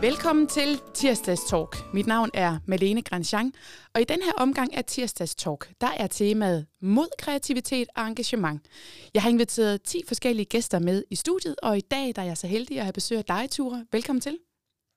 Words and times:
Velkommen 0.00 0.46
til 0.46 0.80
Tirsdags 0.94 1.44
Talk. 1.44 1.76
Mit 1.94 2.06
navn 2.06 2.30
er 2.34 2.58
Malene 2.66 3.02
Grandjean, 3.02 3.52
og 3.94 4.00
i 4.00 4.04
den 4.04 4.22
her 4.22 4.32
omgang 4.32 4.76
af 4.76 4.84
Tirsdags 4.84 5.34
Talk, 5.34 5.70
der 5.80 5.90
er 5.96 6.06
temaet 6.06 6.66
mod 6.82 7.08
kreativitet 7.18 7.88
og 7.96 8.06
engagement. 8.06 8.62
Jeg 9.14 9.22
har 9.22 9.30
inviteret 9.30 9.82
10 9.82 10.02
forskellige 10.08 10.46
gæster 10.46 10.78
med 10.78 11.04
i 11.10 11.16
studiet, 11.16 11.56
og 11.62 11.78
i 11.78 11.80
dag 11.80 12.12
der 12.16 12.22
er 12.22 12.26
jeg 12.26 12.38
så 12.38 12.46
heldig 12.46 12.78
at 12.78 12.84
have 12.84 12.92
besøg 12.92 13.18
af 13.18 13.24
dig, 13.24 13.50
Tura. 13.50 13.82
Velkommen 13.92 14.20
til. 14.20 14.38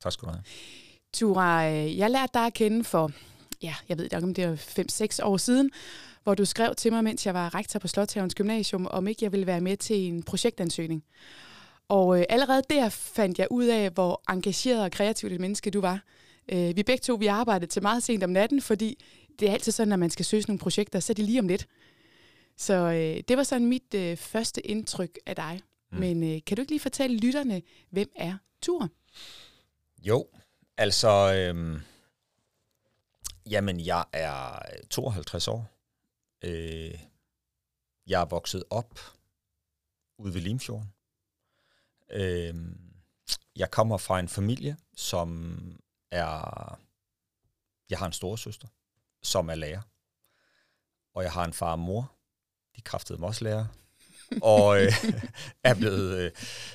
Tak 0.03 0.11
skal 0.11 0.27
du 0.27 0.31
have. 0.31 0.43
Tura, 1.13 1.71
øh, 1.71 1.97
jeg 1.97 2.11
lærte 2.11 2.31
dig 2.33 2.45
at 2.45 2.53
kende 2.53 2.83
for, 2.83 3.11
ja, 3.63 3.75
jeg 3.89 3.97
ved 3.97 4.03
ikke 4.05 4.17
om 4.17 4.33
det 4.33 4.43
er 4.43 4.55
5-6 4.55 5.25
år 5.25 5.37
siden, 5.37 5.71
hvor 6.23 6.35
du 6.35 6.45
skrev 6.45 6.75
til 6.75 6.91
mig, 6.93 7.03
mens 7.03 7.25
jeg 7.25 7.33
var 7.33 7.55
rektor 7.55 7.79
på 7.79 7.87
Slotthavns 7.87 8.35
Gymnasium, 8.35 8.87
om 8.87 9.07
ikke 9.07 9.23
jeg 9.23 9.31
ville 9.31 9.47
være 9.47 9.61
med 9.61 9.77
til 9.77 9.97
en 9.97 10.23
projektansøgning. 10.23 11.03
Og 11.89 12.19
øh, 12.19 12.25
allerede 12.29 12.63
der 12.69 12.89
fandt 12.89 13.39
jeg 13.39 13.47
ud 13.51 13.65
af, 13.65 13.89
hvor 13.89 14.21
engageret 14.29 14.83
og 14.83 14.91
kreativt 14.91 15.33
et 15.33 15.39
menneske 15.39 15.71
du 15.71 15.81
var. 15.81 16.03
Øh, 16.51 16.75
vi 16.75 16.83
begge 16.83 17.01
to, 17.01 17.13
vi 17.13 17.27
arbejdede 17.27 17.71
til 17.71 17.81
meget 17.81 18.03
sent 18.03 18.23
om 18.23 18.29
natten, 18.29 18.61
fordi 18.61 19.03
det 19.39 19.49
er 19.49 19.53
altid 19.53 19.71
sådan, 19.71 19.89
når 19.89 19.97
man 19.97 20.09
skal 20.09 20.25
søge 20.25 20.43
nogle 20.47 20.59
projekter, 20.59 20.99
så 20.99 21.13
er 21.13 21.15
det 21.15 21.25
lige 21.25 21.39
om 21.39 21.47
lidt. 21.47 21.67
Så 22.57 22.73
øh, 22.73 23.23
det 23.27 23.37
var 23.37 23.43
sådan 23.43 23.67
mit 23.67 23.93
øh, 23.95 24.17
første 24.17 24.67
indtryk 24.67 25.17
af 25.25 25.35
dig. 25.35 25.61
Mm. 25.91 25.99
Men 25.99 26.23
øh, 26.23 26.41
kan 26.45 26.57
du 26.57 26.61
ikke 26.61 26.71
lige 26.71 26.79
fortælle 26.79 27.17
lytterne, 27.17 27.61
hvem 27.89 28.11
er 28.15 28.37
Tur? 28.61 28.89
Jo, 30.03 30.27
altså, 30.77 31.33
øh, 31.33 31.81
jamen 33.49 33.79
jeg 33.79 34.05
er 34.13 34.59
52 34.89 35.47
år. 35.47 35.69
Øh, 36.43 36.99
jeg 38.07 38.21
er 38.21 38.25
vokset 38.25 38.63
op 38.69 38.99
ude 40.17 40.33
ved 40.33 40.41
Limfjorden. 40.41 40.93
Øh, 42.11 42.55
jeg 43.55 43.71
kommer 43.71 43.97
fra 43.97 44.19
en 44.19 44.29
familie, 44.29 44.77
som 44.95 45.57
er... 46.11 46.79
Jeg 47.89 47.99
har 47.99 48.05
en 48.05 48.13
store 48.13 48.37
søster, 48.37 48.67
som 49.23 49.49
er 49.49 49.55
lærer. 49.55 49.81
Og 51.15 51.23
jeg 51.23 51.31
har 51.31 51.45
en 51.45 51.53
far 51.53 51.71
og 51.71 51.79
mor. 51.79 52.15
De 52.75 52.81
kræftede 52.81 53.19
mig 53.19 53.27
også 53.27 53.43
lærer. 53.43 53.65
og 54.41 54.81
øh, 54.81 54.91
er 55.63 55.73
blevet, 55.75 56.17
øh, 56.17 56.31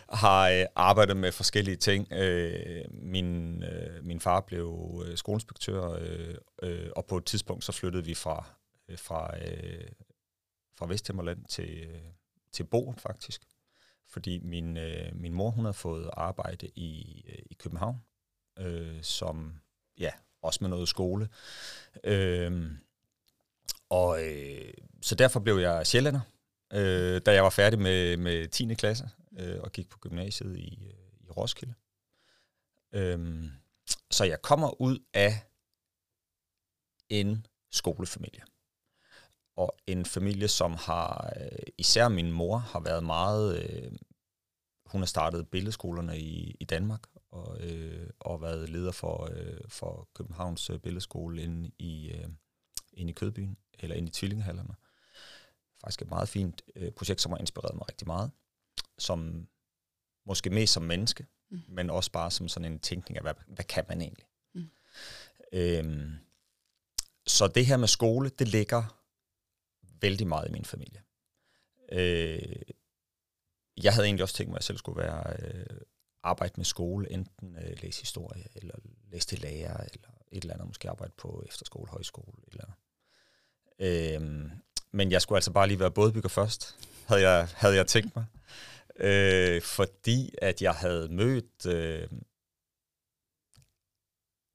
har 0.09 0.49
øh, 0.49 0.67
arbejdet 0.77 1.17
med 1.17 1.33
forskellige 1.33 1.77
ting. 1.77 2.13
Øh, 2.13 2.85
min, 2.91 3.63
øh, 3.63 4.05
min 4.05 4.21
far 4.21 4.41
blev 4.41 5.03
øh, 5.07 5.17
skoleinspektør, 5.17 5.91
øh, 5.91 6.35
øh, 6.63 6.91
og 6.97 7.07
på 7.07 7.17
et 7.17 7.25
tidspunkt 7.25 7.65
så 7.65 7.73
flyttede 7.73 8.05
vi 8.05 8.15
fra, 8.15 8.45
øh, 8.89 8.99
fra, 8.99 9.39
øh, 9.39 9.91
fra 10.79 10.87
Vesthimmerland 10.87 11.45
til, 11.45 11.89
øh, 11.89 12.03
til 12.53 12.65
Bo 12.65 12.95
faktisk 12.99 13.43
fordi 14.09 14.39
min, 14.39 14.77
øh, 14.77 15.17
min 15.17 15.33
mor 15.33 15.51
hun 15.51 15.65
havde 15.65 15.75
fået 15.75 16.11
arbejde 16.13 16.69
i, 16.75 17.23
øh, 17.29 17.39
i 17.51 17.55
København, 17.55 17.97
øh, 18.59 19.03
som 19.03 19.61
ja, 19.99 20.11
også 20.43 20.59
med 20.61 20.69
noget 20.69 20.89
skole. 20.89 21.29
Øh, 22.05 22.71
og 23.91 24.25
øh, 24.25 24.75
så 25.03 25.15
derfor 25.15 25.41
blev 25.41 25.57
jeg 25.57 25.87
sjællander, 25.87 26.21
øh, 26.73 27.21
da 27.27 27.33
jeg 27.33 27.45
var 27.45 27.51
færdig 27.51 27.79
med, 27.79 28.17
med 28.17 28.49
10. 28.49 28.75
klasse 28.75 29.11
øh, 29.39 29.61
og 29.61 29.73
gik 29.73 29.89
på 29.89 29.99
gymnasiet 29.99 30.57
i, 30.59 30.87
øh, 30.87 31.27
i 31.27 31.31
Roskilde. 31.31 31.75
Øh, 32.93 33.45
så 34.11 34.25
jeg 34.25 34.43
kommer 34.43 34.81
ud 34.81 34.99
af 35.15 35.33
en 37.09 37.47
skolefamilie 37.71 38.43
og 39.59 39.77
en 39.87 40.05
familie, 40.05 40.49
som 40.49 40.75
har, 40.75 41.33
øh, 41.41 41.59
især 41.79 42.09
min 42.09 42.33
mor, 42.33 42.59
har 42.59 42.81
været 42.81 43.05
meget, 43.05 43.63
øh, 43.63 43.93
hun 44.87 45.01
har 45.01 45.07
startet 45.07 45.49
billedskolerne 45.49 46.19
i, 46.19 46.57
i 46.61 46.65
Danmark, 46.65 47.07
og, 47.31 47.61
øh, 47.61 48.11
og 48.21 48.43
været 48.43 48.69
leder 48.69 48.93
for, 48.93 49.29
øh, 49.33 49.61
for 49.69 50.09
Københavns 50.15 50.71
øh, 50.71 50.79
billedskole 50.79 51.43
inde 51.43 51.71
i, 51.79 52.11
øh, 52.11 52.29
inde 52.93 53.11
i 53.11 53.15
Kødbyen, 53.15 53.57
eller 53.79 53.97
inde 53.97 54.09
i 54.09 54.13
Tvillingehallerne. 54.13 54.75
Faktisk 55.81 56.03
et 56.03 56.11
meget 56.11 56.29
fint 56.29 56.63
øh, 56.77 56.93
projekt, 56.93 57.21
som 57.21 57.33
har 57.33 57.39
inspireret 57.39 57.75
mig 57.75 57.89
rigtig 57.89 58.07
meget, 58.07 58.31
som 58.99 59.49
måske 60.27 60.51
mest 60.51 60.73
som 60.73 60.83
menneske, 60.83 61.27
mm. 61.51 61.61
men 61.69 61.91
også 61.91 62.13
bare 62.13 62.31
som 62.31 62.49
sådan 62.49 62.73
en 62.73 62.79
tænkning 62.79 63.17
af, 63.17 63.25
hvad, 63.25 63.35
hvad 63.47 63.65
kan 63.65 63.85
man 63.89 64.01
egentlig? 64.01 64.27
Mm. 64.55 64.71
Øhm, 65.53 66.13
så 67.27 67.49
det 67.49 67.67
her 67.67 67.77
med 67.77 67.89
skole, 67.89 68.29
det 68.29 68.49
ligger 68.49 68.98
vældig 70.01 70.27
meget 70.27 70.49
i 70.49 70.53
min 70.53 70.65
familie. 70.65 71.03
Øh, 71.93 72.63
jeg 73.83 73.95
havde 73.95 74.07
egentlig 74.07 74.23
også 74.23 74.35
tænkt 74.35 74.51
mig, 74.51 74.57
at 74.57 74.61
jeg 74.61 74.65
selv 74.65 74.79
skulle 74.79 75.03
være 75.03 75.37
øh, 75.39 75.81
arbejde 76.23 76.55
med 76.57 76.65
skole, 76.65 77.13
enten 77.13 77.57
øh, 77.57 77.83
læse 77.83 78.01
historie, 78.01 78.45
eller 78.55 78.75
læse 79.11 79.27
til 79.27 79.39
lærer, 79.39 79.77
eller 79.77 80.09
et 80.33 80.43
eller 80.43 80.55
andet, 80.55 80.69
måske 80.69 80.91
arbejde 80.91 81.13
på 81.17 81.45
efterskole, 81.49 81.91
højskole, 81.91 82.43
eller 82.47 82.67
øh, 83.79 84.51
men 84.91 85.11
jeg 85.11 85.23
skulle 85.23 85.37
altså 85.37 85.53
bare 85.53 85.69
lige 85.69 85.81
være 85.81 85.91
bådbygger 85.91 86.29
først, 86.29 86.77
havde 87.07 87.29
jeg, 87.29 87.49
havde 87.55 87.77
jeg 87.77 87.87
tænkt 87.87 88.17
mig. 88.17 88.25
Øh, 88.97 89.63
fordi 89.63 90.35
at 90.43 90.63
jeg 90.63 90.75
havde 90.75 91.09
mødt 91.09 91.67
øh, 91.67 92.09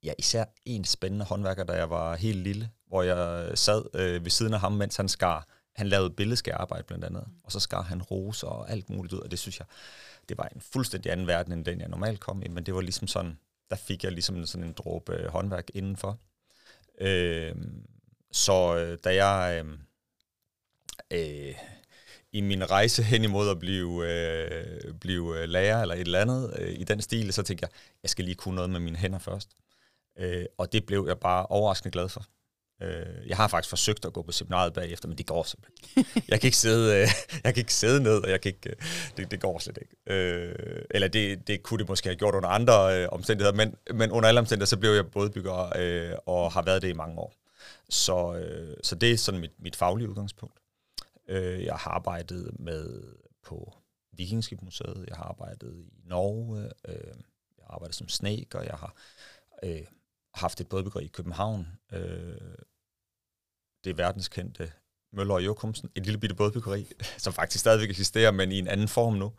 ja, 0.02 0.12
især 0.18 0.44
en 0.64 0.84
spændende 0.84 1.24
håndværker, 1.24 1.64
da 1.64 1.72
jeg 1.72 1.90
var 1.90 2.16
helt 2.16 2.38
lille, 2.38 2.70
hvor 2.94 3.02
jeg 3.02 3.58
sad 3.58 3.84
øh, 3.94 4.24
ved 4.24 4.30
siden 4.30 4.54
af 4.54 4.60
ham, 4.60 4.72
mens 4.72 4.96
han 4.96 5.08
skar. 5.08 5.48
Han 5.72 5.86
lavede 5.86 6.10
billedskærarbejde 6.10 6.84
blandt 6.84 7.04
andet, 7.04 7.24
og 7.44 7.52
så 7.52 7.60
skar 7.60 7.82
han 7.82 8.02
roser 8.02 8.46
og 8.46 8.70
alt 8.70 8.90
muligt 8.90 9.14
ud, 9.14 9.18
og 9.18 9.30
det 9.30 9.38
synes 9.38 9.58
jeg, 9.58 9.66
det 10.28 10.38
var 10.38 10.48
en 10.54 10.60
fuldstændig 10.60 11.12
anden 11.12 11.26
verden, 11.26 11.52
end 11.52 11.64
den 11.64 11.80
jeg 11.80 11.88
normalt 11.88 12.20
kom 12.20 12.42
i, 12.42 12.48
men 12.48 12.66
det 12.66 12.74
var 12.74 12.80
ligesom 12.80 13.08
sådan, 13.08 13.38
der 13.70 13.76
fik 13.76 14.04
jeg 14.04 14.12
ligesom 14.12 14.46
sådan 14.46 14.66
en 14.66 14.72
dråbe 14.72 15.12
øh, 15.12 15.26
håndværk 15.26 15.70
indenfor. 15.74 16.18
Øh, 17.00 17.54
så 18.32 18.76
øh, 18.76 18.98
da 19.04 19.24
jeg 19.24 19.64
øh, 19.64 19.78
øh, 21.10 21.54
i 22.32 22.40
min 22.40 22.70
rejse 22.70 23.02
hen 23.02 23.24
imod 23.24 23.50
at 23.50 23.58
blive, 23.58 24.12
øh, 24.12 24.94
blive 24.94 25.42
øh, 25.42 25.48
lærer 25.48 25.82
eller 25.82 25.94
et 25.94 26.00
eller 26.00 26.20
andet 26.20 26.54
øh, 26.58 26.74
i 26.78 26.84
den 26.84 27.00
stil, 27.00 27.32
så 27.32 27.42
tænkte 27.42 27.62
jeg, 27.62 27.70
jeg 28.02 28.10
skal 28.10 28.24
lige 28.24 28.34
kunne 28.34 28.54
noget 28.54 28.70
med 28.70 28.80
mine 28.80 28.96
hænder 28.96 29.18
først. 29.18 29.50
Øh, 30.18 30.46
og 30.58 30.72
det 30.72 30.86
blev 30.86 31.04
jeg 31.08 31.18
bare 31.18 31.46
overraskende 31.46 31.92
glad 31.92 32.08
for. 32.08 32.24
Øh, 32.84 33.28
jeg 33.28 33.36
har 33.36 33.48
faktisk 33.48 33.70
forsøgt 33.70 34.04
at 34.04 34.12
gå 34.12 34.22
på 34.22 34.32
seminaret 34.32 34.72
bagefter, 34.72 35.08
men 35.08 35.18
det 35.18 35.26
går 35.26 35.42
simpelthen 35.42 36.22
Jeg 36.28 36.40
kan 36.40 36.48
ikke 36.48 36.56
sidde, 36.56 37.02
øh, 37.02 37.08
jeg 37.44 37.54
kan 37.54 37.60
ikke 37.60 37.74
sidde 37.74 38.02
ned, 38.02 38.18
og 38.18 38.30
jeg 38.30 38.40
kan 38.40 38.48
ikke, 38.48 38.70
øh, 38.70 38.76
det, 39.16 39.30
det 39.30 39.40
går 39.40 39.58
slet 39.58 39.78
ikke. 39.80 39.96
Øh, 40.06 40.84
eller 40.90 41.08
det, 41.08 41.46
det 41.46 41.62
kunne 41.62 41.78
det 41.78 41.88
måske 41.88 42.08
have 42.08 42.16
gjort 42.16 42.34
under 42.34 42.48
andre 42.48 43.02
øh, 43.02 43.08
omstændigheder, 43.12 43.56
men, 43.56 43.74
men 43.94 44.10
under 44.10 44.28
alle 44.28 44.40
omstændigheder, 44.40 44.68
så 44.68 44.76
blev 44.76 44.90
jeg 44.90 45.10
bådbygger 45.10 45.72
øh, 45.76 46.18
og 46.26 46.52
har 46.52 46.62
været 46.62 46.82
det 46.82 46.88
i 46.88 46.92
mange 46.92 47.18
år. 47.18 47.34
Så, 47.88 48.34
øh, 48.34 48.76
så 48.82 48.94
det 48.94 49.12
er 49.12 49.16
sådan 49.16 49.40
mit, 49.40 49.52
mit 49.58 49.76
faglige 49.76 50.08
udgangspunkt. 50.08 50.58
Øh, 51.28 51.64
jeg 51.64 51.74
har 51.74 51.90
arbejdet 51.90 52.50
med 52.58 53.02
på 53.46 53.74
Vikingskibmuseet, 54.12 55.04
jeg 55.08 55.16
har 55.16 55.24
arbejdet 55.24 55.74
i 55.76 56.02
Norge, 56.04 56.70
øh, 56.88 57.14
jeg 57.58 57.64
har 57.66 57.74
arbejdet 57.74 57.96
som 57.96 58.08
snæk, 58.08 58.54
og 58.54 58.64
jeg 58.64 58.74
har 58.74 58.94
øh, 59.62 59.86
haft 60.34 60.60
et 60.60 60.68
bådbyggeri 60.68 61.04
i 61.04 61.08
København. 61.08 61.66
Øh, 61.92 62.36
det 63.84 63.90
er 63.90 63.94
verdenskendte 63.94 64.72
Møller 65.12 65.34
og 65.34 65.44
Jokumsen, 65.44 65.90
et 65.94 66.04
lille 66.04 66.20
bitte 66.20 66.36
bådbyggeri, 66.36 66.92
som 67.24 67.32
faktisk 67.32 67.60
stadigvæk 67.60 67.90
eksisterer, 67.90 68.30
men 68.30 68.52
i 68.52 68.58
en 68.58 68.68
anden 68.68 68.88
form 68.88 69.14
nu. 69.14 69.32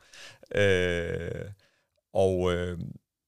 Øh, 0.55 1.51
og 2.13 2.53
øh, 2.53 2.79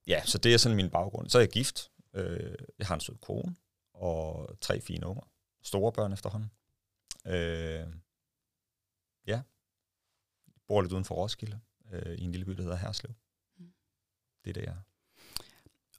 ja, 0.08 0.22
så 0.26 0.38
det 0.38 0.54
er 0.54 0.58
sådan 0.58 0.76
min 0.76 0.90
baggrund. 0.90 1.30
Så 1.30 1.38
er 1.38 1.42
jeg 1.42 1.50
gift. 1.50 1.92
Øh, 2.14 2.56
jeg 2.80 2.88
har 2.88 2.96
en 2.96 3.02
sød 3.02 3.16
kone 3.22 3.56
og 3.94 4.50
tre 4.62 4.82
fine 4.82 5.08
unger. 5.08 5.32
Store 5.64 5.92
børn 5.92 6.14
efterhånden. 6.14 6.52
Øh, 7.26 7.88
ja. 9.28 9.42
Bor 10.68 10.82
lidt 10.82 10.94
uden 10.94 11.06
for 11.06 11.16
Roskilde, 11.16 11.60
øh, 11.92 12.18
i 12.18 12.24
en 12.24 12.32
lille 12.32 12.46
by, 12.46 12.52
der 12.52 12.62
hedder 12.62 12.78
Herslev. 12.78 13.14
Mm. 13.58 13.74
Det 14.44 14.50
er 14.50 14.54
det, 14.54 14.62
jeg 14.62 14.72
er. 14.72 14.82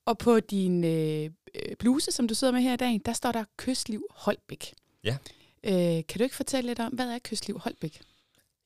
Og 0.05 0.19
på 0.19 0.41
din 0.41 0.85
øh, 0.85 1.31
bluse, 1.79 2.13
som 2.13 2.29
du 2.29 2.35
sidder 2.35 2.53
med 2.53 2.61
her 2.61 2.73
i 2.73 2.77
dag, 2.77 3.01
der 3.07 3.13
står 3.13 3.33
der 3.33 3.45
Kystliv 3.57 4.07
Holbæk. 4.11 4.75
Ja. 5.09 5.17
Øh, 5.65 6.05
kan 6.07 6.19
du 6.19 6.23
ikke 6.23 6.37
fortælle 6.37 6.71
lidt 6.71 6.81
om, 6.81 6.93
hvad 6.93 7.07
er 7.07 7.19
Kystliv 7.25 7.59
Holbæk? 7.59 8.01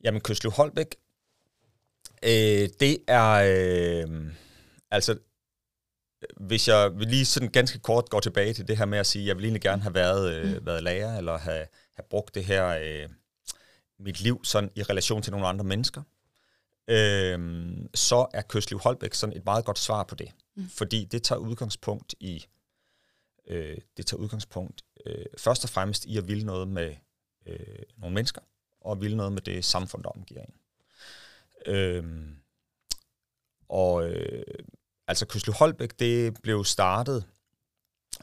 Jamen, 0.05 0.21
Kystliv 0.21 0.51
Holbæk, 0.53 0.97
øh, 2.23 2.69
det 2.81 2.99
er... 3.07 3.33
Øh, 3.33 4.33
altså, 4.91 5.19
hvis 6.37 6.69
jeg 6.69 6.99
vil 6.99 7.09
lige 7.09 7.25
sådan 7.25 7.49
ganske 7.49 7.79
kort 7.79 8.11
gå 8.11 8.21
tilbage 8.21 8.55
til 8.55 8.69
det 8.69 8.79
her 8.79 8.85
med 8.85 8.99
at 8.99 9.07
sige, 9.07 9.23
at 9.23 9.29
jeg 9.29 9.37
vil 9.37 9.45
egentlig 9.45 9.63
gerne 9.63 9.83
have 9.83 9.95
været, 9.95 10.35
øh, 10.35 10.57
mm. 10.57 10.67
været 10.67 10.83
lærer, 10.83 11.19
eller 11.19 11.39
have, 11.39 11.67
have 11.95 12.05
brugt 12.11 12.35
det 12.35 12.45
her, 12.45 12.67
øh, 12.67 13.09
mit 13.99 14.21
liv 14.21 14.45
sådan 14.45 14.71
i 14.75 14.83
relation 14.83 15.23
til 15.23 15.31
nogle 15.31 15.47
andre 15.47 15.65
mennesker, 15.65 16.03
øh, 16.89 17.39
så 17.95 18.27
er 18.35 18.43
Kystliv 18.49 18.79
Holbæk 18.79 19.15
sådan 19.15 19.37
et 19.37 19.45
meget 19.45 19.65
godt 19.65 19.79
svar 19.79 20.03
på 20.03 20.15
det. 20.15 20.33
Mm. 20.55 20.69
Fordi 20.69 21.05
det 21.05 21.23
tager 21.23 21.39
udgangspunkt 21.39 22.15
i, 22.21 22.47
øh, 23.49 23.79
det 23.97 24.07
tager 24.07 24.21
udgangspunkt 24.21 24.85
øh, 25.07 25.25
først 25.39 25.65
og 25.65 25.71
fremmest 25.71 26.05
i 26.05 26.19
at 26.19 26.29
ville 26.29 26.47
noget 26.47 26.69
med 26.69 26.95
øh, 27.47 27.83
nogle 27.97 28.15
mennesker, 28.15 28.41
og 28.81 29.01
ville 29.01 29.17
noget 29.17 29.33
med 29.33 29.43
det 29.43 29.65
samfund, 29.65 30.03
der 30.03 30.09
omgiver 30.09 30.43
en. 30.43 30.55
Øh, 31.67 32.05
og, 33.69 34.09
øh, 34.09 34.45
altså 35.09 35.27
Kyslev 35.27 35.55
Holbæk, 35.55 35.99
det 35.99 36.43
blev 36.43 36.65
startet 36.65 37.25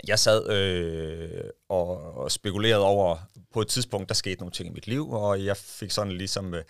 jeg 0.07 0.19
sad 0.19 0.49
øh, 0.49 1.49
og, 1.69 2.13
og 2.13 2.31
spekulerede 2.31 2.83
over, 2.83 3.17
på 3.53 3.61
et 3.61 3.67
tidspunkt, 3.67 4.09
der 4.09 4.15
skete 4.15 4.39
nogle 4.39 4.51
ting 4.51 4.69
i 4.69 4.73
mit 4.73 4.87
liv, 4.87 5.09
og 5.09 5.45
jeg 5.45 5.57
fik 5.57 5.91
sådan 5.91 6.11
ligesom 6.11 6.53
øh, 6.53 6.63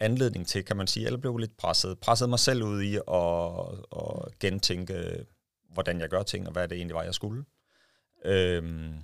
anledning 0.00 0.46
til, 0.46 0.64
kan 0.64 0.76
man 0.76 0.86
sige, 0.86 1.06
eller 1.06 1.18
blev 1.18 1.36
lidt 1.36 1.56
presset. 1.56 1.98
Pressede 1.98 2.30
mig 2.30 2.38
selv 2.38 2.62
ud 2.62 2.82
i 2.82 2.94
at, 2.94 4.00
at 4.02 4.38
gentænke, 4.38 4.94
øh, 4.94 5.24
hvordan 5.72 6.00
jeg 6.00 6.08
gør 6.08 6.22
ting, 6.22 6.46
og 6.46 6.52
hvad 6.52 6.68
det 6.68 6.76
egentlig 6.76 6.94
var, 6.94 7.02
jeg 7.02 7.14
skulle. 7.14 7.44
Øhm, 8.24 8.94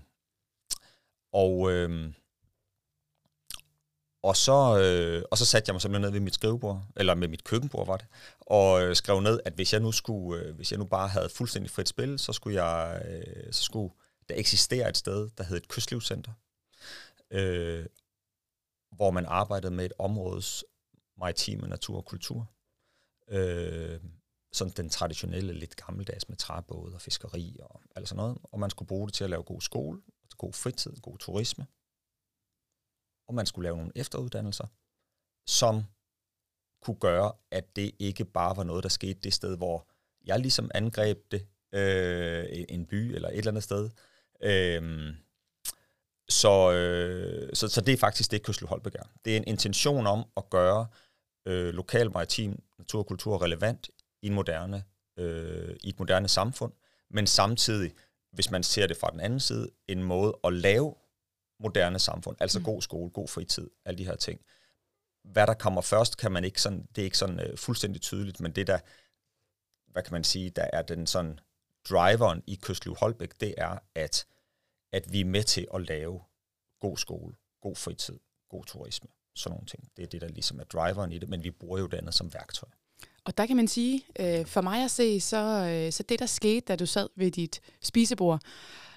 og, 1.32 1.73
øh, 1.73 2.12
og, 4.23 4.37
så, 4.37 4.79
øh, 4.82 5.25
og 5.31 5.38
så 5.38 5.44
satte 5.47 5.69
jeg 5.69 5.75
mig 5.75 5.82
simpelthen 5.82 6.03
ned 6.03 6.12
ved 6.12 6.21
mit 6.21 6.35
skrivebord, 6.35 6.85
eller 6.97 7.15
med 7.15 7.29
mit 7.29 7.44
køkkenbord 7.44 7.87
var 7.87 7.97
det, 7.97 8.06
og 8.41 8.82
øh, 8.82 8.97
skrev 8.97 9.21
ned, 9.21 9.41
at 9.44 9.53
hvis 9.53 9.73
jeg 9.73 9.81
nu 9.81 9.93
skulle, 9.93 10.43
øh, 10.43 10.55
hvis 10.55 10.71
jeg 10.73 10.79
nu 10.79 10.85
bare 10.85 11.09
havde 11.09 11.29
fuldstændig 11.29 11.71
frit 11.71 11.88
spil, 11.88 12.19
så 12.19 12.32
skulle 12.32 12.65
jeg, 12.65 13.03
øh, 13.09 13.53
så 13.53 13.62
skulle 13.62 13.94
der 14.29 14.35
eksistere 14.35 14.88
et 14.88 14.97
sted, 14.97 15.31
der 15.38 15.44
hed 15.44 15.56
et 15.56 15.69
kystlivscenter, 15.69 16.32
øh, 17.31 17.87
hvor 18.97 19.11
man 19.11 19.27
arbejdede 19.27 19.75
med 19.75 19.85
et 19.85 19.93
områdes 19.99 20.65
maritime 21.19 21.69
natur 21.69 21.97
og 21.97 22.05
kultur. 22.05 22.50
Øh, 23.29 24.00
sådan 24.53 24.73
den 24.77 24.91
traditionelle, 24.91 25.53
lidt 25.53 25.77
gammeldags 25.77 26.29
med 26.29 26.37
træbåde 26.37 26.94
og 26.94 27.00
fiskeri 27.00 27.56
og 27.62 27.82
alt 27.97 28.09
sådan 28.09 28.17
noget. 28.17 28.38
Og 28.43 28.61
man 28.61 28.71
skulle 28.71 28.87
bruge 28.87 29.06
det 29.06 29.15
til 29.15 29.25
at 29.25 29.31
lave 29.31 29.43
god 29.43 29.61
skole, 29.61 30.00
god 30.38 30.53
fritid, 30.53 30.97
god 31.03 31.19
turisme. 31.19 31.67
Og 33.29 33.35
man 33.35 33.47
skulle 33.47 33.67
lave 33.67 33.77
nogle 33.77 33.93
efteruddannelser, 33.94 34.67
som 35.47 35.85
kunne 36.82 36.97
gøre, 37.00 37.32
at 37.50 37.77
det 37.77 37.93
ikke 37.99 38.25
bare 38.25 38.56
var 38.56 38.65
noget, 38.65 38.82
der 38.82 38.88
skete 38.88 39.21
det 39.21 39.35
sted, 39.35 39.56
hvor 39.56 39.87
jeg 40.25 40.38
ligesom 40.38 40.71
angreb 40.75 41.19
det, 41.31 41.47
øh, 41.73 42.47
en 42.69 42.87
by 42.87 43.15
eller 43.15 43.29
et 43.29 43.38
eller 43.38 43.50
andet 43.50 43.65
sted. 43.65 43.91
Øh, 44.43 45.15
så, 46.29 46.73
øh, 46.73 47.50
så, 47.55 47.69
så 47.69 47.81
det 47.81 47.93
er 47.93 47.97
faktisk 47.97 48.31
det, 48.31 48.43
Kyslev 48.43 48.69
Holbæk 48.69 48.94
er. 48.94 49.03
Det 49.25 49.32
er 49.32 49.37
en 49.37 49.44
intention 49.47 50.06
om 50.06 50.25
at 50.37 50.50
gøre 50.50 50.87
øh, 51.47 51.75
lokal 51.75 52.11
maritim 52.11 52.62
natur 52.79 52.99
og 52.99 53.06
kultur 53.06 53.43
relevant 53.43 53.91
i, 54.23 54.27
en 54.27 54.35
moderne, 54.35 54.85
øh, 55.17 55.77
i 55.81 55.88
et 55.88 55.99
moderne 55.99 56.29
samfund, 56.29 56.73
men 57.11 57.27
samtidig, 57.27 57.93
hvis 58.32 58.50
man 58.50 58.62
ser 58.62 58.87
det 58.87 58.97
fra 58.97 59.11
den 59.11 59.21
anden 59.21 59.41
side, 59.41 59.71
en 59.88 60.03
måde 60.03 60.38
at 60.44 60.53
lave 60.53 60.94
moderne 61.61 61.99
samfund, 61.99 62.37
altså 62.41 62.59
mm. 62.59 62.65
god 62.65 62.82
skole, 62.82 63.11
god 63.11 63.29
fritid, 63.29 63.71
alle 63.85 63.99
de 63.99 64.05
her 64.05 64.17
ting. 64.17 64.41
Hvad 65.25 65.47
der 65.47 65.55
kommer 65.55 65.81
først, 65.81 66.17
kan 66.17 66.32
man 66.32 66.44
ikke 66.44 66.62
sådan, 66.62 66.88
det 66.97 67.03
er 67.03 67.05
ikke 67.05 67.19
sådan 67.19 67.50
uh, 67.50 67.59
fuldstændig 67.59 68.03
tydeligt, 68.03 68.41
men 68.41 68.53
det 68.53 68.67
der, 68.67 68.79
hvad 69.87 70.03
kan 70.03 70.12
man 70.12 70.25
sige, 70.25 70.50
der 70.50 70.67
er 70.73 70.82
den 70.82 71.06
sådan 71.06 71.41
driveren 71.88 72.43
i 72.47 72.59
Kystliv 72.62 72.97
Holbæk, 72.97 73.41
det 73.41 73.55
er, 73.59 73.79
at, 73.94 74.27
at 74.93 75.12
vi 75.12 75.21
er 75.21 75.25
med 75.25 75.43
til 75.43 75.67
at 75.75 75.87
lave 75.88 76.21
god 76.81 76.97
skole, 76.97 77.35
god 77.61 77.77
fritid, 77.77 78.19
god 78.49 78.65
turisme, 78.65 79.11
sådan 79.35 79.55
nogle 79.55 79.67
ting. 79.67 79.97
Det 79.97 80.03
er 80.03 80.06
det, 80.06 80.21
der 80.21 80.29
ligesom 80.29 80.61
er 80.61 80.65
driveren 80.65 81.12
i 81.12 81.19
det, 81.19 81.29
men 81.29 81.44
vi 81.44 81.50
bruger 81.50 81.79
jo 81.79 81.87
det 81.87 81.99
andet 81.99 82.15
som 82.15 82.35
værktøj. 82.35 82.69
Og 83.25 83.38
der 83.38 83.46
kan 83.46 83.56
man 83.56 83.69
sige, 83.69 84.05
øh, 84.20 84.46
for 84.46 84.61
mig 84.61 84.84
at 84.84 84.90
se, 84.90 85.20
så, 85.20 85.37
øh, 85.37 85.93
så 85.93 86.02
det 86.02 86.19
der 86.19 86.26
skete, 86.26 86.61
da 86.61 86.76
du 86.76 86.87
sad 86.87 87.08
ved 87.17 87.31
dit 87.31 87.61
spisebord 87.81 88.40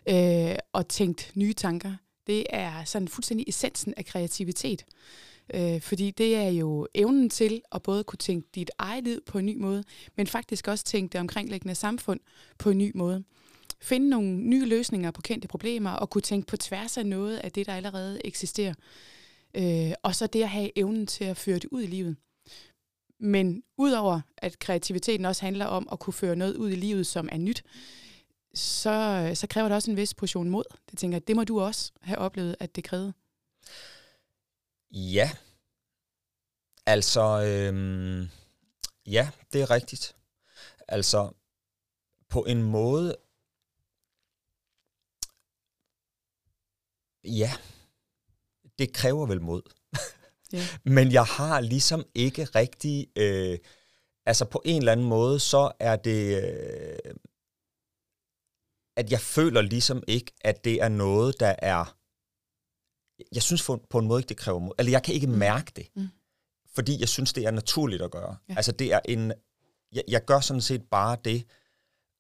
øh, 0.10 0.56
og 0.74 0.88
tænkte 0.88 1.26
nye 1.36 1.54
tanker, 1.54 1.94
det 2.28 2.46
er 2.50 2.84
sådan 2.84 3.08
fuldstændig 3.08 3.46
essensen 3.48 3.94
af 3.98 4.06
kreativitet. 4.06 4.86
Øh, 5.54 5.82
fordi 5.82 6.12
det 6.12 6.36
er 6.36 6.50
jo 6.50 6.88
evnen 6.96 7.30
til 7.30 7.62
at 7.72 7.82
både 7.82 8.04
kunne 8.04 8.18
tænke 8.18 8.48
dit 8.56 8.72
eget 8.78 9.04
liv 9.04 9.20
på 9.26 9.38
en 9.38 9.46
ny 9.46 9.58
måde, 9.58 9.84
men 10.16 10.28
faktisk 10.28 10.68
også 10.68 10.86
tænke 10.86 11.14
det 11.14 11.20
omkringliggende 11.20 11.76
samfund 11.76 12.20
på 12.58 12.70
en 12.70 12.78
ny 12.78 12.92
måde. 12.96 13.24
Finde 13.82 14.10
nogle 14.10 14.38
nye 14.38 14.66
løsninger 14.66 15.12
på 15.12 15.22
kendte 15.22 15.48
problemer 15.48 15.92
og 15.92 16.10
kunne 16.10 16.22
tænke 16.22 16.48
på 16.48 16.58
tværs 16.58 16.98
af 16.98 17.06
noget 17.06 17.38
af 17.38 17.52
det, 17.52 17.66
der 17.66 17.74
allerede 17.74 18.26
eksisterer. 18.26 18.74
Øh, 19.54 19.92
og 20.04 20.16
så 20.16 20.28
det 20.28 20.44
at 20.44 20.50
have 20.50 20.72
evnen 20.76 21.08
til 21.08 21.24
at 21.24 21.38
føre 21.38 21.56
det 21.56 21.66
ud 21.72 21.82
i 21.82 21.88
livet. 21.88 22.16
Men 23.24 23.64
udover 23.78 24.22
at 24.38 24.60
kreativiteten 24.60 25.26
også 25.26 25.42
handler 25.42 25.66
om 25.66 25.88
at 25.92 26.00
kunne 26.00 26.14
føre 26.14 26.36
noget 26.36 26.56
ud 26.56 26.72
i 26.72 26.76
livet, 26.76 27.08
som 27.08 27.30
er 27.32 27.38
nyt, 27.38 27.64
så, 28.54 29.32
så 29.36 29.48
kræver 29.48 29.68
det 29.68 29.76
også 29.76 29.92
en 29.92 29.98
vis 29.98 30.14
portion 30.14 30.50
mod. 30.50 30.64
Det 30.92 31.00
tænker 31.00 31.16
jeg, 31.16 31.28
det 31.28 31.36
må 31.36 31.44
du 31.44 31.62
også 31.62 31.92
have 32.02 32.18
oplevet, 32.18 32.56
at 32.60 32.76
det 32.76 32.84
krævede. 32.84 33.14
Ja. 34.92 35.32
Altså, 36.86 37.22
øhm, 37.22 38.30
ja, 39.06 39.30
det 39.54 39.62
er 39.62 39.72
rigtigt. 39.72 40.16
Altså, 40.88 41.32
på 42.30 42.44
en 42.44 42.64
måde, 42.64 43.16
ja, 47.24 47.52
det 48.80 48.94
kræver 48.94 49.26
vel 49.26 49.42
mod. 49.42 49.62
Yeah. 50.54 50.66
Men 50.86 51.12
jeg 51.12 51.26
har 51.26 51.62
ligesom 51.62 52.06
ikke 52.16 52.44
rigtig, 52.44 53.08
øh, 53.16 53.58
altså 54.26 54.46
på 54.46 54.62
en 54.66 54.78
eller 54.78 54.92
anden 54.92 55.06
måde, 55.06 55.40
så 55.40 55.72
er 55.80 55.96
det, 55.96 56.44
øh, 56.44 57.14
at 58.98 59.12
jeg 59.12 59.20
føler 59.20 59.62
ligesom 59.62 60.04
ikke, 60.08 60.32
at 60.42 60.66
det 60.66 60.82
er 60.82 60.90
noget, 60.90 61.40
der 61.40 61.56
er... 61.60 61.98
Jeg 63.32 63.44
synes 63.44 63.64
på 63.90 64.00
en 64.00 64.08
måde 64.08 64.20
ikke, 64.20 64.30
det 64.30 64.38
kræver 64.38 64.60
mod. 64.60 64.72
Eller 64.80 64.92
jeg 64.92 65.04
kan 65.04 65.14
ikke 65.14 65.28
mm. 65.28 65.34
mærke 65.34 65.72
det. 65.76 65.88
Mm. 65.96 66.08
Fordi 66.76 67.00
jeg 67.00 67.10
synes, 67.10 67.34
det 67.34 67.46
er 67.46 67.52
naturligt 67.52 68.02
at 68.02 68.12
gøre. 68.12 68.38
Ja. 68.50 68.54
Altså 68.56 68.72
det 68.72 68.94
er 68.94 69.00
en... 69.06 69.34
Jeg, 69.92 70.04
jeg 70.08 70.26
gør 70.26 70.40
sådan 70.40 70.62
set 70.62 70.84
bare 70.92 71.18
det, 71.26 71.46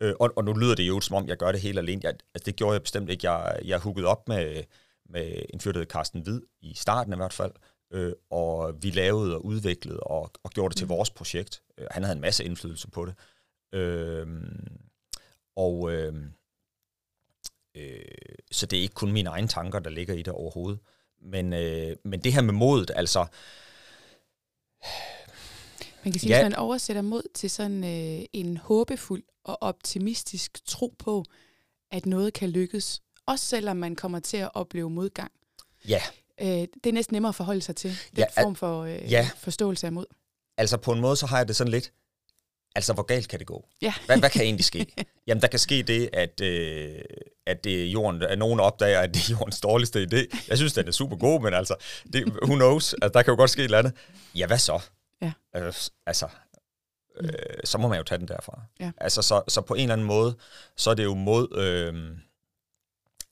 øh, 0.02 0.14
og, 0.20 0.34
og 0.36 0.44
nu 0.44 0.54
lyder 0.54 0.76
det 0.76 0.88
jo 0.88 1.02
som 1.02 1.16
om, 1.16 1.28
jeg 1.28 1.38
gør 1.38 1.52
det 1.52 1.62
helt 1.62 1.78
alene. 1.78 2.02
Jeg, 2.04 2.14
altså 2.34 2.46
det 2.46 2.56
gjorde 2.56 2.74
jeg 2.74 2.82
bestemt 2.82 3.10
ikke. 3.10 3.32
Jeg, 3.32 3.60
jeg 3.66 3.80
huggede 3.80 4.08
op 4.08 4.28
med, 4.28 4.64
med 5.10 5.42
en 5.54 5.60
fyr, 5.60 5.72
der 5.72 5.86
Carsten 5.86 6.22
Hvid, 6.22 6.42
i 6.62 6.74
starten 6.74 7.14
i 7.14 7.16
hvert 7.16 7.34
fald, 7.34 7.52
øh, 7.94 8.14
og 8.30 8.84
vi 8.84 8.90
lavede 8.90 9.36
og 9.36 9.46
udviklede 9.46 10.00
og, 10.00 10.32
og 10.44 10.50
gjorde 10.50 10.70
det 10.70 10.78
til 10.78 10.86
mm. 10.86 10.90
vores 10.90 11.10
projekt. 11.10 11.62
Øh, 11.78 11.88
han 11.92 12.04
havde 12.04 12.16
en 12.16 12.22
masse 12.22 12.44
indflydelse 12.46 12.90
på 12.90 13.06
det. 13.06 13.16
Øh, 13.80 14.28
og... 15.56 15.94
Øh, 15.94 16.14
Øh, 17.76 18.06
så 18.52 18.66
det 18.66 18.78
er 18.78 18.82
ikke 18.82 18.96
kun 18.96 19.12
mine 19.12 19.30
egne 19.30 19.48
tanker, 19.48 19.80
der 19.80 19.90
ligger 19.90 20.14
i 20.14 20.22
det 20.22 20.34
overhovedet. 20.34 20.80
Men, 21.22 21.54
øh, 21.54 21.96
men 22.04 22.20
det 22.24 22.34
her 22.34 22.42
med 22.42 22.54
modet, 22.54 22.92
altså... 22.96 23.26
Man 26.04 26.12
kan 26.12 26.20
sige, 26.20 26.36
ja. 26.36 26.44
hvis 26.44 26.52
man 26.52 26.60
oversætter 26.60 27.02
mod 27.02 27.24
til 27.34 27.50
sådan 27.50 27.84
øh, 27.84 28.26
en 28.34 28.58
håbefuld 28.58 29.24
og 29.44 29.58
optimistisk 29.62 30.66
tro 30.66 30.96
på, 31.00 31.24
at 31.92 32.06
noget 32.06 32.34
kan 32.34 32.50
lykkes, 32.50 33.02
også 33.26 33.46
selvom 33.46 33.78
man 33.78 33.96
kommer 33.96 34.20
til 34.20 34.38
at 34.38 34.52
opleve 34.54 34.90
modgang. 34.90 35.32
Ja. 35.88 36.02
Øh, 36.42 36.48
det 36.48 36.86
er 36.86 36.92
næsten 36.92 37.16
nemmere 37.16 37.30
at 37.30 37.36
forholde 37.36 37.62
sig 37.62 37.76
til, 37.76 37.98
den 38.16 38.26
ja, 38.38 38.44
form 38.44 38.56
for 38.56 38.84
øh, 38.84 39.12
ja. 39.12 39.30
forståelse 39.38 39.88
af 39.88 39.94
mod. 39.94 40.06
Altså 40.58 40.78
på 40.78 40.92
en 40.92 41.02
måde, 41.02 41.16
så 41.16 41.26
har 41.26 41.38
jeg 41.38 41.48
det 41.48 41.56
sådan 41.56 41.72
lidt, 41.72 41.92
Altså, 42.76 42.94
hvor 42.94 43.04
galt 43.04 43.28
kan 43.28 43.40
det 43.40 43.48
gå? 43.48 43.66
Ja. 43.82 43.94
Hvad, 44.06 44.18
hvad 44.18 44.30
kan 44.30 44.42
egentlig 44.42 44.66
ske? 44.66 44.88
Jamen, 45.28 45.42
der 45.42 45.48
kan 45.48 45.60
ske 45.60 45.84
det, 45.84 46.10
at, 46.14 46.42
øh, 46.42 47.02
at, 47.46 47.64
det 47.64 47.82
er 47.84 47.92
jorden, 47.92 48.22
at 48.22 48.38
nogen 48.38 48.60
opdager, 48.60 49.00
at 49.00 49.14
det 49.14 49.30
er 49.30 49.36
jordens 49.38 49.60
dårligste 49.60 50.08
idé. 50.12 50.48
Jeg 50.48 50.58
synes, 50.58 50.74
den 50.74 50.88
er 50.88 50.92
super 50.92 51.18
god, 51.18 51.42
men 51.42 51.54
altså, 51.54 51.76
det, 52.14 52.26
who 52.26 52.56
knows? 52.56 52.94
Altså, 52.94 53.10
der 53.14 53.22
kan 53.22 53.32
jo 53.32 53.36
godt 53.36 53.50
ske 53.50 53.60
et 53.60 53.64
eller 53.64 53.78
andet. 53.78 53.94
Ja, 54.36 54.48
hvad 54.48 54.58
så? 54.58 54.82
Ja. 55.22 55.32
Altså, 55.54 55.92
altså 56.06 56.28
øh, 57.22 57.30
så 57.64 57.78
må 57.78 57.88
man 57.88 57.98
jo 57.98 58.04
tage 58.04 58.20
den 58.20 58.28
derfra. 58.28 58.62
Ja. 58.80 58.92
Altså, 58.98 59.22
så, 59.22 59.42
så 59.48 59.62
på 59.62 59.74
en 59.74 59.82
eller 59.82 59.94
anden 59.94 60.08
måde, 60.08 60.36
så 60.78 60.90
er 60.90 60.94
det 60.94 61.04
jo 61.04 61.14
mod... 61.14 61.58
Øh, 61.58 62.18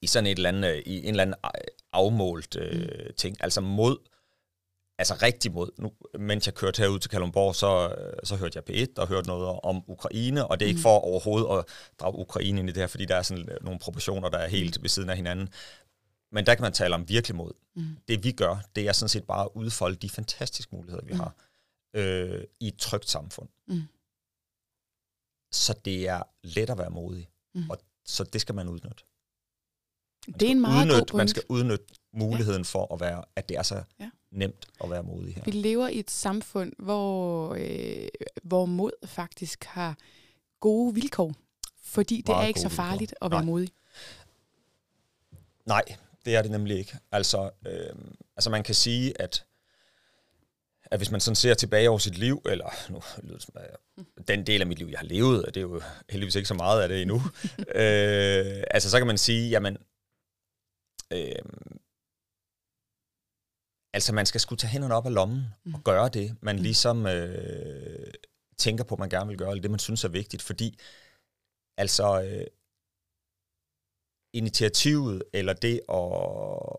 i 0.02 0.08
sådan 0.08 0.28
et 0.28 0.36
eller 0.36 0.50
andet, 0.50 0.84
i 0.86 0.98
en 0.98 1.10
eller 1.10 1.22
anden 1.22 1.36
afmålt 1.94 2.56
øh, 2.56 2.82
mm. 2.82 3.14
ting, 3.18 3.38
altså 3.40 3.62
mod 3.62 3.98
altså 5.02 5.14
rigtig 5.22 5.52
mod. 5.52 5.70
Nu, 5.78 5.92
mens 6.20 6.46
jeg 6.46 6.56
kørte 6.56 6.82
herud 6.82 7.00
til 7.00 7.10
Kalundborg, 7.10 7.56
så, 7.56 7.96
så 8.24 8.36
hørte 8.36 8.62
jeg 8.68 8.70
P1 8.70 8.94
og 8.98 9.08
hørte 9.08 9.28
noget 9.28 9.60
om 9.64 9.84
Ukraine, 9.88 10.48
og 10.48 10.60
det 10.60 10.66
er 10.66 10.68
ikke 10.68 10.78
mm. 10.78 10.82
for 10.82 11.00
overhovedet 11.00 11.60
at 11.60 11.66
drage 12.00 12.16
Ukraine 12.16 12.60
ind 12.60 12.70
i 12.70 12.72
det 12.72 12.82
her, 12.82 12.88
fordi 12.88 13.06
der 13.06 13.16
er 13.16 13.22
sådan 13.22 13.50
nogle 13.62 13.80
proportioner, 13.80 14.30
der 14.30 14.38
er 14.38 14.48
helt 14.48 14.78
mm. 14.78 14.84
ved 14.84 14.90
siden 14.90 15.10
af 15.10 15.16
hinanden. 15.16 15.50
Men 16.32 16.46
der 16.46 16.56
kan 16.56 16.62
man 16.62 16.74
tale 16.74 16.96
om 16.96 17.10
virkelig 17.10 17.36
mod. 17.36 17.52
Mm. 17.76 17.98
Det 18.08 18.24
vi 18.24 18.32
gør, 18.32 18.58
det 18.76 18.88
er 18.88 18.92
sådan 18.92 19.10
set 19.10 19.24
bare 19.24 19.42
at 19.46 19.50
udfolde 19.56 19.96
de 19.96 20.10
fantastiske 20.10 20.76
muligheder, 20.76 21.06
vi 21.06 21.14
mm. 21.14 21.20
har 21.20 21.36
øh, 21.96 22.44
i 22.60 22.68
et 22.68 22.78
trygt 22.78 23.10
samfund. 23.10 23.50
Mm. 23.68 23.82
Så 25.52 25.80
det 25.86 26.08
er 26.08 26.24
let 26.44 26.70
at 26.70 26.78
være 26.78 26.90
modig, 26.90 27.30
mm. 27.56 27.70
og 27.70 27.78
så 28.06 28.24
det 28.24 28.42
skal 28.42 28.56
man 28.56 28.68
udnytte. 28.68 29.04
Man 30.28 30.40
det 30.40 30.48
er 30.48 30.52
en 30.52 30.62
meget 30.62 30.82
udnytte, 30.82 31.00
god 31.00 31.06
point. 31.06 31.18
Man 31.18 31.28
skal 31.28 31.44
udnytte 31.50 31.86
muligheden 32.14 32.62
ja. 32.62 32.64
for 32.64 32.94
at 32.94 33.00
være, 33.00 33.24
at 33.36 33.50
det 33.50 33.58
er 33.58 33.64
så 33.64 33.84
ja 34.00 34.10
nemt 34.32 34.66
at 34.84 34.90
være 34.90 35.04
modig 35.04 35.36
her. 35.36 35.44
Vi 35.46 35.52
lever 35.52 35.88
i 35.88 36.00
et 36.00 36.12
samfund, 36.12 36.74
hvor, 36.80 37.56
øh, 37.60 38.08
hvor 38.44 38.66
mod 38.66 38.92
faktisk 39.06 39.64
har 39.64 39.98
gode 40.60 40.96
vilkår, 40.96 41.34
fordi 41.84 42.18
det 42.18 42.28
Meget 42.28 42.44
er 42.44 42.48
ikke 42.48 42.60
så 42.60 42.70
farligt 42.70 43.00
vilkår. 43.00 43.26
at 43.26 43.32
være 43.32 43.42
Nej. 43.42 43.46
modig. 43.46 43.70
Nej, 45.66 45.84
det 46.26 46.36
er 46.36 46.42
det 46.42 46.52
nemlig 46.52 46.78
ikke. 46.78 46.98
Altså, 47.12 47.50
øh, 47.68 47.96
altså 48.36 48.50
man 48.50 48.64
kan 48.64 48.76
sige, 48.76 49.22
at 49.22 49.46
at 50.86 51.00
hvis 51.00 51.12
man 51.12 51.22
sådan 51.22 51.36
ser 51.36 51.54
tilbage 51.54 51.90
over 51.90 51.98
sit 52.00 52.18
liv, 52.18 52.42
eller 52.46 52.70
nu 52.90 53.02
lyder 53.24 53.34
det 53.34 53.44
som, 53.44 53.56
at 53.58 54.28
den 54.28 54.46
del 54.46 54.62
af 54.62 54.68
mit 54.68 54.80
liv, 54.80 54.88
jeg 54.88 55.00
har 55.00 55.06
levet, 55.06 55.46
og 55.46 55.56
det 55.56 55.60
er 55.60 55.62
jo 55.62 55.82
heldigvis 56.10 56.36
ikke 56.36 56.48
så 56.48 56.54
meget 56.54 56.82
af 56.82 56.90
det 56.90 57.02
endnu, 57.02 57.16
øh, 57.76 58.64
altså 58.72 58.90
så 58.90 58.98
kan 58.98 59.08
man 59.08 59.18
sige, 59.18 59.50
jamen, 59.50 59.78
øh, 61.14 61.42
altså 63.94 64.14
man 64.14 64.26
skal 64.26 64.42
skulle 64.42 64.60
tage 64.60 64.72
hænderne 64.72 64.96
op 64.96 65.06
af 65.06 65.14
lommen 65.14 65.44
mm. 65.64 65.74
og 65.74 65.84
gøre 65.84 66.10
det, 66.10 66.38
man 66.42 66.56
mm. 66.56 66.62
ligesom 66.62 67.08
øh, 67.08 68.14
tænker 68.58 68.84
på, 68.84 68.96
man 68.96 69.10
gerne 69.10 69.28
vil 69.28 69.38
gøre, 69.38 69.50
eller 69.50 69.62
det 69.62 69.72
man 69.72 69.80
synes 69.80 70.04
er 70.04 70.10
vigtigt, 70.10 70.42
fordi 70.42 70.80
altså 71.78 72.22
øh, 72.24 72.48
initiativet, 74.34 75.24
eller 75.34 75.54
det 75.54 75.82
at, 75.90 76.78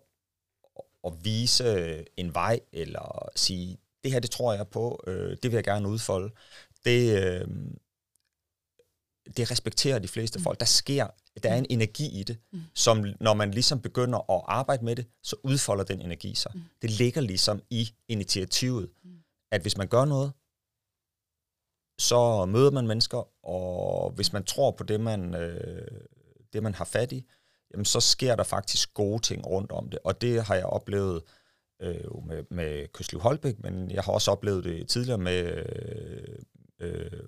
at 1.05 1.25
vise 1.25 2.05
en 2.17 2.35
vej, 2.35 2.61
eller 2.73 3.29
sige, 3.37 3.79
det 4.05 4.13
her, 4.13 4.21
det 4.21 4.31
tror 4.31 4.53
jeg 4.53 4.69
på, 4.69 5.05
øh, 5.07 5.31
det 5.31 5.45
vil 5.45 5.53
jeg 5.53 5.65
gerne 5.65 5.89
udfolde, 5.89 6.35
det, 6.85 7.23
øh, 7.23 7.49
det 9.37 9.51
respekterer 9.51 9.99
de 9.99 10.09
fleste 10.09 10.39
mm. 10.39 10.43
folk. 10.43 10.61
Der 10.61 10.67
sker, 10.67 11.07
der 11.43 11.51
er 11.51 11.57
en 11.57 11.67
energi 11.71 12.21
i 12.21 12.23
det, 12.23 12.39
mm. 12.53 12.61
som 12.75 13.05
når 13.21 13.35
man 13.35 13.51
ligesom 13.51 13.81
begynder 13.81 14.31
at 14.31 14.43
arbejde 14.49 14.85
med 14.85 14.97
det, 14.97 15.07
så 15.23 15.37
udfolder 15.43 15.85
den 15.85 16.01
energi 16.01 16.35
sig. 16.35 16.53
Mm. 16.55 16.61
Det 16.83 16.91
ligger 16.91 17.21
ligesom 17.21 17.63
i 17.71 17.89
initiativet, 18.09 18.91
mm. 19.05 19.11
at 19.51 19.63
hvis 19.63 19.77
man 19.77 19.89
gør 19.89 20.05
noget, 20.05 20.33
så 21.99 22.47
møder 22.47 22.71
man 22.71 22.87
mennesker, 22.87 23.47
og 23.47 24.11
hvis 24.11 24.33
man 24.33 24.45
tror 24.45 24.71
på 24.71 24.85
det, 24.85 25.01
man, 25.01 25.35
øh, 25.35 26.01
det, 26.53 26.63
man 26.63 26.75
har 26.75 26.85
fat 26.85 27.13
i, 27.13 27.27
jamen 27.73 27.85
så 27.85 28.01
sker 28.01 28.37
der 28.37 28.45
faktisk 28.45 28.95
gode 28.95 29.23
ting 29.23 29.47
rundt 29.47 29.73
om 29.73 29.89
det. 29.89 29.99
Og 30.05 30.21
det 30.21 30.45
har 30.45 30.55
jeg 30.55 30.67
oplevet 30.67 31.23
øh, 31.83 32.27
med, 32.27 32.45
med 32.51 32.89
Kystliv 32.93 33.21
Holbæk, 33.21 33.59
men 33.59 33.91
jeg 33.91 34.03
har 34.03 34.13
også 34.13 34.31
oplevet 34.31 34.65
det 34.65 34.89
tidligere 34.89 35.19
med 35.19 35.43
øh, 35.51 36.39
øh, 36.81 37.23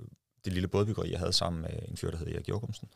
det 0.45 0.53
lille 0.53 0.69
bådbyggeri, 0.69 1.11
jeg 1.11 1.19
havde 1.19 1.33
sammen 1.33 1.63
med 1.63 1.71
en 1.89 1.97
fyr, 1.97 2.11
der 2.11 2.19
hed 2.19 2.27
Erik 2.27 2.49
Jokumsen, 2.49 2.89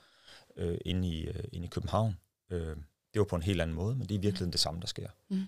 øh, 0.57 0.79
inde, 0.85 1.09
i, 1.09 1.27
øh, 1.27 1.45
inde 1.53 1.67
i 1.67 1.69
København. 1.69 2.17
Øh, 2.51 2.77
det 3.15 3.21
var 3.21 3.25
på 3.25 3.37
en 3.37 3.43
helt 3.43 3.61
anden 3.61 3.77
måde, 3.77 3.97
men 3.97 4.09
det 4.09 4.15
er 4.15 4.19
virkelig 4.19 4.47
mm. 4.47 4.51
det 4.51 4.61
samme, 4.61 4.81
der 4.81 4.87
sker. 4.87 5.09
Mm. 5.31 5.43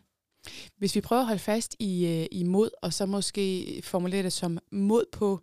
Hvis 0.76 0.95
vi 0.95 1.00
prøver 1.00 1.21
at 1.23 1.26
holde 1.26 1.42
fast 1.42 1.76
i, 1.78 2.07
øh, 2.07 2.26
i 2.33 2.42
mod, 2.42 2.71
og 2.83 2.92
så 2.92 3.07
måske 3.07 3.80
formulere 3.85 4.23
det 4.23 4.33
som 4.33 4.59
mod 4.73 5.04
på 5.12 5.40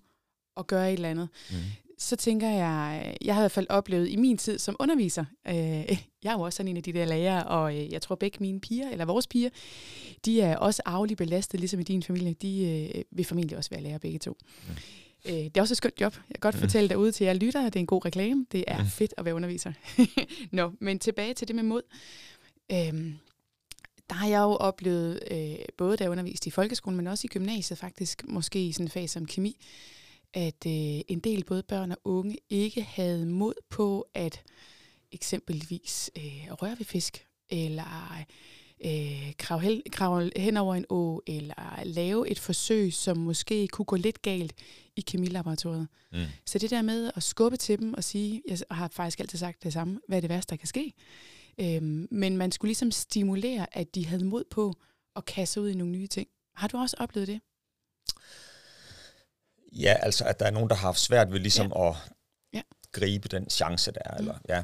at 0.58 0.68
gøre 0.68 0.88
et 0.90 0.94
eller 0.94 1.10
andet, 1.10 1.30
mm 1.52 1.58
så 1.98 2.16
tænker 2.16 2.50
jeg, 2.50 3.16
jeg 3.22 3.36
har 3.36 3.42
i 3.42 3.44
hvert 3.44 3.52
fald 3.52 3.68
oplevet 3.70 4.10
i 4.10 4.16
min 4.16 4.38
tid 4.38 4.60
som 4.60 4.76
underviser, 4.80 5.26
øh, 5.48 5.56
jeg 6.24 6.30
er 6.30 6.34
jo 6.34 6.42
også 6.42 6.58
sådan 6.58 6.68
en 6.68 6.78
af 6.78 6.84
de 6.84 6.94
der 6.94 7.06
lærere, 7.06 7.48
og 7.48 7.78
øh, 7.78 7.92
jeg 7.92 8.02
tror 8.02 8.16
begge 8.16 8.38
mine 8.42 8.60
piger, 8.60 8.90
eller 8.90 9.06
vores 9.06 9.28
piger, 9.28 9.50
de 10.26 10.42
er 10.42 10.58
også 10.58 10.82
arveligt 10.86 11.18
belastet, 11.18 11.60
ligesom 11.60 11.80
i 11.80 11.84
din 11.84 12.04
familie. 12.04 12.34
De 12.34 12.90
øh, 12.96 13.04
vil 13.12 13.26
formentlig 13.26 13.58
også 13.58 13.70
være 13.70 13.82
lærer 13.82 13.98
begge 13.98 14.20
to. 14.20 14.38
Mm. 14.68 14.74
Øh, 15.28 15.34
det 15.34 15.58
er 15.58 15.62
også 15.62 15.74
et 15.74 15.78
skønt 15.78 16.02
job. 16.02 16.14
Jeg 16.16 16.36
kan 16.36 16.40
godt 16.40 16.56
mm. 16.56 16.62
fortælle 16.62 16.90
derude 16.90 17.12
til 17.12 17.26
jer 17.26 17.34
lytter, 17.34 17.66
at 17.66 17.74
det 17.74 17.80
er 17.80 17.84
en 17.84 17.88
god 17.88 18.06
reklame. 18.06 18.46
Det 18.52 18.64
er 18.68 18.84
mm. 18.84 18.90
fedt 18.90 19.14
at 19.18 19.26
være 19.26 19.36
underviser. 19.36 19.74
Nå, 20.52 20.72
men 20.80 21.00
tilbage 21.00 21.34
til 21.34 21.48
det 21.48 21.56
med 21.56 21.64
mod. 21.64 21.82
Øhm, 22.72 23.18
der 24.10 24.16
har 24.16 24.28
jeg 24.28 24.40
jo 24.40 24.52
oplevet, 24.56 25.20
øh, 25.32 25.56
både 25.78 25.98
da 25.98 26.04
jeg 26.04 26.12
underviste 26.12 26.48
i 26.48 26.52
folkeskolen, 26.52 26.98
men 26.98 27.08
også 27.08 27.26
i 27.26 27.34
gymnasiet 27.34 27.80
faktisk, 27.80 28.24
måske 28.28 28.68
i 28.68 28.72
sådan 28.72 28.86
en 28.86 28.92
fag 28.92 29.10
som 29.10 29.26
kemi, 29.26 29.66
at 30.34 30.66
øh, 30.66 31.02
en 31.08 31.20
del 31.20 31.44
både 31.44 31.64
børn 31.64 31.92
og 31.92 31.98
unge 32.04 32.38
ikke 32.50 32.82
havde 32.82 33.26
mod 33.26 33.54
på 33.70 34.08
at 34.14 34.42
eksempelvis 35.12 36.12
øh, 36.18 36.54
røre 36.54 36.76
ved 36.78 36.86
fisk, 36.86 37.28
eller 37.50 38.24
øh, 38.86 39.34
krave, 39.38 39.62
hen, 39.62 39.82
krave 39.92 40.32
hen 40.36 40.58
over 40.58 40.76
en 40.76 40.86
å, 40.90 41.22
eller 41.28 41.82
lave 41.84 42.30
et 42.30 42.40
forsøg, 42.40 42.94
som 42.94 43.18
måske 43.18 43.68
kunne 43.68 43.86
gå 43.86 43.96
lidt 43.96 44.22
galt 44.22 44.54
i 44.96 45.02
kemilaboratoriet. 45.02 45.88
Mm. 46.12 46.26
Så 46.46 46.60
det 46.60 46.70
der 46.70 46.82
med 46.82 47.12
at 47.16 47.24
skubbe 47.24 47.58
til 47.58 47.80
dem 47.80 47.94
og 47.94 48.04
sige, 48.04 48.42
jeg 48.48 48.60
har 48.72 48.88
faktisk 48.88 49.20
altid 49.20 49.40
sagt 49.40 49.64
det 49.64 49.74
samme, 49.74 50.00
hvad 50.08 50.18
er 50.18 50.22
det 50.22 50.30
værste, 50.30 50.50
der 50.50 50.56
kan 50.56 50.68
ske? 50.68 50.94
Øhm, 51.60 52.08
men 52.12 52.38
man 52.38 52.52
skulle 52.52 52.70
ligesom 52.70 52.92
stimulere, 52.92 53.78
at 53.78 53.96
de 53.96 54.06
havde 54.06 54.26
mod 54.26 54.44
på 54.52 54.74
at 55.16 55.26
kaste 55.26 55.62
ud 55.62 55.70
i 55.70 55.74
nogle 55.74 55.92
nye 55.92 56.08
ting. 56.08 56.28
Har 56.56 56.68
du 56.68 56.78
også 56.78 56.96
oplevet 57.00 57.28
det? 57.28 57.42
Ja, 59.72 59.94
altså 60.02 60.26
at 60.26 60.40
der 60.40 60.46
er 60.46 60.52
nogen, 60.52 60.70
der 60.70 60.76
har 60.76 60.88
haft 60.88 61.00
svært 61.00 61.32
ved 61.32 61.40
ligesom 61.40 61.72
ja. 61.76 61.90
at 61.90 61.96
ja. 62.54 62.62
gribe 62.92 63.28
den 63.28 63.50
chance, 63.50 63.92
der 63.92 64.02
er. 64.06 64.14
Mm. 64.14 64.20
Eller, 64.20 64.38
ja. 64.50 64.64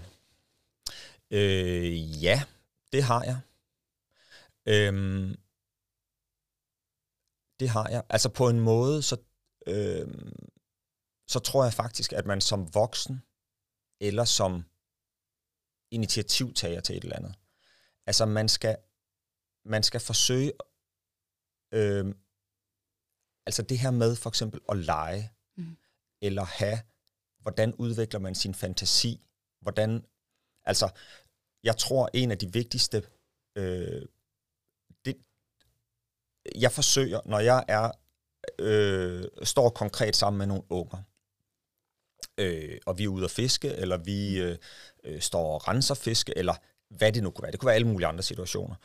Øh, 1.31 2.23
ja, 2.23 2.43
det 2.93 3.03
har 3.03 3.23
jeg. 3.23 3.37
Øhm, 4.67 5.35
det 7.59 7.69
har 7.69 7.89
jeg. 7.89 8.03
Altså 8.09 8.29
på 8.29 8.49
en 8.49 8.59
måde, 8.59 9.01
så, 9.01 9.15
øhm, 9.67 10.33
så 11.27 11.39
tror 11.39 11.63
jeg 11.63 11.73
faktisk, 11.73 12.13
at 12.13 12.25
man 12.25 12.41
som 12.41 12.73
voksen, 12.73 13.21
eller 14.01 14.25
som 14.25 14.65
initiativtager 15.91 16.81
til 16.81 16.97
et 16.97 17.03
eller 17.03 17.15
andet, 17.15 17.35
altså 18.05 18.25
man 18.25 18.49
skal, 18.49 18.77
man 19.65 19.83
skal 19.83 19.99
forsøge 19.99 20.51
øhm, 21.73 22.13
Altså 23.45 23.61
det 23.61 23.79
her 23.79 23.91
med 23.91 24.15
for 24.15 24.29
eksempel 24.29 24.59
at 24.69 24.77
lege, 24.77 25.31
mm. 25.57 25.77
eller 26.21 26.43
have, 26.43 26.79
hvordan 27.39 27.73
udvikler 27.73 28.19
man 28.19 28.35
sin 28.35 28.53
fantasi, 28.53 29.27
hvordan, 29.61 30.05
altså, 30.65 30.89
jeg 31.63 31.77
tror 31.77 32.09
en 32.13 32.31
af 32.31 32.37
de 32.37 32.53
vigtigste, 32.53 32.97
øh, 33.57 34.05
jeg 36.55 36.71
forsøger, 36.71 37.19
når 37.25 37.39
jeg 37.39 37.63
er, 37.67 37.91
øh, 38.59 39.23
står 39.43 39.69
konkret 39.69 40.15
sammen 40.15 40.37
med 40.37 40.47
nogle 40.47 40.63
unger, 40.69 40.97
øh, 42.37 42.77
og 42.85 42.97
vi 42.97 43.03
er 43.03 43.07
ude 43.07 43.25
at 43.25 43.31
fiske, 43.31 43.69
eller 43.69 43.97
vi 43.97 44.39
øh, 44.39 44.57
øh, 45.03 45.21
står 45.21 45.53
og 45.53 45.67
renser 45.67 45.95
fiske, 45.95 46.37
eller 46.37 46.53
hvad 46.89 47.11
det 47.11 47.23
nu 47.23 47.29
kunne 47.29 47.43
være. 47.43 47.51
Det 47.51 47.59
kunne 47.59 47.67
være 47.67 47.75
alle 47.75 47.87
mulige 47.87 48.07
andre 48.07 48.23
situationer. 48.23 48.75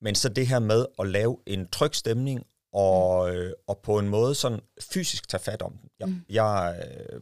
Men 0.00 0.14
så 0.14 0.28
det 0.28 0.46
her 0.46 0.58
med 0.58 0.86
at 0.98 1.06
lave 1.06 1.38
en 1.46 1.68
tryg 1.68 1.94
stemning 1.94 2.46
og, 2.72 3.28
mm. 3.28 3.34
øh, 3.34 3.52
og 3.66 3.78
på 3.82 3.98
en 3.98 4.08
måde 4.08 4.34
sådan 4.34 4.60
fysisk 4.80 5.28
tage 5.28 5.42
fat 5.42 5.62
om 5.62 5.76
den. 5.76 5.90
Jeg, 5.98 6.08
mm. 6.08 6.24
jeg, 6.28 6.84
øh, 6.88 7.20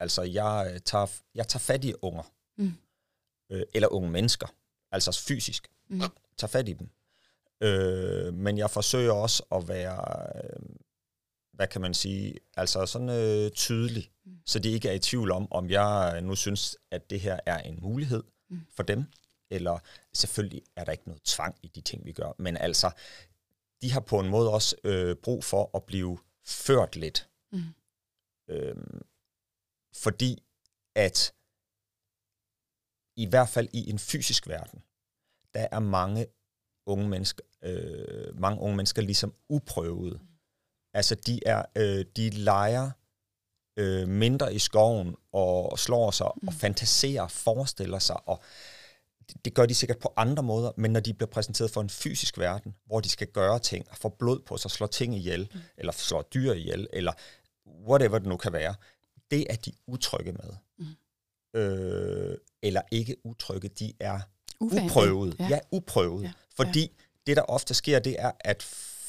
altså 0.00 0.22
jeg 0.22 0.80
tager, 0.84 1.06
jeg 1.34 1.48
tager 1.48 1.60
fat 1.60 1.84
i 1.84 1.94
unger, 2.02 2.32
mm. 2.58 2.74
øh, 3.50 3.62
eller 3.74 3.88
unge 3.88 4.10
mennesker, 4.10 4.46
altså 4.92 5.22
fysisk, 5.26 5.68
mm. 5.88 6.00
tager 6.38 6.48
fat 6.48 6.68
i 6.68 6.72
dem. 6.72 6.88
Øh, 7.62 8.34
men 8.34 8.58
jeg 8.58 8.70
forsøger 8.70 9.12
også 9.12 9.42
at 9.52 9.68
være, 9.68 10.26
øh, 10.44 10.60
hvad 11.52 11.66
kan 11.66 11.80
man 11.80 11.94
sige, 11.94 12.34
altså 12.56 12.86
sådan 12.86 13.08
øh, 13.08 13.50
tydelig, 13.50 14.10
mm. 14.24 14.40
så 14.46 14.58
de 14.58 14.70
ikke 14.70 14.88
er 14.88 14.92
i 14.92 14.98
tvivl 14.98 15.30
om, 15.30 15.52
om 15.52 15.70
jeg 15.70 16.20
nu 16.22 16.36
synes, 16.36 16.76
at 16.90 17.10
det 17.10 17.20
her 17.20 17.40
er 17.46 17.58
en 17.58 17.78
mulighed 17.82 18.22
mm. 18.50 18.60
for 18.76 18.82
dem, 18.82 19.04
eller 19.50 19.78
selvfølgelig 20.12 20.62
er 20.76 20.84
der 20.84 20.92
ikke 20.92 21.08
noget 21.08 21.22
tvang 21.22 21.56
i 21.62 21.68
de 21.68 21.80
ting, 21.80 22.04
vi 22.04 22.12
gør, 22.12 22.32
men 22.38 22.56
altså, 22.56 22.90
de 23.82 23.92
har 23.92 24.00
på 24.00 24.20
en 24.20 24.28
måde 24.28 24.50
også 24.50 24.76
øh, 24.84 25.16
brug 25.16 25.44
for 25.44 25.70
at 25.74 25.84
blive 25.84 26.18
ført 26.46 26.96
lidt. 26.96 27.28
Mm. 27.52 27.62
Øhm, 28.48 29.02
fordi 29.94 30.42
at 30.94 31.34
i 33.16 33.26
hvert 33.26 33.48
fald 33.48 33.68
i 33.72 33.90
en 33.90 33.98
fysisk 33.98 34.48
verden, 34.48 34.82
der 35.54 35.68
er 35.70 35.80
mange 35.80 36.26
unge 36.90 37.08
mennesker, 37.08 37.44
øh, 37.64 38.40
mange 38.40 38.60
unge 38.60 38.76
mennesker 38.76 39.02
ligesom 39.02 39.34
uprøvede. 39.48 40.18
Mm. 40.22 40.26
Altså 40.94 41.14
de 41.14 41.40
er, 41.46 41.62
øh, 41.76 42.04
de 42.16 42.30
leger 42.30 42.90
øh, 43.76 44.08
mindre 44.08 44.54
i 44.54 44.58
skoven 44.58 45.16
og 45.32 45.78
slår 45.78 46.10
sig 46.10 46.30
mm. 46.42 46.48
og 46.48 46.54
fantaserer, 46.54 47.28
forestiller 47.28 47.98
sig 47.98 48.16
og 48.28 48.42
det 49.44 49.54
gør 49.54 49.66
de 49.66 49.74
sikkert 49.74 49.98
på 49.98 50.12
andre 50.16 50.42
måder, 50.42 50.72
men 50.76 50.90
når 50.90 51.00
de 51.00 51.14
bliver 51.14 51.30
præsenteret 51.30 51.70
for 51.70 51.80
en 51.80 51.90
fysisk 51.90 52.38
verden, 52.38 52.74
hvor 52.86 53.00
de 53.00 53.08
skal 53.08 53.26
gøre 53.26 53.58
ting, 53.58 53.86
få 53.92 54.08
blod 54.08 54.40
på 54.46 54.56
sig, 54.56 54.70
slå 54.70 54.86
ting 54.86 55.16
ihjel, 55.16 55.50
mm. 55.54 55.60
eller 55.76 55.92
slå 55.92 56.22
dyr 56.34 56.52
ihjel, 56.52 56.88
eller 56.92 57.12
whatever 57.88 58.18
det 58.18 58.28
nu 58.28 58.36
kan 58.36 58.52
være, 58.52 58.74
det 59.30 59.46
er 59.50 59.56
de 59.56 59.72
utrygge 59.86 60.32
med. 60.32 60.50
Mm. 60.78 60.86
Øh, 61.60 62.38
eller 62.62 62.82
ikke 62.90 63.16
utrygge, 63.24 63.68
de 63.68 63.92
er. 64.00 64.20
Uprøvet. 64.60 65.36
Ja. 65.38 65.48
ja, 65.48 65.58
uprøvet. 65.70 66.22
Ja. 66.22 66.32
Fordi 66.56 66.80
ja. 66.80 67.04
det, 67.26 67.36
der 67.36 67.42
ofte 67.42 67.74
sker, 67.74 67.98
det 67.98 68.16
er, 68.18 68.32
at 68.40 68.62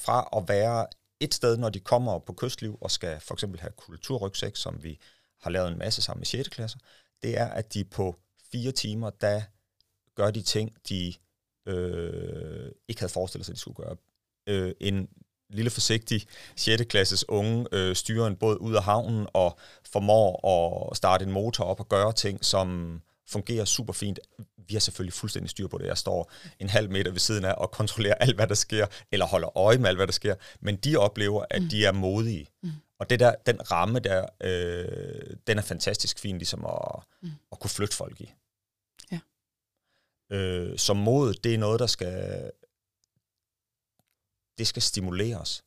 fra 0.03 0.29
at 0.37 0.43
være 0.47 0.85
et 1.19 1.33
sted, 1.33 1.57
når 1.57 1.69
de 1.69 1.79
kommer 1.79 2.19
på 2.19 2.33
kystliv 2.33 2.77
og 2.81 2.91
skal 2.91 3.19
for 3.19 3.33
eksempel 3.33 3.59
have 3.59 3.71
kulturrygsæk, 3.77 4.55
som 4.55 4.83
vi 4.83 4.99
har 5.41 5.49
lavet 5.49 5.71
en 5.71 5.77
masse 5.77 6.01
sammen 6.01 6.19
med 6.19 6.25
6. 6.25 6.49
klasser, 6.49 6.79
det 7.23 7.39
er, 7.39 7.47
at 7.47 7.73
de 7.73 7.83
på 7.83 8.15
fire 8.51 8.71
timer, 8.71 9.09
der 9.09 9.41
gør 10.15 10.31
de 10.31 10.41
ting, 10.41 10.71
de 10.89 11.13
øh, 11.65 12.71
ikke 12.87 13.01
havde 13.01 13.13
forestillet 13.13 13.45
sig, 13.45 13.55
de 13.55 13.59
skulle 13.59 13.75
gøre. 13.75 13.95
Øh, 14.47 14.73
en 14.79 15.09
lille 15.49 15.71
forsigtig 15.71 16.27
6. 16.55 16.83
klasses 16.89 17.29
unge 17.29 17.67
øh, 17.71 17.95
styrer 17.95 18.27
en 18.27 18.35
båd 18.35 18.57
ud 18.57 18.75
af 18.75 18.83
havnen 18.83 19.27
og 19.33 19.59
formår 19.85 20.89
at 20.91 20.97
starte 20.97 21.25
en 21.25 21.31
motor 21.31 21.63
op 21.63 21.79
og 21.79 21.89
gøre 21.89 22.13
ting, 22.13 22.45
som 22.45 23.01
fungerer 23.31 23.65
super 23.65 23.93
fint. 23.93 24.19
Vi 24.57 24.73
har 24.73 24.79
selvfølgelig 24.79 25.13
fuldstændig 25.13 25.49
styr 25.49 25.67
på 25.67 25.77
det. 25.77 25.85
Jeg 25.85 25.97
står 25.97 26.31
en 26.59 26.69
halv 26.69 26.91
meter 26.91 27.11
ved 27.11 27.19
siden 27.19 27.45
af 27.45 27.53
og 27.57 27.71
kontrollerer 27.71 28.15
alt, 28.15 28.35
hvad 28.35 28.47
der 28.47 28.55
sker, 28.55 28.87
eller 29.11 29.25
holder 29.25 29.57
øje 29.57 29.77
med 29.77 29.89
alt, 29.89 29.97
hvad 29.97 30.07
der 30.07 30.13
sker. 30.13 30.35
Men 30.59 30.75
de 30.75 30.95
oplever, 30.97 31.45
at 31.49 31.61
mm. 31.61 31.69
de 31.69 31.85
er 31.85 31.91
modige. 31.91 32.47
Mm. 32.63 32.69
Og 32.99 33.09
det 33.09 33.19
der, 33.19 33.35
den 33.45 33.71
ramme 33.71 33.99
der, 33.99 34.25
øh, 34.43 35.37
den 35.47 35.57
er 35.57 35.61
fantastisk 35.61 36.19
fin, 36.19 36.37
ligesom 36.37 36.65
at, 36.65 37.03
mm. 37.21 37.29
at 37.51 37.59
kunne 37.59 37.69
flytte 37.69 37.95
folk 37.95 38.21
i. 38.21 38.33
Ja. 39.11 39.19
Øh, 40.31 40.77
så 40.77 40.93
mod, 40.93 41.33
det 41.33 41.53
er 41.53 41.57
noget, 41.57 41.79
der 41.79 41.87
skal, 41.87 42.51
det 44.57 44.67
skal 44.67 44.81
stimuleres. 44.81 45.63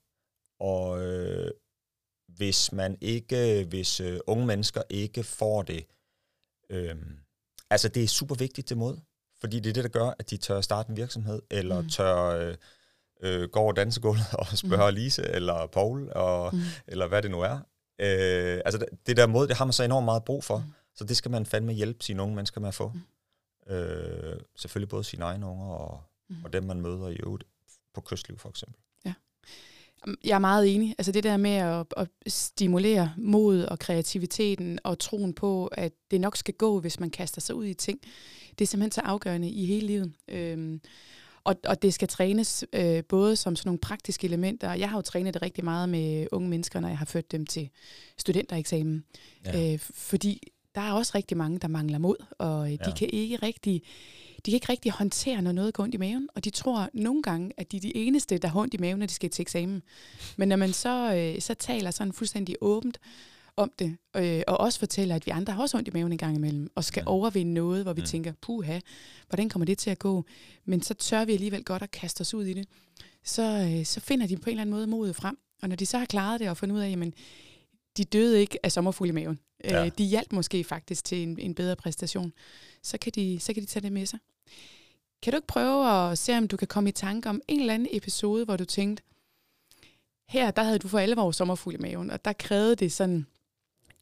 Og 0.61 1.03
øh, 1.03 1.51
hvis 2.29 2.73
man 2.73 2.99
ikke, 3.01 3.67
hvis 3.69 4.01
øh, 4.01 4.21
unge 4.27 4.47
mennesker 4.47 4.83
ikke 4.91 5.25
får 5.25 5.63
det, 5.63 5.87
øh, 6.71 6.97
altså 7.75 7.89
det 7.89 8.05
er 8.05 8.09
super 8.09 8.35
vigtigt 8.35 8.69
det 8.69 8.77
mod, 8.77 8.97
fordi 9.41 9.61
det 9.61 9.71
er 9.71 9.73
det, 9.73 9.85
der 9.85 9.91
gør, 9.91 10.13
at 10.19 10.31
de 10.31 10.37
tør 10.37 10.61
starte 10.61 10.91
en 10.91 10.97
virksomhed, 10.97 11.43
eller 11.51 11.81
mm. 11.81 11.89
tør 11.89 12.27
øh, 12.27 12.57
øh, 13.23 13.49
gå 13.49 13.59
over 13.59 13.73
dansegulvet 13.73 14.35
og 14.41 14.47
spørge 14.47 14.91
mm. 14.91 14.95
Lise, 14.95 15.23
eller 15.23 15.67
Paul, 15.67 16.13
og, 16.13 16.55
mm. 16.55 16.61
eller 16.87 17.07
hvad 17.07 17.23
det 17.23 17.31
nu 17.31 17.41
er. 17.41 17.55
Øh, 17.99 18.61
altså 18.65 18.87
det, 19.07 19.17
der 19.17 19.27
mod, 19.27 19.49
det 19.49 19.57
har 19.57 19.65
man 19.65 19.73
så 19.73 19.83
enormt 19.83 20.05
meget 20.05 20.25
brug 20.25 20.45
for, 20.45 20.59
mm. 20.59 20.73
så 20.95 21.05
det 21.05 21.17
skal 21.17 21.31
man 21.31 21.47
fandme 21.47 21.73
hjælpe 21.73 22.05
sine 22.05 22.23
unge 22.23 22.35
mennesker 22.35 22.61
med 22.61 22.69
at 22.69 22.75
få. 22.75 22.93
Mm. 23.69 23.75
Øh, 23.75 24.41
selvfølgelig 24.57 24.89
både 24.89 25.05
sine 25.05 25.25
egne 25.25 25.47
unger, 25.47 25.67
og, 25.67 26.03
mm. 26.31 26.45
og 26.45 26.53
dem 26.53 26.65
man 26.65 26.81
møder 26.81 27.09
i 27.09 27.17
øvrigt 27.17 27.45
på 27.95 28.01
kystliv 28.01 28.39
for 28.39 28.49
eksempel. 28.49 28.81
Jeg 30.25 30.35
er 30.35 30.39
meget 30.39 30.75
enig. 30.75 30.95
Altså 30.99 31.13
det 31.13 31.25
der 31.25 31.37
med 31.37 31.51
at, 31.51 31.87
at 31.97 32.09
stimulere 32.27 33.13
mod 33.17 33.63
og 33.63 33.79
kreativiteten 33.79 34.79
og 34.85 34.99
troen 34.99 35.33
på, 35.33 35.67
at 35.67 35.93
det 36.11 36.21
nok 36.21 36.37
skal 36.37 36.55
gå, 36.55 36.81
hvis 36.81 37.01
man 37.01 37.11
kaster 37.11 37.41
sig 37.41 37.55
ud 37.55 37.65
i 37.65 37.75
ting, 37.75 38.01
det 38.59 38.65
er 38.65 38.67
simpelthen 38.67 38.93
så 38.93 39.01
afgørende 39.01 39.51
i 39.51 39.67
hele 39.67 39.87
livet. 39.87 40.13
Øhm, 40.29 40.81
og, 41.45 41.57
og 41.67 41.83
det 41.83 41.95
skal 41.95 42.09
trænes 42.09 42.65
øh, 42.73 43.05
både 43.05 43.37
som 43.37 43.57
sådan 43.57 43.69
nogle 43.69 43.79
praktiske 43.79 44.27
elementer. 44.27 44.75
Jeg 44.75 44.91
har 44.91 44.99
jo 44.99 45.03
trænet 45.03 45.35
det 45.35 45.43
rigtig 45.43 45.65
meget 45.65 45.89
med 45.89 46.27
unge 46.33 46.49
mennesker, 46.49 46.81
når 46.81 46.89
jeg 46.89 46.99
har 46.99 47.05
ført 47.05 47.33
dem 47.33 47.47
til 47.47 47.71
studentereksamen. 48.19 49.05
Ja. 49.45 49.73
Øh, 49.73 49.79
fordi 49.79 50.41
der 50.75 50.81
er 50.81 50.93
også 50.93 51.13
rigtig 51.15 51.37
mange, 51.37 51.59
der 51.59 51.69
mangler 51.69 51.99
mod, 51.99 52.17
og 52.39 52.73
øh, 52.73 52.79
de 52.87 52.93
kan 52.97 53.11
ikke 53.13 53.37
rigtig 53.37 53.83
de 54.47 54.51
kan 54.51 54.57
ikke 54.57 54.69
rigtig 54.69 54.93
håndtere, 54.93 55.43
når 55.43 55.53
noget 55.53 55.75
går 55.75 55.83
ondt 55.83 55.95
i 55.95 55.99
maven, 55.99 56.29
og 56.35 56.45
de 56.45 56.51
tror 56.51 56.89
nogle 56.93 57.23
gange, 57.23 57.53
at 57.57 57.73
de 57.73 57.77
er 57.77 57.81
de 57.81 57.97
eneste, 57.97 58.39
der 58.39 58.49
har 58.49 58.61
ondt 58.61 58.75
i 58.75 58.77
maven, 58.77 58.99
når 58.99 59.07
de 59.07 59.13
skal 59.13 59.31
til 59.31 59.43
eksamen. 59.43 59.83
Men 60.37 60.49
når 60.49 60.57
man 60.57 60.73
så, 60.73 61.15
øh, 61.15 61.41
så 61.41 61.55
taler 61.55 61.91
sådan 61.91 62.13
fuldstændig 62.13 62.57
åbent 62.61 62.99
om 63.57 63.73
det, 63.79 63.97
øh, 64.17 64.43
og 64.47 64.61
også 64.61 64.79
fortæller, 64.79 65.15
at 65.15 65.27
vi 65.27 65.31
andre 65.31 65.53
har 65.53 65.63
også 65.63 65.77
ondt 65.77 65.89
i 65.89 65.91
maven 65.95 66.13
en 66.13 66.19
gang 66.19 66.37
imellem, 66.37 66.71
og 66.75 66.85
skal 66.85 67.01
ja. 67.07 67.11
overvinde 67.11 67.55
noget, 67.55 67.83
hvor 67.83 67.93
vi 67.93 68.01
ja. 68.01 68.07
tænker, 68.07 68.33
puha, 68.41 68.81
hvordan 69.29 69.49
kommer 69.49 69.67
det 69.67 69.79
til 69.79 69.91
at 69.91 69.99
gå? 69.99 70.25
Men 70.65 70.83
så 70.83 70.95
tør 70.95 71.25
vi 71.25 71.33
alligevel 71.33 71.65
godt 71.65 71.83
at 71.83 71.91
kaste 71.91 72.21
os 72.21 72.35
ud 72.35 72.45
i 72.45 72.55
det. 72.55 72.69
Så, 73.25 73.43
øh, 73.43 73.85
så 73.85 74.01
finder 74.01 74.27
de 74.27 74.37
på 74.37 74.51
en 74.51 74.51
eller 74.51 74.61
anden 74.61 74.75
måde 74.75 74.87
modet 74.87 75.17
frem. 75.17 75.39
Og 75.63 75.69
når 75.69 75.77
de 75.77 75.87
så 75.87 75.99
har 75.99 76.07
klaret 76.07 76.41
det 76.41 76.51
og 76.51 76.57
fundet 76.57 76.77
ud 76.77 76.81
af, 76.81 76.91
jamen, 76.91 77.15
de 77.97 78.05
døde 78.05 78.41
ikke 78.41 78.59
af 78.63 78.73
sommerfugl 78.73 79.09
i 79.09 79.13
maven. 79.13 79.41
Ja. 79.65 79.85
Øh, 79.85 79.91
de 79.99 80.05
hjalp 80.05 80.33
måske 80.33 80.65
faktisk 80.65 81.05
til 81.05 81.23
en, 81.23 81.39
en 81.39 81.55
bedre 81.55 81.77
præstation. 81.77 82.33
Så 82.83 82.99
kan, 82.99 83.13
de, 83.15 83.41
så 83.41 83.55
kan 83.55 83.63
de 83.63 83.67
tage 83.67 83.83
det 83.83 83.93
med 83.93 84.07
sig. 84.07 84.19
Kan 85.23 85.33
du 85.33 85.37
ikke 85.37 85.47
prøve 85.47 86.11
at 86.11 86.19
se, 86.19 86.39
om 86.39 86.49
du 86.49 86.57
kan 86.57 86.69
komme 86.69 86.89
i 86.89 86.93
tanke 86.93 87.29
om 87.29 87.41
en 87.49 87.61
eller 87.61 87.75
anden 87.75 87.89
episode, 87.91 88.45
hvor 88.45 88.57
du 88.57 88.65
tænkte, 88.65 89.03
her 90.29 90.51
der 90.51 90.63
havde 90.63 90.79
du 90.79 90.89
for 90.89 90.99
alvor 90.99 91.31
sommerfugl 91.31 91.75
i 91.75 91.79
maven, 91.79 92.11
og 92.11 92.25
der 92.25 92.33
krævede 92.33 92.77
det 92.77 92.93
sådan 92.93 93.27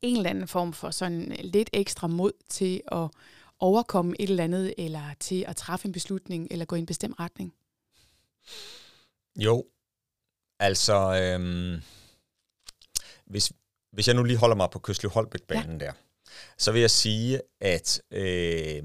en 0.02 0.16
eller 0.16 0.30
anden 0.30 0.48
form 0.48 0.72
for 0.72 0.90
sådan 0.90 1.36
lidt 1.40 1.70
ekstra 1.72 2.06
mod 2.06 2.32
til 2.48 2.82
at 2.92 3.08
overkomme 3.58 4.14
et 4.20 4.30
eller 4.30 4.44
andet, 4.44 4.74
eller 4.78 5.14
til 5.20 5.44
at 5.48 5.56
træffe 5.56 5.86
en 5.86 5.92
beslutning, 5.92 6.48
eller 6.50 6.64
gå 6.64 6.76
i 6.76 6.78
en 6.78 6.86
bestemt 6.86 7.20
retning? 7.20 7.54
Jo, 9.36 9.64
altså, 10.58 10.94
øhm, 10.94 11.82
hvis, 13.24 13.52
hvis 13.92 14.06
jeg 14.06 14.16
nu 14.16 14.22
lige 14.22 14.36
holder 14.36 14.56
mig 14.56 14.70
på 14.70 14.78
Kystliv 14.78 15.10
Holbæk-banen 15.10 15.80
ja. 15.80 15.86
der, 15.86 15.92
så 16.58 16.72
vil 16.72 16.80
jeg 16.80 16.90
sige, 16.90 17.40
at 17.60 18.02
øh, 18.10 18.82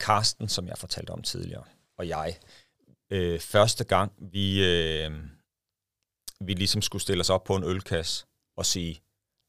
Karsten, 0.00 0.48
som 0.48 0.68
jeg 0.68 0.78
fortalte 0.78 1.10
om 1.10 1.22
tidligere, 1.22 1.64
og 1.98 2.08
jeg, 2.08 2.38
øh, 3.10 3.40
første 3.40 3.84
gang 3.84 4.12
vi, 4.18 4.64
øh, 4.64 5.10
vi 6.40 6.54
ligesom 6.54 6.82
skulle 6.82 7.02
stille 7.02 7.20
os 7.20 7.30
op 7.30 7.44
på 7.44 7.56
en 7.56 7.64
ølkasse 7.64 8.26
og 8.56 8.66
sige, 8.66 9.02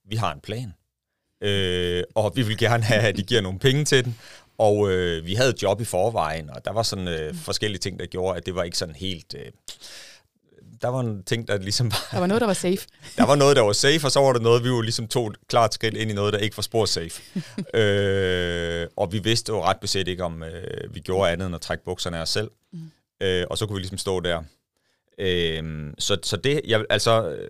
vi 0.05 0.15
har 0.15 0.33
en 0.33 0.41
plan, 0.41 0.73
øh, 1.41 2.03
og 2.15 2.31
vi 2.35 2.41
vil 2.41 2.57
gerne 2.57 2.83
have, 2.83 3.01
at 3.01 3.17
de 3.17 3.23
giver 3.23 3.41
nogle 3.41 3.59
penge 3.59 3.85
til 3.85 4.05
den, 4.05 4.19
og 4.57 4.91
øh, 4.91 5.25
vi 5.25 5.33
havde 5.35 5.49
et 5.49 5.63
job 5.63 5.81
i 5.81 5.85
forvejen, 5.85 6.49
og 6.49 6.65
der 6.65 6.71
var 6.71 6.83
sådan 6.83 7.07
øh, 7.07 7.31
mm. 7.31 7.37
forskellige 7.37 7.79
ting, 7.79 7.99
der 7.99 8.05
gjorde, 8.05 8.37
at 8.37 8.45
det 8.45 8.55
var 8.55 8.63
ikke 8.63 8.77
sådan 8.77 8.95
helt... 8.95 9.35
Øh, 9.37 9.51
der 10.81 10.87
var 10.87 10.99
en 10.99 11.23
ting, 11.23 11.47
der 11.47 11.57
ligesom 11.57 11.91
var... 11.91 12.07
Der 12.11 12.19
var 12.19 12.27
noget, 12.27 12.41
der 12.41 12.47
var 12.47 12.53
safe. 12.53 12.87
der 13.17 13.25
var 13.25 13.35
noget, 13.35 13.55
der 13.55 13.61
var 13.61 13.73
safe, 13.73 14.07
og 14.07 14.11
så 14.11 14.19
var 14.19 14.33
der 14.33 14.39
noget, 14.39 14.63
vi 14.63 14.67
jo 14.67 14.81
ligesom 14.81 15.07
tog 15.07 15.27
et 15.27 15.35
klart 15.47 15.73
skridt 15.73 15.93
ind 15.93 16.11
i 16.11 16.13
noget, 16.13 16.33
der 16.33 16.39
ikke 16.39 16.57
var 16.57 16.63
spor 16.63 16.85
safe. 16.85 17.21
øh, 17.79 18.87
og 18.95 19.11
vi 19.11 19.19
vidste 19.19 19.49
jo 19.49 19.63
ret 19.63 19.79
beset 19.79 20.07
ikke, 20.07 20.23
om 20.23 20.43
øh, 20.43 20.95
vi 20.95 20.99
gjorde 20.99 21.31
andet 21.31 21.45
end 21.45 21.55
at 21.55 21.61
trække 21.61 21.83
bukserne 21.83 22.17
af 22.17 22.21
os 22.21 22.29
selv. 22.29 22.51
Mm. 22.71 22.91
Øh, 23.21 23.45
og 23.49 23.57
så 23.57 23.65
kunne 23.65 23.75
vi 23.75 23.81
ligesom 23.81 23.97
stå 23.97 24.19
der. 24.19 24.43
Øh, 25.19 25.93
så, 25.99 26.17
så 26.23 26.37
det, 26.37 26.61
jeg, 26.65 26.85
altså... 26.89 27.29
Øh, 27.29 27.47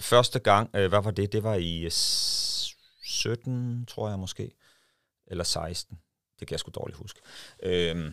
første 0.00 0.38
gang, 0.38 0.70
øh, 0.74 0.88
hvad 0.88 1.02
var 1.02 1.10
det? 1.10 1.32
Det 1.32 1.42
var 1.42 1.54
i 1.54 1.88
17, 1.90 3.86
tror 3.86 4.08
jeg 4.08 4.18
måske. 4.18 4.50
Eller 5.26 5.44
16. 5.44 5.98
Det 6.40 6.48
kan 6.48 6.52
jeg 6.52 6.60
sgu 6.60 6.70
dårligt 6.74 6.98
huske. 6.98 7.20
Øh, 7.62 8.12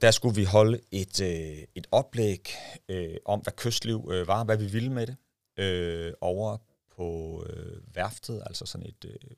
der 0.00 0.10
skulle 0.10 0.36
vi 0.36 0.44
holde 0.44 0.80
et, 0.90 1.20
øh, 1.20 1.64
et 1.74 1.86
oplæg 1.90 2.48
øh, 2.88 3.16
om, 3.24 3.40
hvad 3.40 3.52
kystliv 3.52 4.08
øh, 4.12 4.26
var, 4.26 4.44
hvad 4.44 4.56
vi 4.56 4.66
ville 4.66 4.92
med 4.92 5.06
det, 5.06 5.16
øh, 5.58 6.12
over 6.20 6.56
på 6.96 7.44
øh, 7.50 7.96
værftet, 7.96 8.42
altså 8.46 8.66
sådan 8.66 8.86
et 8.86 9.04
øh, 9.04 9.30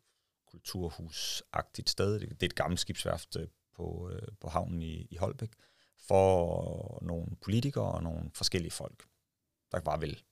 kulturhusagtigt 0.50 1.90
sted. 1.90 2.20
Det, 2.20 2.28
det 2.28 2.42
er 2.42 2.46
et 2.46 2.54
gammelt 2.54 2.80
skibsværft 2.80 3.36
øh, 3.36 3.46
på, 3.76 4.10
øh, 4.12 4.28
på 4.40 4.48
havnen 4.48 4.82
i, 4.82 5.06
i 5.10 5.16
Holbæk, 5.16 5.50
for 6.08 6.98
nogle 7.02 7.26
politikere 7.42 7.92
og 7.92 8.02
nogle 8.02 8.30
forskellige 8.34 8.72
folk. 8.72 9.04
Der 9.72 9.80
var 9.84 9.96
vel 9.96 10.22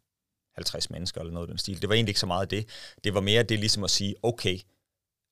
50 0.54 0.90
mennesker 0.90 1.20
eller 1.20 1.33
noget 1.33 1.46
af 1.46 1.50
den 1.50 1.59
stil. 1.59 1.81
Det 1.81 1.88
var 1.88 1.94
egentlig 1.94 2.11
ikke 2.11 2.20
så 2.20 2.26
meget 2.26 2.50
det. 2.50 2.68
Det 3.04 3.14
var 3.14 3.20
mere 3.20 3.42
det 3.42 3.59
ligesom 3.59 3.85
at 3.85 3.90
sige, 3.90 4.14
okay, 4.22 4.59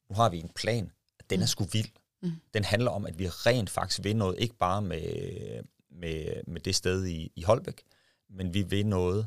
nu 0.09 0.17
har 0.17 0.29
vi 0.29 0.39
en 0.39 0.49
plan. 0.49 0.93
Den 1.31 1.41
er 1.41 1.45
mm. 1.45 1.47
sgu 1.47 1.65
vild. 1.65 1.89
Mm. 2.23 2.33
Den 2.55 2.65
handler 2.65 2.91
om, 2.91 3.07
at 3.07 3.19
vi 3.19 3.29
rent 3.29 3.71
faktisk 3.71 4.05
vil 4.05 4.17
noget, 4.17 4.39
ikke 4.39 4.55
bare 4.55 4.83
med, 4.83 5.63
med, 5.91 6.43
med 6.47 6.61
det 6.61 6.75
sted 6.75 7.07
i, 7.07 7.33
i 7.37 7.43
Holbæk, 7.43 7.83
men 8.31 8.55
vi 8.55 8.63
vil 8.63 8.87
noget, 8.87 9.27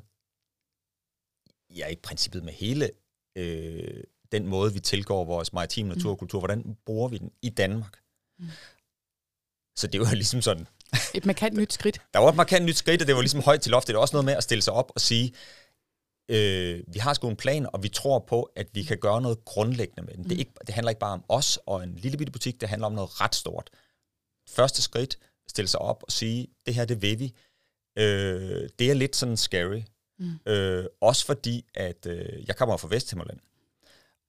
ja, 1.70 1.88
i 1.88 1.96
princippet 1.96 2.44
med 2.44 2.54
hele 2.54 2.90
øh, 3.36 4.04
den 4.32 4.48
måde, 4.48 4.74
vi 4.74 4.80
tilgår 4.80 5.26
vores 5.26 5.54
maritime 5.54 5.90
mm. 5.90 5.96
naturkultur. 5.96 6.40
Hvordan 6.40 6.78
bruger 6.86 7.08
vi 7.08 7.18
den 7.18 7.32
i 7.42 7.50
Danmark? 7.50 8.00
Mm. 8.40 8.48
Så 9.76 9.88
det 9.88 10.00
var 10.00 10.14
ligesom 10.22 10.42
sådan... 10.42 10.68
Et 11.14 11.26
markant 11.26 11.58
nyt 11.58 11.74
skridt. 11.74 12.02
Der 12.14 12.20
var 12.20 12.30
et 12.30 12.36
markant 12.36 12.66
nyt 12.66 12.78
skridt, 12.78 13.02
og 13.02 13.08
det 13.08 13.16
var 13.16 13.22
ligesom 13.22 13.42
højt 13.42 13.62
til 13.62 13.72
loftet. 13.72 13.88
Det 13.88 13.96
var 13.96 14.02
også 14.02 14.16
noget 14.16 14.26
med 14.26 14.34
at 14.34 14.44
stille 14.44 14.62
sig 14.62 14.74
op 14.74 14.92
og 14.96 15.02
sige, 15.02 15.34
øh, 16.30 16.84
vi 16.88 17.00
har 17.00 17.14
sgu 17.14 17.30
en 17.30 17.36
plan, 17.36 17.68
og 17.74 17.84
vi 17.84 17.90
tror 17.90 18.20
på, 18.20 18.52
at 18.56 18.68
vi 18.74 18.84
kan 18.84 18.98
gøre 18.98 19.22
noget 19.22 19.46
grundlæggende 19.46 20.02
med 20.02 20.14
den. 20.14 20.24
Mm. 20.24 20.30
Det, 20.30 20.36
er 20.36 20.40
ikke, 20.40 20.52
det 20.68 20.76
handler 20.76 20.90
ikke 20.90 21.00
bare 21.00 21.14
om 21.14 21.24
os 21.28 21.60
og 21.66 21.84
en 21.84 21.96
lille 21.96 22.18
bitte 22.18 22.32
butik, 22.32 22.62
det 22.62 22.70
handler 22.70 22.86
om 22.86 22.94
noget 22.94 23.22
ret 23.22 23.36
stort. 23.36 23.70
Første 24.50 24.82
skridt, 24.82 25.18
stille 25.48 25.68
sig 25.68 25.82
op 25.82 26.04
og 26.04 26.12
sige, 26.12 26.48
det 26.66 26.76
her, 26.76 26.86
det 26.86 27.02
vil 27.02 27.20
vi. 27.20 27.34
Øh, 27.98 28.70
det 28.80 28.90
er 28.90 28.94
lidt 28.94 29.16
sådan 29.16 29.38
scary. 29.38 29.82
Mm. 30.20 30.40
Øh, 30.46 30.86
også 31.02 31.26
fordi, 31.26 31.66
at 31.74 32.06
øh, 32.06 32.48
jeg 32.48 32.56
kommer 32.56 32.78
fra 32.78 32.88
Vesthimmerland, 32.92 33.40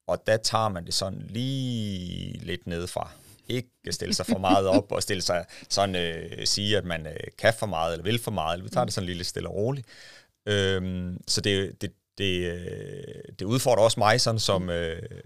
og 0.07 0.27
der 0.27 0.37
tager 0.37 0.69
man 0.69 0.87
det 0.87 0.95
sådan 0.95 1.27
lige 1.29 2.39
lidt 2.39 2.67
nedefra. 2.67 3.11
Ikke 3.49 3.71
stille 3.91 4.15
sig 4.15 4.27
for 4.27 4.39
meget 4.39 4.67
op 4.67 4.93
og 4.93 5.03
stille 5.03 5.23
sig 5.23 5.45
sådan, 5.69 5.95
øh, 5.97 6.47
sige, 6.47 6.77
at 6.77 6.85
man 6.85 7.07
øh, 7.07 7.17
kan 7.39 7.55
for 7.59 7.67
meget 7.67 7.93
eller 7.93 8.05
vil 8.05 8.19
for 8.19 8.31
meget. 8.31 8.65
Vi 8.65 8.69
tager 8.69 8.85
mm. 8.85 8.87
det 8.87 8.95
sådan 8.95 9.09
lidt 9.09 9.27
stille 9.27 9.49
og 9.49 9.55
roligt. 9.55 9.87
Øhm, 10.47 11.19
så 11.29 11.41
det, 11.41 11.83
det, 11.83 11.93
det, 12.19 12.53
øh, 12.53 13.23
det 13.39 13.45
udfordrer 13.45 13.85
også 13.85 14.01
mig 14.01 14.21
sådan 14.21 14.41
som, 14.41 14.63
mm. 14.63 14.71
øh, 14.71 15.23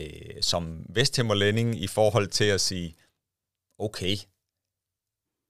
øh, 0.00 0.42
som 0.42 0.86
vesthimmerlænding 0.88 1.82
i 1.82 1.86
forhold 1.86 2.28
til 2.28 2.44
at 2.44 2.60
sige, 2.60 2.94
okay, 3.78 4.16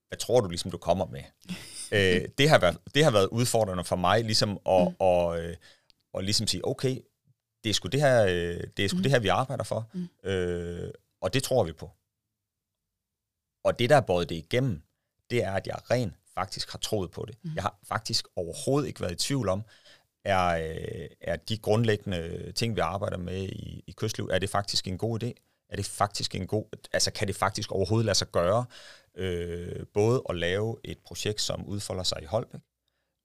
hvad 0.09 0.19
tror 0.19 0.41
du 0.41 0.49
ligesom, 0.49 0.71
du 0.71 0.79
kommer 0.79 1.07
med? 1.07 1.23
øh, 1.97 2.29
det, 2.39 2.49
har 2.49 2.59
været, 2.59 2.79
det 2.95 3.05
har 3.05 3.11
været 3.11 3.27
udfordrende 3.27 3.85
for 3.85 3.97
mig, 3.97 4.25
ligesom 4.25 4.51
at, 4.51 4.89
mm. 4.89 4.95
og, 4.99 5.41
øh, 5.41 5.57
og 6.13 6.25
ligesom 6.25 6.47
sige, 6.47 6.67
okay, 6.67 7.01
det 7.65 7.71
er 7.71 7.75
sgu 7.75 7.89
det 7.89 8.01
her, 8.01 8.25
øh, 8.25 8.65
det, 8.77 8.85
er 8.85 8.89
sgu 8.89 8.97
mm. 8.97 9.03
det 9.03 9.13
her 9.13 9.19
vi 9.19 9.29
arbejder 9.29 9.65
for, 9.65 9.91
mm. 9.95 10.09
øh, 10.31 10.91
og 11.21 11.35
det 11.35 11.43
tror 11.43 11.65
vi 11.65 11.73
på. 11.73 11.91
Og 13.65 13.79
det, 13.79 13.91
der 13.91 13.97
er 13.97 14.01
båret 14.01 14.29
det 14.29 14.35
igennem, 14.35 14.83
det 15.31 15.45
er, 15.45 15.53
at 15.53 15.67
jeg 15.67 15.91
rent 15.91 16.15
faktisk 16.39 16.73
har 16.73 16.79
troet 16.79 17.11
på 17.11 17.25
det. 17.29 17.37
Mm. 17.43 17.51
Jeg 17.55 17.63
har 17.63 17.79
faktisk 17.83 18.27
overhovedet 18.37 18.89
ikke 18.89 19.01
været 19.01 19.13
i 19.13 19.27
tvivl 19.27 19.49
om, 19.49 19.63
er, 20.25 20.47
øh, 20.47 21.09
er 21.21 21.37
de 21.37 21.59
grundlæggende 21.59 22.53
ting, 22.53 22.77
vi 22.77 22.81
arbejder 22.81 23.19
med 23.19 23.49
i, 23.49 23.85
i 23.87 23.93
kystliv, 23.97 24.29
er 24.33 24.39
det 24.39 24.51
faktisk 24.51 24.87
en 24.89 24.99
god 24.99 25.23
idé? 25.23 25.33
Er 25.69 25.77
det 25.77 25.87
faktisk 25.87 26.35
en 26.35 26.47
god, 26.47 26.65
altså 26.93 27.11
kan 27.11 27.29
det 27.29 27.37
faktisk 27.37 27.73
overhovedet 27.73 28.07
lade 28.07 28.15
sig 28.15 28.31
gøre, 28.31 28.65
øh, 29.15 29.87
både 29.95 30.23
at 30.29 30.37
lave 30.37 30.77
et 30.85 30.99
projekt, 30.99 31.41
som 31.41 31.67
udfolder 31.67 32.03
sig 32.03 32.23
i 32.23 32.25
Holbæk, 32.25 32.61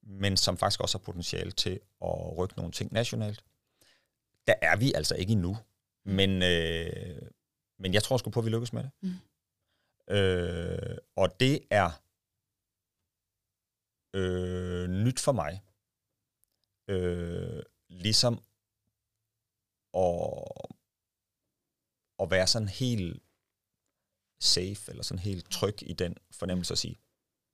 men 0.04 0.38
som 0.38 0.58
faktisk 0.58 0.82
også 0.82 0.98
har 0.98 1.04
potentiale 1.04 1.52
til 1.52 1.80
at 2.02 2.38
rykke 2.38 2.58
nogle 2.58 2.72
ting 2.72 2.94
nationalt. 2.94 3.44
Der 4.48 4.54
er 4.62 4.76
vi 4.76 4.94
altså 4.94 5.16
ikke 5.16 5.32
endnu, 5.32 5.58
men, 6.06 6.44
øh, 6.44 7.22
men 7.80 7.94
jeg 7.94 8.04
tror 8.04 8.18
sgu 8.18 8.30
på, 8.30 8.40
at 8.40 8.46
vi 8.46 8.50
lykkes 8.50 8.74
med 8.74 8.84
det. 8.84 8.92
Mm. 9.02 10.16
Øh, 10.16 10.98
og 11.16 11.40
det 11.40 11.60
er 11.70 12.03
øh, 14.14 14.90
nyt 14.90 15.20
for 15.20 15.32
mig. 15.32 15.64
Øh, 16.88 17.64
ligesom 17.90 18.34
at, 19.94 20.44
at 22.20 22.32
være 22.32 22.48
sådan 22.48 22.68
helt 22.68 23.24
safe, 24.42 24.92
eller 24.92 25.04
sådan 25.04 25.20
helt 25.20 25.52
tryg 25.52 25.78
i 25.82 25.94
den 25.94 26.18
fornemmelse 26.32 26.74
at 26.74 26.78
sige, 26.78 27.00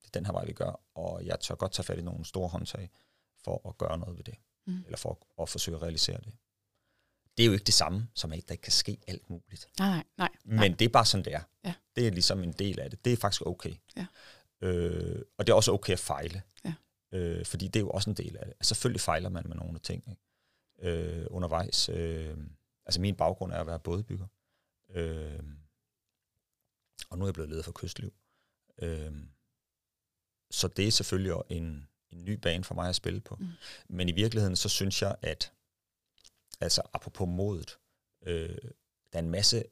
det 0.01 0.07
er 0.07 0.19
den 0.19 0.25
her 0.25 0.33
vej, 0.33 0.45
vi 0.45 0.53
gør, 0.53 0.81
og 0.95 1.25
jeg 1.25 1.39
tør 1.39 1.55
godt 1.55 1.71
tage 1.71 1.83
fat 1.83 1.97
i 1.99 2.01
nogle 2.01 2.25
store 2.25 2.49
håndtag 2.49 2.89
for 3.43 3.69
at 3.69 3.77
gøre 3.77 3.97
noget 3.97 4.17
ved 4.17 4.23
det, 4.23 4.35
mm. 4.67 4.83
eller 4.85 4.97
for 4.97 5.11
at, 5.11 5.43
at 5.43 5.49
forsøge 5.49 5.75
at 5.75 5.81
realisere 5.81 6.17
det. 6.17 6.33
Det 7.37 7.43
er 7.43 7.47
jo 7.47 7.53
ikke 7.53 7.65
det 7.65 7.73
samme, 7.73 8.07
som 8.15 8.31
at 8.33 8.47
der 8.47 8.51
ikke 8.51 8.61
kan 8.61 8.71
ske 8.71 8.97
alt 9.07 9.29
muligt. 9.29 9.67
Nej, 9.79 10.03
nej, 10.17 10.29
nej. 10.43 10.67
Men 10.67 10.79
det 10.79 10.85
er 10.85 10.89
bare 10.89 11.05
sådan, 11.05 11.25
det 11.25 11.33
er. 11.33 11.43
Ja. 11.63 11.73
Det 11.95 12.07
er 12.07 12.11
ligesom 12.11 12.43
en 12.43 12.51
del 12.51 12.79
af 12.79 12.89
det. 12.89 13.05
Det 13.05 13.13
er 13.13 13.17
faktisk 13.17 13.45
okay. 13.45 13.75
Ja. 13.95 14.05
Øh, 14.61 15.21
og 15.37 15.47
det 15.47 15.53
er 15.53 15.55
også 15.55 15.71
okay 15.71 15.93
at 15.93 15.99
fejle. 15.99 16.41
Ja. 16.65 16.73
Øh, 17.11 17.45
fordi 17.45 17.67
det 17.67 17.75
er 17.75 17.83
jo 17.83 17.89
også 17.89 18.09
en 18.09 18.15
del 18.15 18.37
af 18.37 18.45
det. 18.45 18.53
Altså, 18.53 18.69
selvfølgelig 18.69 19.01
fejler 19.01 19.29
man 19.29 19.47
med 19.47 19.55
nogle 19.55 19.79
ting 19.79 20.03
ikke? 20.09 20.21
Øh, 20.81 21.27
undervejs. 21.29 21.89
Øh, 21.89 22.37
altså 22.85 23.01
min 23.01 23.15
baggrund 23.15 23.51
er 23.51 23.59
at 23.59 23.67
være 23.67 23.79
bådbygger. 23.79 24.27
Øh, 24.89 25.43
og 27.09 27.17
nu 27.17 27.23
er 27.23 27.27
jeg 27.27 27.33
blevet 27.33 27.49
leder 27.49 27.63
for 27.63 27.71
kystliv. 27.71 28.13
Øh, 28.81 29.13
så 30.51 30.67
det 30.67 30.87
er 30.87 30.91
selvfølgelig 30.91 31.33
en, 31.49 31.87
en 32.09 32.25
ny 32.25 32.33
bane 32.33 32.63
for 32.63 32.75
mig 32.75 32.89
at 32.89 32.95
spille 32.95 33.21
på. 33.21 33.35
Mm. 33.35 33.47
Men 33.89 34.09
i 34.09 34.11
virkeligheden, 34.11 34.55
så 34.55 34.69
synes 34.69 35.01
jeg, 35.01 35.15
at 35.21 35.53
altså 36.59 36.81
apropos 36.93 37.27
modet, 37.27 37.79
øh, 38.25 38.57
der 39.13 39.19
er 39.19 39.23
en 39.23 39.29
masse, 39.29 39.63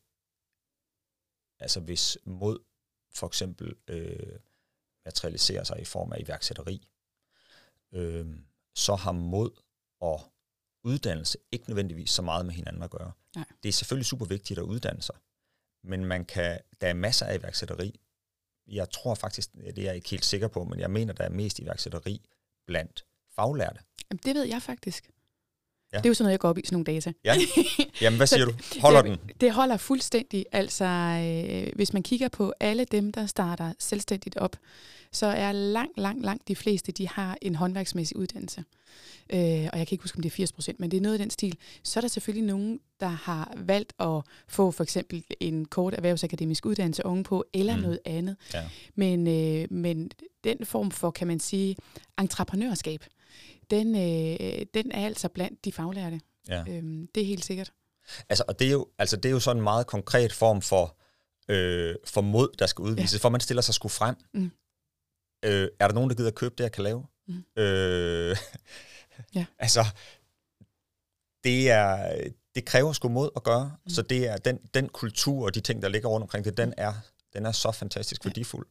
altså 1.60 1.80
hvis 1.80 2.17
mod 2.23 2.60
for 3.13 3.28
eksempel 3.28 3.76
øh, 3.88 4.39
materialiserer 5.08 5.63
sig 5.63 5.82
i 5.82 5.86
form 5.86 6.12
af 6.12 6.20
iværksætteri, 6.20 6.88
øh, 7.91 8.26
så 8.76 8.96
har 8.96 9.12
mod 9.12 9.52
og 10.00 10.22
uddannelse 10.84 11.38
ikke 11.52 11.70
nødvendigvis 11.70 12.12
så 12.12 12.22
meget 12.22 12.46
med 12.46 12.54
hinanden 12.54 12.84
at 12.84 12.89
gøre. 12.89 13.12
Nej. 13.36 13.46
Det 13.63 13.70
er 13.70 13.74
selvfølgelig 13.74 14.06
super 14.06 14.26
vigtigt 14.26 14.60
at 14.60 14.63
uddanne 14.63 15.02
sig, 15.02 15.15
men 15.84 16.06
man 16.06 16.26
kan, 16.26 16.60
der 16.82 16.88
er 16.88 16.93
masser 16.93 17.26
af 17.26 17.38
iværksætteri. 17.38 18.00
Jeg 18.67 18.89
tror 18.89 19.15
faktisk, 19.15 19.54
det 19.54 19.78
er 19.78 19.84
jeg 19.84 19.96
ikke 19.96 20.10
helt 20.10 20.26
sikker 20.26 20.48
på, 20.48 20.63
men 20.63 20.80
jeg 20.80 20.91
mener, 20.91 21.13
der 21.13 21.24
er 21.24 21.30
mest 21.30 21.60
iværksætteri 21.60 22.22
blandt 22.67 23.06
faglærte. 23.36 23.80
Jamen, 24.10 24.22
det 24.26 24.36
ved 24.36 24.43
jeg 24.43 24.62
faktisk. 24.62 25.10
Ja. 25.93 25.97
Det 25.97 26.06
er 26.06 26.10
jo 26.10 26.13
sådan 26.13 26.23
noget, 26.23 26.32
jeg 26.32 26.39
går 26.39 26.50
op 26.50 26.58
i, 26.58 26.62
sådan 26.65 26.76
nogle 26.76 26.86
data. 26.86 27.13
Ja. 27.23 27.36
Jamen, 28.02 28.17
hvad 28.17 28.28
siger 28.28 28.45
du? 28.45 28.54
Holder 28.82 29.02
den? 29.02 29.12
Det, 29.12 29.41
det 29.41 29.52
holder 29.52 29.78
fuldstændig. 29.78 30.45
Altså, 30.52 30.86
øh, 30.86 31.76
hvis 31.76 31.93
man 31.93 32.04
kigger 32.04 32.28
på 32.28 32.54
alle 32.60 32.86
dem, 32.86 33.12
der 33.12 33.26
starter 33.26 33.73
selvstændigt 33.80 34.38
op, 34.38 34.56
så 35.12 35.26
er 35.26 35.52
langt, 35.52 35.97
langt, 35.97 36.26
langt 36.26 36.47
de 36.47 36.56
fleste, 36.56 36.91
de 36.91 37.08
har 37.08 37.38
en 37.41 37.56
håndværksmæssig 37.56 38.17
uddannelse. 38.17 38.63
Øh, 39.30 39.39
og 39.39 39.80
jeg 39.80 39.88
kan 39.88 39.88
ikke 39.91 40.04
huske, 40.04 40.17
om 40.17 40.21
det 40.21 40.30
er 40.30 40.36
80 40.36 40.52
procent, 40.52 40.80
men 40.80 40.91
det 40.91 40.97
er 40.97 41.02
noget 41.02 41.13
af 41.13 41.19
den 41.19 41.30
stil. 41.30 41.58
Så 41.84 42.00
er 42.00 42.02
der 42.02 42.08
selvfølgelig 42.08 42.47
nogen, 42.47 42.80
der 43.00 43.08
har 43.08 43.54
valgt 43.56 43.93
at 44.00 44.21
få 44.47 44.71
for 44.71 44.84
eksempel 44.84 45.23
en 45.39 45.65
kort 45.65 45.93
erhvervsakademisk 45.93 46.65
uddannelse 46.65 47.06
ovenpå, 47.06 47.45
eller 47.54 47.76
mm. 47.76 47.82
noget 47.82 48.00
andet. 48.06 48.36
Ja. 48.54 48.63
Men, 48.95 49.28
øh, 49.28 49.67
men 49.69 50.12
den 50.43 50.65
form 50.65 50.91
for, 50.91 51.12
kan 51.12 51.28
man 51.28 51.39
sige, 51.39 51.76
entreprenørskab, 52.19 53.04
den, 53.70 53.96
øh, 53.96 54.66
den 54.74 54.92
er 54.92 55.06
altså 55.06 55.30
blandt 55.30 55.66
de 55.66 55.72
faglærte. 55.72 56.22
Ja. 56.48 56.63
Øhm, 56.70 57.08
det 57.16 57.22
er 57.24 57.28
helt 57.28 57.46
sikkert. 57.46 57.72
Altså, 58.30 58.44
og 58.48 58.60
det 58.60 58.68
er 58.68 58.72
jo, 58.72 58.88
altså, 58.98 59.16
det 59.18 59.26
er 59.26 59.34
jo 59.34 59.40
sådan 59.40 59.58
en 59.58 59.63
meget 59.63 59.88
konkret 59.88 60.34
form 60.34 60.62
for, 60.62 60.98
øh, 61.50 61.96
for 62.06 62.22
mod, 62.22 62.50
der 62.60 62.66
skal 62.68 62.82
udvises, 62.82 63.13
ja. 63.13 63.18
for 63.20 63.30
man 63.30 63.42
stiller 63.42 63.62
sig 63.62 63.74
sgu 63.74 63.88
frem. 63.88 64.16
Mm. 64.34 64.52
Øh, 65.46 65.68
er 65.80 65.88
der 65.88 65.94
nogen, 65.94 66.10
der 66.10 66.16
gider 66.16 66.32
købe 66.32 66.56
det, 66.58 66.63
jeg 66.63 66.72
kan 66.72 66.84
lave? 66.84 67.06
Mm. 67.28 67.62
Øh, 67.63 68.38
Ja. 69.36 69.46
altså, 69.60 69.86
det 71.44 71.70
er, 71.70 72.18
det 72.56 72.66
kræver 72.66 72.94
sgu 72.94 73.10
mod 73.10 73.30
at 73.36 73.44
gøre, 73.44 73.76
mm. 73.84 73.90
så 73.90 74.02
det 74.02 74.28
er 74.28 74.38
den, 74.38 74.60
den 74.74 74.90
kultur 74.90 75.46
og 75.46 75.56
de 75.56 75.60
ting, 75.60 75.82
der 75.82 75.90
ligger 75.90 76.10
rundt 76.10 76.24
omkring 76.24 76.46
det, 76.46 76.58
den 76.58 76.74
er, 76.78 76.94
den 77.34 77.46
er 77.46 77.52
så 77.52 77.72
fantastisk 77.72 78.26
Ja. 78.26 78.30
værdifuld. 78.30 78.68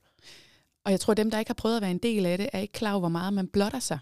Og 0.85 0.91
jeg 0.93 1.01
tror, 1.01 1.11
at 1.11 1.17
dem, 1.17 1.31
der 1.31 1.39
ikke 1.39 1.49
har 1.49 1.55
prøvet 1.55 1.77
at 1.77 1.83
være 1.83 1.91
en 1.91 1.99
del 1.99 2.27
af 2.27 2.39
det, 2.39 2.49
er 2.53 2.59
ikke 2.59 2.73
klar 2.73 2.91
over, 2.91 3.01
hvor 3.01 3.09
meget 3.09 3.33
man 3.33 3.49
blotter 3.49 3.81
sig. 3.81 3.99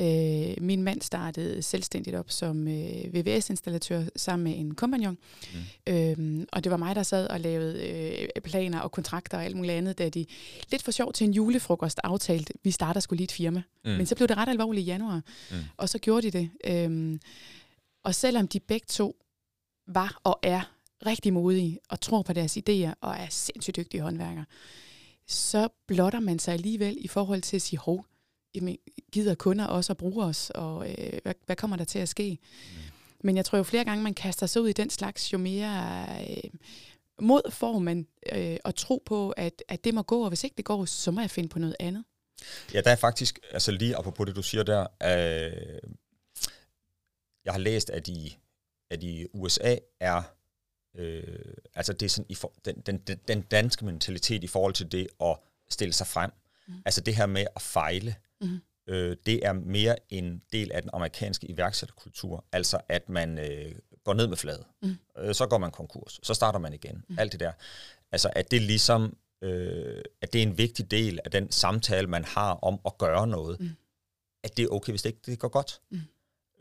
Øh, 0.00 0.54
min 0.64 0.82
mand 0.82 1.00
startede 1.02 1.62
selvstændigt 1.62 2.16
op 2.16 2.30
som 2.30 2.68
øh, 2.68 3.14
VVS-installatør 3.14 4.04
sammen 4.16 4.44
med 4.44 4.58
en 4.60 4.74
kompagnon. 4.74 5.18
Mm. 5.86 5.92
Øh, 5.92 6.46
og 6.52 6.64
det 6.64 6.70
var 6.70 6.76
mig, 6.76 6.94
der 6.96 7.02
sad 7.02 7.26
og 7.26 7.40
lavede 7.40 7.88
øh, 7.88 8.42
planer 8.42 8.80
og 8.80 8.92
kontrakter 8.92 9.38
og 9.38 9.44
alt 9.44 9.56
muligt 9.56 9.74
andet, 9.74 9.98
da 9.98 10.08
de 10.08 10.26
lidt 10.70 10.82
for 10.82 10.90
sjov 10.90 11.12
til 11.12 11.26
en 11.26 11.32
julefrokost 11.34 12.00
aftalte, 12.04 12.52
vi 12.62 12.70
starter 12.70 13.00
skulle 13.00 13.16
lige 13.18 13.24
et 13.24 13.32
firma. 13.32 13.62
Mm. 13.84 13.90
Men 13.90 14.06
så 14.06 14.14
blev 14.14 14.28
det 14.28 14.36
ret 14.36 14.48
alvorligt 14.48 14.82
i 14.82 14.86
januar, 14.86 15.22
Mm. 15.50 15.56
og 15.76 15.88
så 15.88 15.98
gjorde 15.98 16.30
de 16.30 16.38
det. 16.38 16.50
Øh, 16.90 17.18
og 18.04 18.14
selvom 18.14 18.48
de 18.48 18.60
begge 18.60 18.86
to 18.88 19.16
var 19.86 20.20
og 20.24 20.38
er 20.42 20.60
rigtig 21.06 21.32
modige 21.32 21.78
og 21.88 22.00
tror 22.00 22.22
på 22.22 22.32
deres 22.32 22.56
idéer 22.56 22.92
og 23.00 23.14
er 23.14 23.26
sindssygt 23.30 23.76
dygtige 23.76 24.00
håndværkere, 24.00 24.44
så 25.26 25.68
blotter 25.88 26.20
man 26.20 26.38
sig 26.38 26.54
alligevel 26.54 26.96
i 27.00 27.08
forhold 27.08 27.42
til 27.42 27.56
at 27.56 27.62
sige, 27.62 27.78
hov, 27.78 28.06
jamen, 28.54 28.78
gider 29.12 29.34
kunder 29.34 29.64
også 29.64 29.92
at 29.92 29.96
bruge 29.96 30.24
os, 30.24 30.50
og 30.50 30.90
øh, 30.90 31.18
hvad, 31.22 31.34
hvad 31.46 31.56
kommer 31.56 31.76
der 31.76 31.84
til 31.84 31.98
at 31.98 32.08
ske? 32.08 32.38
Mm. 32.40 32.80
Men 33.20 33.36
jeg 33.36 33.44
tror 33.44 33.56
jo 33.56 33.62
flere 33.62 33.84
gange, 33.84 34.04
man 34.04 34.14
kaster 34.14 34.46
sig 34.46 34.62
ud 34.62 34.68
i 34.68 34.72
den 34.72 34.90
slags, 34.90 35.32
jo 35.32 35.38
mere 35.38 36.06
øh, 36.30 36.50
mod 37.20 37.50
får 37.50 37.78
man 37.78 38.06
øh, 38.32 38.56
at 38.64 38.74
tro 38.74 39.02
på, 39.06 39.30
at, 39.30 39.62
at 39.68 39.84
det 39.84 39.94
må 39.94 40.02
gå, 40.02 40.22
og 40.22 40.28
hvis 40.28 40.44
ikke 40.44 40.56
det 40.56 40.64
går, 40.64 40.84
så 40.84 41.10
må 41.10 41.20
jeg 41.20 41.30
finde 41.30 41.48
på 41.48 41.58
noget 41.58 41.76
andet. 41.80 42.04
Ja, 42.74 42.80
der 42.80 42.90
er 42.90 42.96
faktisk, 42.96 43.38
altså 43.50 43.72
lige 43.72 43.96
apropos 43.96 44.26
det, 44.26 44.36
du 44.36 44.42
siger 44.42 44.62
der, 44.62 44.80
øh, 44.82 45.90
jeg 47.44 47.52
har 47.52 47.58
læst, 47.58 47.90
at 47.90 48.08
i, 48.08 48.38
at 48.90 49.02
i 49.02 49.26
USA 49.32 49.76
er, 50.00 50.22
øh, 50.96 51.54
altså 51.74 51.92
det 51.92 52.06
er 52.06 52.10
sådan, 52.10 52.26
i 52.28 52.34
for, 52.34 52.52
den, 52.64 52.80
den, 52.80 52.98
den, 52.98 53.18
den 53.28 53.42
danske 53.42 53.84
mentalitet 53.84 54.44
i 54.44 54.46
forhold 54.46 54.74
til 54.74 54.92
det 54.92 55.08
at 55.20 55.36
stille 55.68 55.92
sig 55.92 56.06
frem, 56.06 56.30
mm. 56.68 56.74
altså 56.84 57.00
det 57.00 57.16
her 57.16 57.26
med 57.26 57.46
at 57.56 57.62
fejle, 57.62 58.16
Mm. 58.44 58.60
øh, 58.92 59.16
det 59.26 59.46
er 59.46 59.52
mere 59.52 59.96
en 60.10 60.42
del 60.52 60.72
af 60.72 60.82
den 60.82 60.90
amerikanske 60.94 61.46
iværksætterkultur, 61.50 62.44
altså 62.52 62.78
at 62.88 63.08
man 63.08 63.38
øh, 63.38 63.72
går 64.04 64.14
ned 64.14 64.26
med 64.26 64.36
fladet, 64.36 64.64
Mm. 64.82 64.96
øh, 65.18 65.34
så 65.34 65.46
går 65.46 65.58
man 65.58 65.70
konkurs, 65.70 66.20
så 66.22 66.34
starter 66.34 66.58
man 66.58 66.72
igen, 66.74 67.04
mm. 67.08 67.16
alt 67.18 67.32
det 67.32 67.40
der. 67.40 67.52
Altså 68.12 68.30
at 68.36 68.50
det 68.50 68.62
ligesom, 68.62 69.16
øh, 69.42 70.02
at 70.22 70.32
det 70.32 70.38
er 70.38 70.42
en 70.42 70.58
vigtig 70.58 70.90
del 70.90 71.18
af 71.24 71.30
den 71.30 71.50
samtale, 71.52 72.06
man 72.06 72.24
har 72.24 72.52
om 72.54 72.78
at 72.86 72.98
gøre 72.98 73.26
noget, 73.26 73.60
Mm. 73.60 73.70
at 74.44 74.56
det 74.56 74.62
er 74.62 74.68
okay, 74.68 74.92
hvis 74.92 75.02
det 75.02 75.10
ikke 75.10 75.20
det 75.26 75.38
går 75.38 75.48
godt. 75.48 75.80
Mm. 75.90 76.00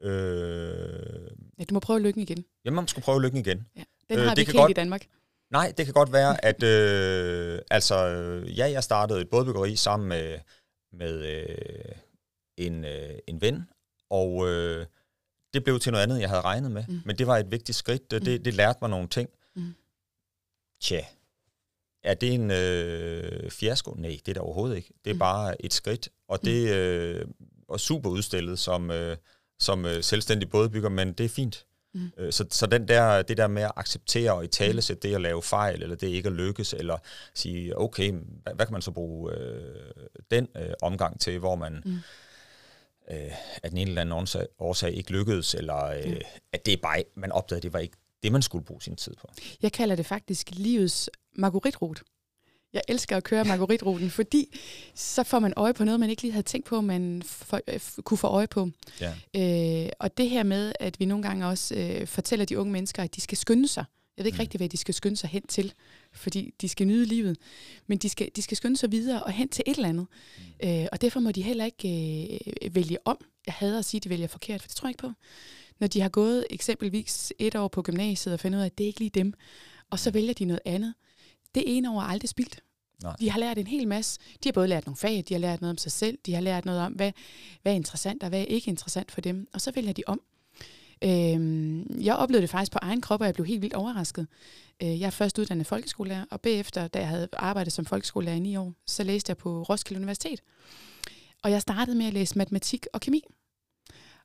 Øh, 0.08 1.32
Ja, 1.60 1.63
du 1.63 1.74
må 1.74 1.80
prøve 1.80 2.00
lykken 2.02 2.22
igen. 2.22 2.46
jamen, 2.65 2.76
man 2.76 2.88
skulle 2.88 3.04
prøve 3.06 3.22
lykken 3.22 3.39
igen. 3.39 3.67
Ja. 3.78 3.84
Den 4.10 4.17
Øh, 4.19 4.24
har 4.24 4.30
det 4.30 4.38
vi 4.38 4.41
ikke 4.41 4.54
godt- 4.54 4.72
i 4.72 4.74
Danmark. 4.74 5.06
Nej, 5.52 5.74
det 5.78 5.86
kan 5.86 5.93
godt 5.93 6.13
være, 6.13 6.46
at 6.46 6.63
øh, 6.63 7.60
altså, 7.72 8.08
øh, 8.08 8.58
ja, 8.58 8.72
jeg 8.72 8.84
startede 8.84 9.22
et 9.22 9.30
bådbyggeri 9.30 9.76
sammen 9.76 10.10
med, 10.10 10.39
med 10.93 11.25
øh, 11.25 11.95
en, 12.58 12.86
øh, 12.86 13.19
en 13.27 13.41
ven, 13.41 13.63
og 14.10 14.49
øh, 14.49 14.86
det 15.53 15.63
blev 15.63 15.79
til 15.79 15.91
noget 15.91 16.03
andet, 16.03 16.19
jeg 16.21 16.29
havde 16.29 16.41
regnet 16.41 16.71
med. 16.71 16.84
Mm. 16.88 16.93
Mm. 16.93 17.01
Men 17.06 17.17
det 17.17 17.27
var 17.27 17.38
et 17.38 17.51
vigtigt 17.51 17.75
skridt. 17.77 18.12
Det, 18.12 18.25
det, 18.25 18.45
det 18.45 18.53
lærte 18.53 18.77
mig 18.82 18.89
nogle 18.89 19.08
ting. 19.08 19.29
Mm. 19.56 19.73
Tja, 20.82 21.06
er 22.03 22.13
det 22.13 22.34
en 22.34 22.51
øh, 22.51 23.51
fiasko? 23.51 23.91
Nej, 23.91 24.10
det 24.10 24.27
er 24.27 24.34
det 24.34 24.38
overhovedet 24.38 24.75
ikke. 24.75 24.93
Det 25.06 25.10
er 25.10 25.13
Mm. 25.13 25.17
mm. 25.17 25.19
bare 25.19 25.65
et 25.65 25.73
skridt, 25.73 26.10
og 26.27 26.43
det 26.45 26.73
øh, 26.75 27.25
var 27.69 27.77
super 27.77 28.10
udstillet 28.10 28.60
som, 28.60 28.91
øh, 28.91 29.17
som 29.60 29.86
øh, 29.86 30.03
selvstændig 30.03 30.49
bådbygger, 30.49 30.89
men 30.89 31.13
det 31.13 31.23
er 31.25 31.29
fint. 31.29 31.65
Mm. 31.93 32.12
Øh, 32.17 32.34
Så, 32.34 32.45
så 32.51 32.65
den 32.65 32.88
der, 32.88 33.21
det 33.21 33.38
der 33.38 33.47
med 33.47 33.63
at 33.63 33.71
acceptere 33.75 34.32
og 34.34 34.43
i 34.43 34.47
tale 34.47 34.82
sætte 34.82 35.08
det 35.08 35.15
at 35.15 35.21
lave 35.21 35.41
fejl, 35.41 35.84
eller 35.84 35.95
det 35.95 36.08
ikke 36.08 36.27
at 36.27 36.34
lykkes, 36.36 36.73
eller 36.73 36.97
sige, 37.34 37.77
okay, 37.79 38.12
hvad, 38.43 38.53
hvad 38.53 38.65
kan 38.65 38.73
man 38.73 38.82
så 38.82 38.91
bruge 38.91 39.34
øh, 39.34 39.86
den 40.32 40.47
øh, 40.58 40.69
omgang 40.82 41.19
til, 41.19 41.39
hvor 41.39 41.56
man 41.56 41.82
Mm. 41.86 41.91
øh, 43.12 43.32
af 43.63 43.69
den 43.69 43.77
ene 43.77 43.89
eller 43.89 44.01
anden 44.01 44.13
årsag, 44.13 44.47
årsag 44.60 44.93
ikke 44.93 45.12
lykkedes, 45.12 45.53
eller 45.56 45.86
øh, 45.86 46.06
Mm. 46.12 46.17
at 46.53 46.65
det 46.65 46.73
er 46.73 46.77
bare, 46.84 47.03
man 47.15 47.32
opdagede, 47.32 47.60
at 47.60 47.63
det 47.63 47.73
var 47.73 47.79
ikke 47.79 47.97
det, 48.23 48.32
man 48.32 48.41
skulle 48.41 48.65
bruge 48.65 48.82
sin 48.82 48.95
tid 48.95 49.13
på. 49.21 49.27
Jeg 49.62 49.71
kalder 49.71 49.95
det 49.95 50.06
faktisk 50.06 50.49
livets 50.51 51.10
margaritrute. 51.36 52.01
Jeg 52.74 52.82
elsker 52.88 53.18
at 53.18 53.24
køre 53.24 53.44
margaritruten, 53.44 54.10
fordi 54.10 54.60
så 54.96 55.24
får 55.24 55.40
man 55.40 55.54
øje 55.56 55.74
på 55.74 55.84
noget, 55.84 56.00
man 56.00 56.10
ikke 56.10 56.22
lige 56.22 56.32
havde 56.32 56.44
tænkt 56.44 56.68
på, 56.68 56.82
man 56.82 57.22
for, 57.26 57.62
øh, 57.68 57.80
kunne 58.04 58.18
få 58.18 58.28
øje 58.28 58.48
på. 58.48 58.70
Ja. 59.02 59.84
Øh, 59.86 59.90
og 60.00 60.18
det 60.18 60.30
her 60.30 60.44
med, 60.44 60.74
at 60.80 61.00
vi 61.00 61.06
nogle 61.06 61.24
gange 61.24 61.48
også 61.48 61.76
øh, 61.76 62.08
fortæller 62.08 62.46
de 62.46 62.60
unge 62.60 62.72
mennesker, 62.72 63.04
at 63.04 63.16
de 63.16 63.22
skal 63.22 63.38
skynde 63.38 63.68
sig. 63.68 63.86
Jeg 64.18 64.24
ved 64.24 64.28
ikke 64.28 64.36
mm. 64.36 64.40
rigtig, 64.40 64.58
hvad 64.58 64.70
de 64.70 64.78
skal 64.78 64.94
skynde 64.94 65.18
sig 65.18 65.30
hen 65.30 65.48
til, 65.48 65.74
fordi 66.12 66.54
de 66.62 66.70
skal 66.70 66.88
nyde 66.88 67.06
livet. 67.06 67.38
Men 67.88 67.98
de 67.98 68.10
skal, 68.10 68.30
de 68.36 68.42
skal 68.42 68.58
skynde 68.58 68.78
sig 68.78 68.92
videre 68.92 69.24
og 69.24 69.32
hen 69.32 69.50
til 69.50 69.64
et 69.68 69.76
eller 69.76 69.90
andet. 69.90 70.08
Mm. 70.62 70.70
Øh, 70.70 70.88
og 70.92 71.02
derfor 71.02 71.20
må 71.20 71.32
de 71.32 71.42
heller 71.42 71.66
ikke 71.66 72.40
øh, 72.64 72.76
vælge 72.76 72.98
om. 73.06 73.18
Jeg 73.46 73.54
hader 73.54 73.80
at 73.80 73.86
sige, 73.86 74.00
at 74.00 74.04
de 74.04 74.10
vælger 74.10 74.28
forkert, 74.28 74.62
for 74.62 74.68
det 74.68 74.76
tror 74.76 74.88
jeg 74.88 74.92
ikke 74.92 75.02
på. 75.02 75.12
Når 75.80 75.88
de 75.88 76.02
har 76.02 76.10
gået 76.10 76.46
eksempelvis 76.50 77.34
et 77.40 77.56
år 77.56 77.68
på 77.68 77.82
gymnasiet 77.82 78.34
og 78.34 78.40
fundet 78.40 78.58
ud 78.58 78.62
af, 78.62 78.66
at 78.66 78.78
det 78.78 78.84
er 78.84 78.88
ikke 78.88 79.00
lige 79.00 79.10
dem, 79.10 79.34
og 79.90 80.00
så 80.00 80.12
vælger 80.12 80.34
de 80.34 80.46
noget 80.46 80.62
andet. 80.66 80.94
Det 81.56 81.78
ene 81.78 81.92
år 81.92 82.02
er 82.02 82.06
aldrig 82.06 82.30
spildt. 82.30 82.63
Nej. 83.04 83.16
De 83.20 83.30
har 83.30 83.39
lært 83.39 83.58
en 83.58 83.68
hel 83.68 83.88
masse. 83.88 84.20
De 84.44 84.50
har 84.50 84.54
både 84.54 84.68
lært 84.68 84.86
nogle 84.86 84.98
fag, 84.98 85.24
de 85.30 85.34
har 85.34 85.39
lært 85.39 85.62
noget 85.62 85.70
om 85.70 85.78
sig 85.78 85.92
selv, 85.92 86.18
de 86.26 86.34
har 86.34 86.42
lært 86.42 86.66
noget 86.66 86.82
om, 86.82 86.94
hvad, 86.94 87.12
hvad 87.62 87.72
er 87.72 87.76
interessant 87.76 88.24
og 88.24 88.30
hvad 88.30 88.42
er 88.42 88.46
ikke 88.46 88.70
interessant 88.70 89.12
for 89.12 89.22
dem. 89.22 89.48
Og 89.54 89.62
så 89.62 89.72
vælger 89.72 89.94
de 89.94 90.04
om. 90.08 90.22
Øhm, 91.04 92.00
jeg 92.02 92.16
oplevede 92.16 92.42
det 92.42 92.50
faktisk 92.50 92.72
på 92.72 92.80
egen 92.82 93.02
krop, 93.02 93.22
og 93.22 93.26
jeg 93.26 93.34
blev 93.34 93.46
helt 93.46 93.62
vildt 93.62 93.74
overrasket. 93.74 94.28
Øh, 94.84 95.00
jeg 95.00 95.06
er 95.06 95.10
først 95.10 95.39
uddannet 95.39 95.68
folkeskolelærer, 95.68 96.26
og 96.32 96.42
bagefter, 96.42 96.88
da 96.88 97.00
jeg 97.00 97.08
havde 97.08 97.28
arbejdet 97.34 97.74
som 97.74 97.86
folkeskolelærer 97.86 98.36
i 98.36 98.39
ni 98.39 98.56
år, 98.56 98.74
så 98.88 99.04
læste 99.04 99.30
jeg 99.30 99.38
på 99.38 99.63
Roskilde 99.63 100.00
Universitet. 100.00 100.42
Og 101.44 101.52
jeg 101.52 101.62
startede 101.62 101.98
med 101.98 102.06
at 102.06 102.13
læse 102.13 102.38
matematik 102.38 102.88
og 102.94 103.02
kemi. 103.02 103.24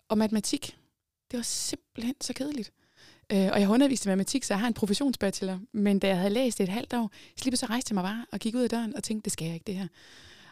Og 0.09 0.19
matematik, 0.19 0.77
det 1.31 1.37
var 1.37 1.43
simpelthen 1.43 2.15
så 2.21 2.33
kedeligt. 2.33 2.73
Øh, 3.33 3.49
og 3.53 3.59
jeg 3.59 3.67
har 3.67 3.75
undervist 3.75 4.05
i 4.05 4.09
matematik, 4.09 4.45
så 4.45 4.55
jeg 4.55 4.61
har 4.61 4.67
en 4.67 4.75
professionsbachelor. 4.75 5.61
Men 5.73 5.99
da 5.99 6.09
jeg 6.09 6.17
havde 6.17 6.35
læst 6.35 6.59
det 6.59 6.65
et 6.65 6.71
halvt 6.71 6.95
år, 6.95 7.11
så 7.37 7.51
så 7.55 7.67
rejste 7.67 7.93
jeg 7.93 7.95
mig 7.95 8.05
bare 8.05 8.27
og 8.33 8.39
gik 8.39 8.55
ud 8.55 8.63
af 8.63 8.71
døren 8.71 8.97
og 8.97 9.03
tænkte, 9.05 9.25
det 9.25 9.33
skal 9.33 9.45
jeg 9.45 9.55
ikke 9.55 9.65
det 9.67 9.75
her. 9.75 9.89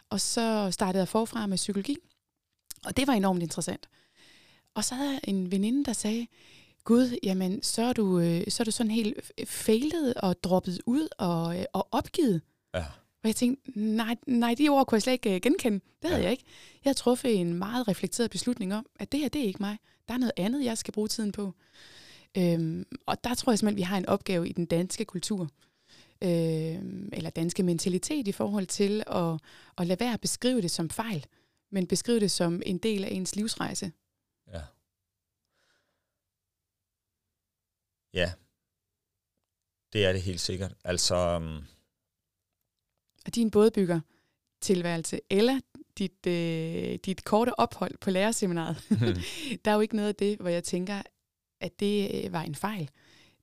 Og 0.09 0.21
så 0.21 0.69
startede 0.71 0.99
jeg 0.99 1.07
forfra 1.07 1.47
med 1.47 1.57
psykologi. 1.57 1.97
Og 2.85 2.97
det 2.97 3.07
var 3.07 3.13
enormt 3.13 3.43
interessant. 3.43 3.89
Og 4.75 4.83
så 4.83 4.95
havde 4.95 5.11
jeg 5.11 5.19
en 5.23 5.51
veninde, 5.51 5.85
der 5.85 5.93
sagde, 5.93 6.27
Gud, 6.83 7.17
jamen, 7.23 7.63
så 7.63 7.81
er 7.81 7.93
du, 7.93 8.19
øh, 8.19 8.43
så 8.47 8.63
er 8.63 8.65
du 8.65 8.71
sådan 8.71 8.91
helt 8.91 9.31
failet 9.45 10.13
og 10.13 10.43
droppet 10.43 10.79
ud 10.85 11.07
og, 11.17 11.59
øh, 11.59 11.65
og 11.73 11.87
opgivet. 11.91 12.41
Ja. 12.75 12.83
Og 13.23 13.27
jeg 13.29 13.35
tænkte, 13.35 13.79
nej, 13.79 14.15
nej, 14.27 14.55
de 14.57 14.69
ord 14.69 14.85
kunne 14.85 14.95
jeg 14.95 15.01
slet 15.01 15.13
ikke 15.13 15.35
øh, 15.35 15.41
genkende. 15.41 15.79
Det 16.01 16.09
havde 16.09 16.17
ja. 16.17 16.23
jeg 16.23 16.31
ikke. 16.31 16.43
Jeg 16.73 16.89
havde 16.89 16.97
truffet 16.97 17.35
en 17.35 17.53
meget 17.53 17.87
reflekteret 17.87 18.31
beslutning 18.31 18.75
om, 18.75 18.85
at 18.99 19.11
det 19.11 19.19
her, 19.19 19.29
det 19.29 19.41
er 19.41 19.45
ikke 19.45 19.63
mig. 19.63 19.77
Der 20.07 20.13
er 20.13 20.17
noget 20.17 20.31
andet, 20.37 20.65
jeg 20.65 20.77
skal 20.77 20.93
bruge 20.93 21.07
tiden 21.07 21.31
på. 21.31 21.53
Øhm, 22.37 22.85
og 23.05 23.23
der 23.23 23.35
tror 23.35 23.51
jeg 23.51 23.59
simpelthen, 23.59 23.77
vi 23.77 23.81
har 23.81 23.97
en 23.97 24.05
opgave 24.05 24.49
i 24.49 24.51
den 24.51 24.65
danske 24.65 25.05
kultur, 25.05 25.49
øhm, 26.23 27.09
eller 27.13 27.29
danske 27.29 27.63
mentalitet 27.63 28.27
i 28.27 28.31
forhold 28.31 28.67
til 28.67 29.03
at, 29.07 29.39
at 29.77 29.87
lade 29.87 29.99
være 29.99 30.13
at 30.13 30.21
beskrive 30.21 30.61
det 30.61 30.71
som 30.71 30.89
fejl, 30.89 31.25
men 31.69 31.87
beskrive 31.87 32.19
det 32.19 32.31
som 32.31 32.61
en 32.65 32.77
del 32.77 33.03
af 33.03 33.09
ens 33.11 33.35
livsrejse. 33.35 33.91
Ja. 34.47 34.61
Ja. 38.13 38.31
Det 39.93 40.05
er 40.05 40.11
det 40.11 40.21
helt 40.21 40.41
sikkert. 40.41 40.73
Altså... 40.83 41.15
Um... 41.15 41.63
Og 43.25 43.35
din 43.35 43.51
bådbygger 43.51 43.99
tilværelse, 44.61 45.19
eller 45.29 45.59
dit, 45.97 46.27
øh, 46.27 46.99
dit 47.05 47.23
korte 47.25 47.59
ophold 47.59 47.97
på 47.97 48.09
lærerseminaret, 48.09 48.77
der 49.65 49.71
er 49.71 49.75
jo 49.75 49.81
ikke 49.81 49.95
noget 49.95 50.09
af 50.09 50.15
det, 50.15 50.37
hvor 50.37 50.49
jeg 50.49 50.63
tænker, 50.63 51.01
at 51.59 51.79
det 51.79 52.25
øh, 52.25 52.33
var 52.33 52.41
en 52.41 52.55
fejl. 52.55 52.89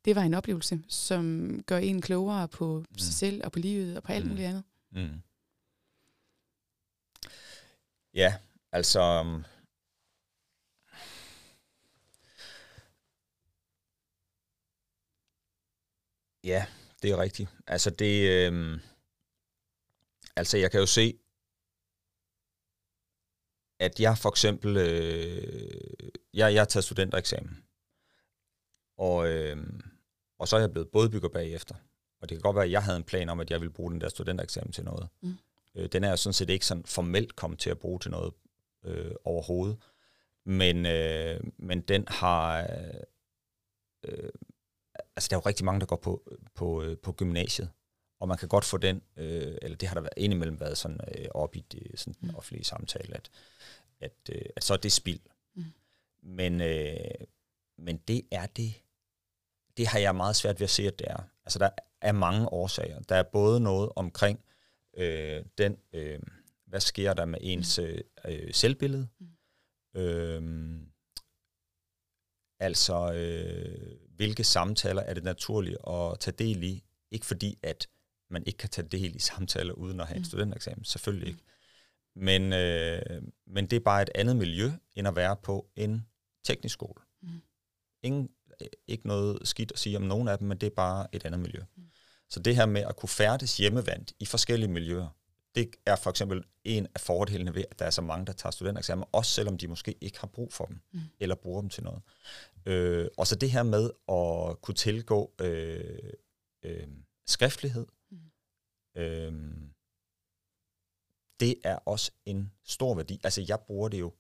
Det 0.05 0.17
var 0.17 0.23
en 0.23 0.35
oplevelse, 0.35 0.83
som 0.89 1.49
gør 1.67 1.79
en 1.79 2.01
klogere 2.01 2.49
på 2.49 2.85
mm. 2.91 2.99
sig 2.99 3.15
selv 3.15 3.45
og 3.45 3.53
på 3.53 3.59
livet 3.59 3.97
og 3.97 4.03
på 4.03 4.13
alt 4.13 4.25
mm. 4.25 4.31
muligt 4.31 4.49
andet. 4.49 4.65
Mm. 4.91 5.23
Ja, 8.15 8.37
altså... 8.73 9.21
Um, 9.21 9.45
ja, 16.45 16.67
det 17.03 17.11
er 17.11 17.23
rigtigt. 17.23 17.49
Altså 17.67 17.91
det... 17.91 18.31
Øh, 18.31 18.81
altså 20.37 20.59
jeg 20.59 20.71
kan 20.71 20.81
jo 20.81 20.87
se, 20.87 21.19
at 23.81 24.01
jeg 24.01 24.19
for 24.19 24.29
eksempel... 24.29 24.77
Øh, 24.77 26.11
jeg, 26.35 26.55
jeg 26.55 26.61
har 26.61 26.67
taget 26.67 26.85
studentereksamen. 26.85 27.65
Og, 28.97 29.29
øh, 29.29 29.57
og 30.39 30.49
så 30.49 30.57
er 30.57 30.61
jeg 30.61 30.71
blevet 30.71 30.89
bådbygger 30.89 31.29
bagefter. 31.29 31.75
Og 32.21 32.29
det 32.29 32.37
kan 32.37 32.43
godt 32.43 32.57
være, 32.57 32.65
at 32.65 32.71
jeg 32.71 32.83
havde 32.83 32.97
en 32.97 33.05
plan 33.05 33.29
om, 33.29 33.41
at 33.41 33.51
jeg 33.51 33.61
ville 33.61 33.73
bruge 33.73 33.93
den 33.93 34.01
der 34.01 34.09
studentereksamen 34.09 34.73
til 34.73 34.85
noget. 34.85 35.09
Mm. 35.21 35.35
Øh, 35.75 35.89
den 35.93 36.05
er 36.05 36.09
jeg 36.09 36.19
sådan 36.19 36.35
set 36.35 36.51
ikke 36.51 36.67
sådan 36.67 36.85
formelt 36.85 37.37
kommet 37.37 37.59
til 37.59 37.71
at 37.71 37.79
bruge 37.79 38.01
til 38.01 38.11
noget 38.11 38.35
øh, 38.85 39.11
overhovedet. 39.25 39.77
Men, 40.45 40.87
øh, 40.87 41.41
men 41.57 41.81
den 41.81 42.05
har... 42.09 42.61
Øh, 44.05 44.29
altså, 45.17 45.29
der 45.31 45.37
er 45.37 45.41
jo 45.41 45.49
rigtig 45.49 45.65
mange, 45.65 45.81
der 45.81 45.87
går 45.87 45.97
på, 45.97 46.31
på, 46.55 46.83
øh, 46.83 46.99
på 46.99 47.13
gymnasiet. 47.13 47.71
Og 48.21 48.29
man 48.29 48.39
kan 48.39 48.49
godt 48.49 48.65
få 48.65 48.77
den, 48.77 49.03
øh, 49.17 49.57
eller 49.63 49.77
det 49.77 49.89
har 49.89 49.95
der 49.95 50.01
været 50.01 50.13
indimellem 50.17 50.61
været 50.61 50.79
sådan 50.79 51.01
øh, 51.19 51.27
op 51.31 51.57
i 51.57 51.65
det, 51.73 52.01
sådan 52.01 52.15
den 52.21 52.29
mm. 52.29 52.35
offentlige 52.35 52.65
samtale, 52.65 53.15
at, 53.15 53.31
at, 54.01 54.31
øh, 54.33 54.43
at 54.57 54.65
så 54.65 54.75
er 54.75 54.79
det 54.79 54.93
spild. 54.93 55.21
Mm. 55.55 55.65
Men, 56.23 56.61
øh, 56.61 56.97
men 57.79 57.97
det 57.97 58.23
er 58.31 58.47
det 58.47 58.75
det 59.77 59.87
har 59.87 59.99
jeg 59.99 60.15
meget 60.15 60.37
svært 60.37 60.61
ved 60.61 60.65
at 60.65 60.71
se, 60.71 60.83
at 60.83 60.99
det 60.99 61.07
er. 61.11 61.23
Altså, 61.45 61.59
der 61.59 61.71
er 62.01 62.13
mange 62.13 62.49
årsager. 62.49 63.01
Der 63.01 63.17
er 63.17 63.23
både 63.23 63.61
noget 63.61 63.91
omkring 63.97 64.41
øh, 64.97 65.45
den, 65.59 65.77
øh, 65.93 66.21
hvad 66.67 66.81
sker 66.81 67.15
der 67.15 67.25
med 67.25 67.39
ens 67.43 67.81
mm. 67.83 68.31
øh, 68.31 68.55
selvbillede? 68.55 69.09
Mm. 69.19 70.01
Øh, 70.01 70.81
altså, 72.59 73.13
øh, 73.13 73.99
hvilke 74.17 74.45
samtaler 74.45 75.03
er 75.03 75.15
det 75.15 75.25
naturligt 75.25 75.79
at 75.87 76.19
tage 76.21 76.37
del 76.39 76.63
i? 76.63 76.85
Ikke 77.11 77.27
fordi, 77.27 77.59
at 77.63 77.89
man 78.31 78.43
ikke 78.47 78.57
kan 78.57 78.71
tage 78.71 78.89
del 78.89 79.17
i 79.17 79.19
samtaler 79.19 79.73
uden 79.73 80.01
at 80.01 80.07
have 80.07 80.17
en 80.17 80.21
mm. 80.21 80.25
studentereksamen. 80.25 80.85
Selvfølgelig 80.85 81.29
ikke. 81.29 81.43
Men, 82.17 82.53
øh, 82.53 83.23
men 83.47 83.67
det 83.67 83.77
er 83.77 83.81
bare 83.81 84.03
et 84.03 84.11
andet 84.15 84.37
miljø, 84.37 84.71
end 84.97 85.09
at 85.09 85.17
være 85.17 85.37
på 85.37 85.71
en 85.77 86.07
teknisk 86.45 86.73
skole. 86.73 87.03
Mm. 87.23 87.43
Ingen 88.03 88.31
ikke 88.87 89.07
noget 89.07 89.49
skidt 89.49 89.73
at 89.73 89.79
sige 89.79 89.97
om 89.97 90.03
nogen 90.03 90.29
af 90.29 90.39
dem, 90.39 90.49
men 90.49 90.59
det 90.59 90.67
er 90.67 90.75
bare 90.77 91.07
et 91.13 91.25
andet 91.25 91.41
miljø. 91.41 91.61
Mm. 91.77 91.83
Så 92.29 92.41
det 92.41 92.57
her 92.57 92.67
med 92.67 92.81
at 92.81 92.97
kunne 92.97 93.09
færdes 93.09 93.57
hjemmevandt 93.57 94.13
i 94.21 94.27
forskellige 94.27 94.71
miljøer, 94.71 95.09
det 95.55 95.77
er 95.87 95.97
for 95.97 96.11
eksempel 96.11 96.45
en 96.65 96.87
af 96.95 97.01
fordelene 97.01 97.55
ved, 97.55 97.65
at 97.71 97.79
der 97.79 97.85
er 97.85 97.91
så 97.91 98.03
mange, 98.03 98.27
der 98.27 98.33
tager 98.33 98.51
studentereksamen, 98.51 99.05
også 99.13 99.33
selvom 99.33 99.59
de 99.59 99.69
måske 99.69 99.95
ikke 100.01 100.21
har 100.21 100.27
brug 100.27 100.53
for 100.53 100.65
dem, 100.65 100.81
mm. 100.93 101.01
eller 101.21 101.35
bruger 101.35 101.61
dem 101.61 101.71
til 101.71 101.83
noget. 101.83 102.03
Øh, 102.67 103.09
og 103.17 103.27
så 103.27 103.37
det 103.37 103.51
her 103.51 103.63
med 103.63 103.91
at 104.09 104.61
kunne 104.61 104.75
tilgå 104.75 105.35
øh, 105.41 106.13
øh, 106.63 106.89
skriftlighed, 107.27 107.87
mm. 108.11 108.19
øh, 108.97 109.33
det 111.41 111.55
er 111.65 111.77
også 111.77 112.13
en 112.27 112.53
stor 112.65 112.95
værdi. 112.95 113.21
Altså 113.25 113.45
jeg 113.49 113.61
bruger 113.61 113.89
det 113.89 114.01
jo, 114.01 114.13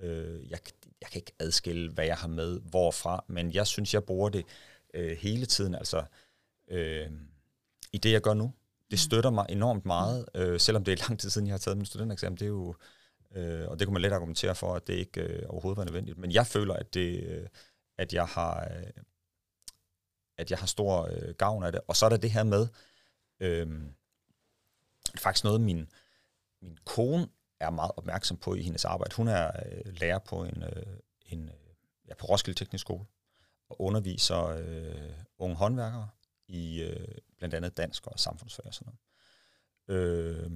øh, 0.00 0.50
jeg, 0.50 0.58
jeg 1.02 1.10
kan 1.10 1.18
ikke 1.18 1.32
adskille, 1.38 1.92
hvad 1.92 2.04
jeg 2.04 2.16
har 2.16 2.28
med 2.28 2.60
hvorfra, 2.60 3.24
men 3.28 3.52
jeg 3.52 3.66
synes, 3.66 3.94
jeg 3.94 4.04
bruger 4.04 4.28
det 4.28 4.44
øh, 4.94 5.16
hele 5.16 5.46
tiden, 5.46 5.74
altså 5.74 6.04
øh, 6.68 7.10
i 7.92 7.98
det, 7.98 8.12
jeg 8.12 8.20
gør 8.20 8.34
nu. 8.34 8.52
Det 8.90 8.96
mm. 8.96 8.96
støtter 8.96 9.30
mig 9.30 9.46
enormt 9.48 9.84
meget, 9.86 10.28
øh, 10.34 10.60
selvom 10.60 10.84
det 10.84 10.92
er 10.92 11.08
lang 11.08 11.20
tid 11.20 11.30
siden, 11.30 11.46
jeg 11.46 11.52
har 11.52 11.58
taget 11.58 11.76
min 11.76 11.86
studentereksamen. 11.86 12.36
Det 12.36 12.44
er 12.44 12.48
jo, 12.48 12.74
øh, 13.34 13.68
og 13.68 13.78
det 13.78 13.86
kunne 13.86 13.92
man 13.92 14.02
let 14.02 14.12
argumentere 14.12 14.54
for, 14.54 14.74
at 14.74 14.86
det 14.86 14.94
ikke 14.94 15.20
øh, 15.20 15.42
overhovedet 15.48 15.78
var 15.78 15.84
nødvendigt. 15.84 16.18
Men 16.18 16.32
jeg 16.32 16.46
føler, 16.46 16.74
at, 16.74 16.94
det, 16.94 17.24
øh, 17.24 17.46
at 17.98 18.12
jeg 18.12 18.26
har... 18.26 18.68
Øh, 18.70 19.02
at 20.38 20.50
jeg 20.50 20.58
har 20.58 20.66
stor 20.66 21.08
øh, 21.12 21.34
gavn 21.34 21.64
af 21.64 21.72
det. 21.72 21.80
Og 21.88 21.96
så 21.96 22.04
er 22.04 22.10
der 22.10 22.16
det 22.16 22.30
her 22.30 22.44
med, 22.44 22.66
øh, 23.40 23.68
faktisk 25.18 25.44
noget, 25.44 25.60
min, 25.60 25.90
min 26.62 26.78
kone 26.84 27.28
er 27.62 27.70
meget 27.70 27.90
opmærksom 27.96 28.36
på 28.36 28.54
i 28.54 28.62
hendes 28.62 28.84
arbejde. 28.84 29.14
Hun 29.14 29.28
er 29.28 29.50
øh, 29.66 29.92
lærer 30.00 30.18
på 30.18 30.44
en, 30.44 30.62
øh, 30.62 30.96
en 31.26 31.48
øh, 31.48 31.54
ja, 32.08 32.14
på 32.14 32.26
Roskilde 32.26 32.58
Teknisk 32.58 32.82
Skole 32.82 33.04
og 33.68 33.80
underviser 33.80 34.46
øh, 34.46 35.12
unge 35.38 35.56
håndværkere 35.56 36.08
i 36.48 36.82
øh, 36.82 37.18
blandt 37.38 37.54
andet 37.54 37.76
dansk 37.76 38.06
og 38.06 38.18
samfundsfag 38.18 38.66
og 38.66 38.74
sådan 38.74 38.92
noget. 38.92 38.98
Øh, 39.88 40.50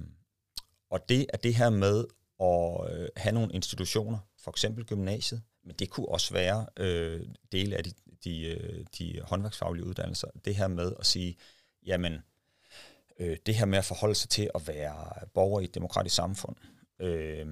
og 0.89 1.09
det 1.09 1.25
er 1.33 1.37
det 1.37 1.55
her 1.55 1.69
med 1.69 2.05
at 2.39 2.99
øh, 2.99 3.09
have 3.17 3.33
nogle 3.33 3.53
institutioner, 3.53 4.19
for 4.37 4.51
eksempel 4.51 4.85
gymnasiet, 4.85 5.41
men 5.63 5.75
det 5.75 5.89
kunne 5.89 6.09
også 6.09 6.33
være 6.33 6.67
øh, 6.77 7.27
dele 7.51 7.75
af 7.75 7.83
de, 7.83 7.91
de, 8.23 8.41
øh, 8.41 8.85
de 8.97 9.21
håndværksfaglige 9.23 9.85
uddannelser. 9.85 10.27
Det 10.45 10.55
her 10.55 10.67
med 10.67 10.93
at 10.99 11.05
sige, 11.05 11.37
jamen, 11.85 12.23
øh, 13.19 13.37
det 13.45 13.55
her 13.55 13.65
med 13.65 13.77
at 13.77 13.85
forholde 13.85 14.15
sig 14.15 14.29
til 14.29 14.49
at 14.55 14.67
være 14.67 15.27
borger 15.33 15.61
i 15.61 15.63
et 15.63 15.75
demokratisk 15.75 16.15
samfund, 16.15 16.55
øh, 17.01 17.47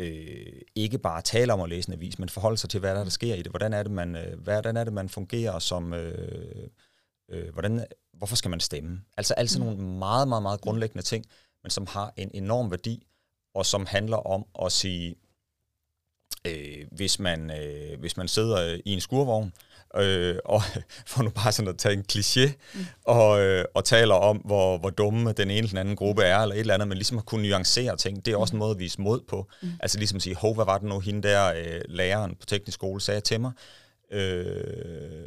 øh, 0.00 0.60
ikke 0.74 0.98
bare 0.98 1.22
tale 1.22 1.52
om 1.52 1.60
at 1.60 1.68
læse 1.68 1.88
en 1.88 1.94
avis, 1.94 2.18
men 2.18 2.28
forholde 2.28 2.56
sig 2.56 2.70
til, 2.70 2.80
hvad 2.80 2.94
der, 2.94 3.02
der 3.02 3.10
sker 3.10 3.34
i 3.34 3.42
det. 3.42 3.52
Hvordan 3.52 3.72
er 3.72 3.82
det, 3.82 3.92
man, 3.92 4.16
øh, 4.16 4.40
hvordan 4.40 4.76
er 4.76 4.84
det, 4.84 4.92
man 4.92 5.08
fungerer 5.08 5.58
som, 5.58 5.92
øh, 5.92 6.68
øh, 7.30 7.52
hvordan, 7.52 7.86
hvorfor 8.12 8.36
skal 8.36 8.50
man 8.50 8.60
stemme? 8.60 9.00
Altså 9.16 9.34
altså 9.34 9.58
mm. 9.58 9.64
nogle 9.64 9.82
meget, 9.82 10.28
meget, 10.28 10.42
meget 10.42 10.60
grundlæggende 10.60 11.02
ting, 11.02 11.24
men 11.62 11.70
som 11.70 11.86
har 11.86 12.12
en 12.16 12.30
enorm 12.34 12.70
værdi, 12.70 13.06
og 13.54 13.66
som 13.66 13.86
handler 13.86 14.16
om 14.16 14.46
at 14.64 14.72
sige, 14.72 15.16
øh, 16.46 16.86
hvis, 16.92 17.18
man, 17.18 17.50
øh, 17.50 18.00
hvis 18.00 18.16
man 18.16 18.28
sidder 18.28 18.80
i 18.84 18.92
en 18.92 19.00
skurvogn, 19.00 19.46
øh, 19.46 19.52
øh, 19.96 20.36
og 20.44 20.62
for 21.06 21.22
nu 21.22 21.30
bare 21.30 21.52
sådan 21.52 21.68
at 21.68 21.78
tage 21.78 21.94
en 21.94 22.04
kliché, 22.12 22.52
mm. 22.74 22.86
og, 23.04 23.40
øh, 23.40 23.64
og 23.74 23.84
taler 23.84 24.14
om, 24.14 24.36
hvor, 24.36 24.78
hvor 24.78 24.90
dumme 24.90 25.32
den 25.32 25.50
ene 25.50 25.58
eller 25.58 25.68
den 25.68 25.78
anden 25.78 25.96
gruppe 25.96 26.22
er, 26.22 26.38
eller 26.38 26.54
et 26.54 26.60
eller 26.60 26.74
andet, 26.74 26.88
men 26.88 26.96
ligesom 26.96 27.18
at 27.18 27.26
kunne 27.26 27.48
nuancere 27.48 27.96
ting, 27.96 28.24
det 28.24 28.32
er 28.32 28.36
også 28.36 28.54
en 28.54 28.58
måde 28.58 28.70
at 28.70 28.78
vise 28.78 29.00
mod 29.00 29.20
på. 29.28 29.50
Mm. 29.62 29.68
Altså 29.80 29.98
ligesom 29.98 30.16
at 30.16 30.22
sige, 30.22 30.36
hov, 30.36 30.54
hvad 30.54 30.64
var 30.64 30.78
det 30.78 30.88
nu, 30.88 31.00
hende 31.00 31.28
der 31.28 31.52
øh, 31.52 31.80
læreren 31.88 32.34
på 32.40 32.46
teknisk 32.46 32.74
skole 32.74 33.00
sagde 33.00 33.20
til 33.20 33.40
mig? 33.40 33.52
Øh, 34.12 35.26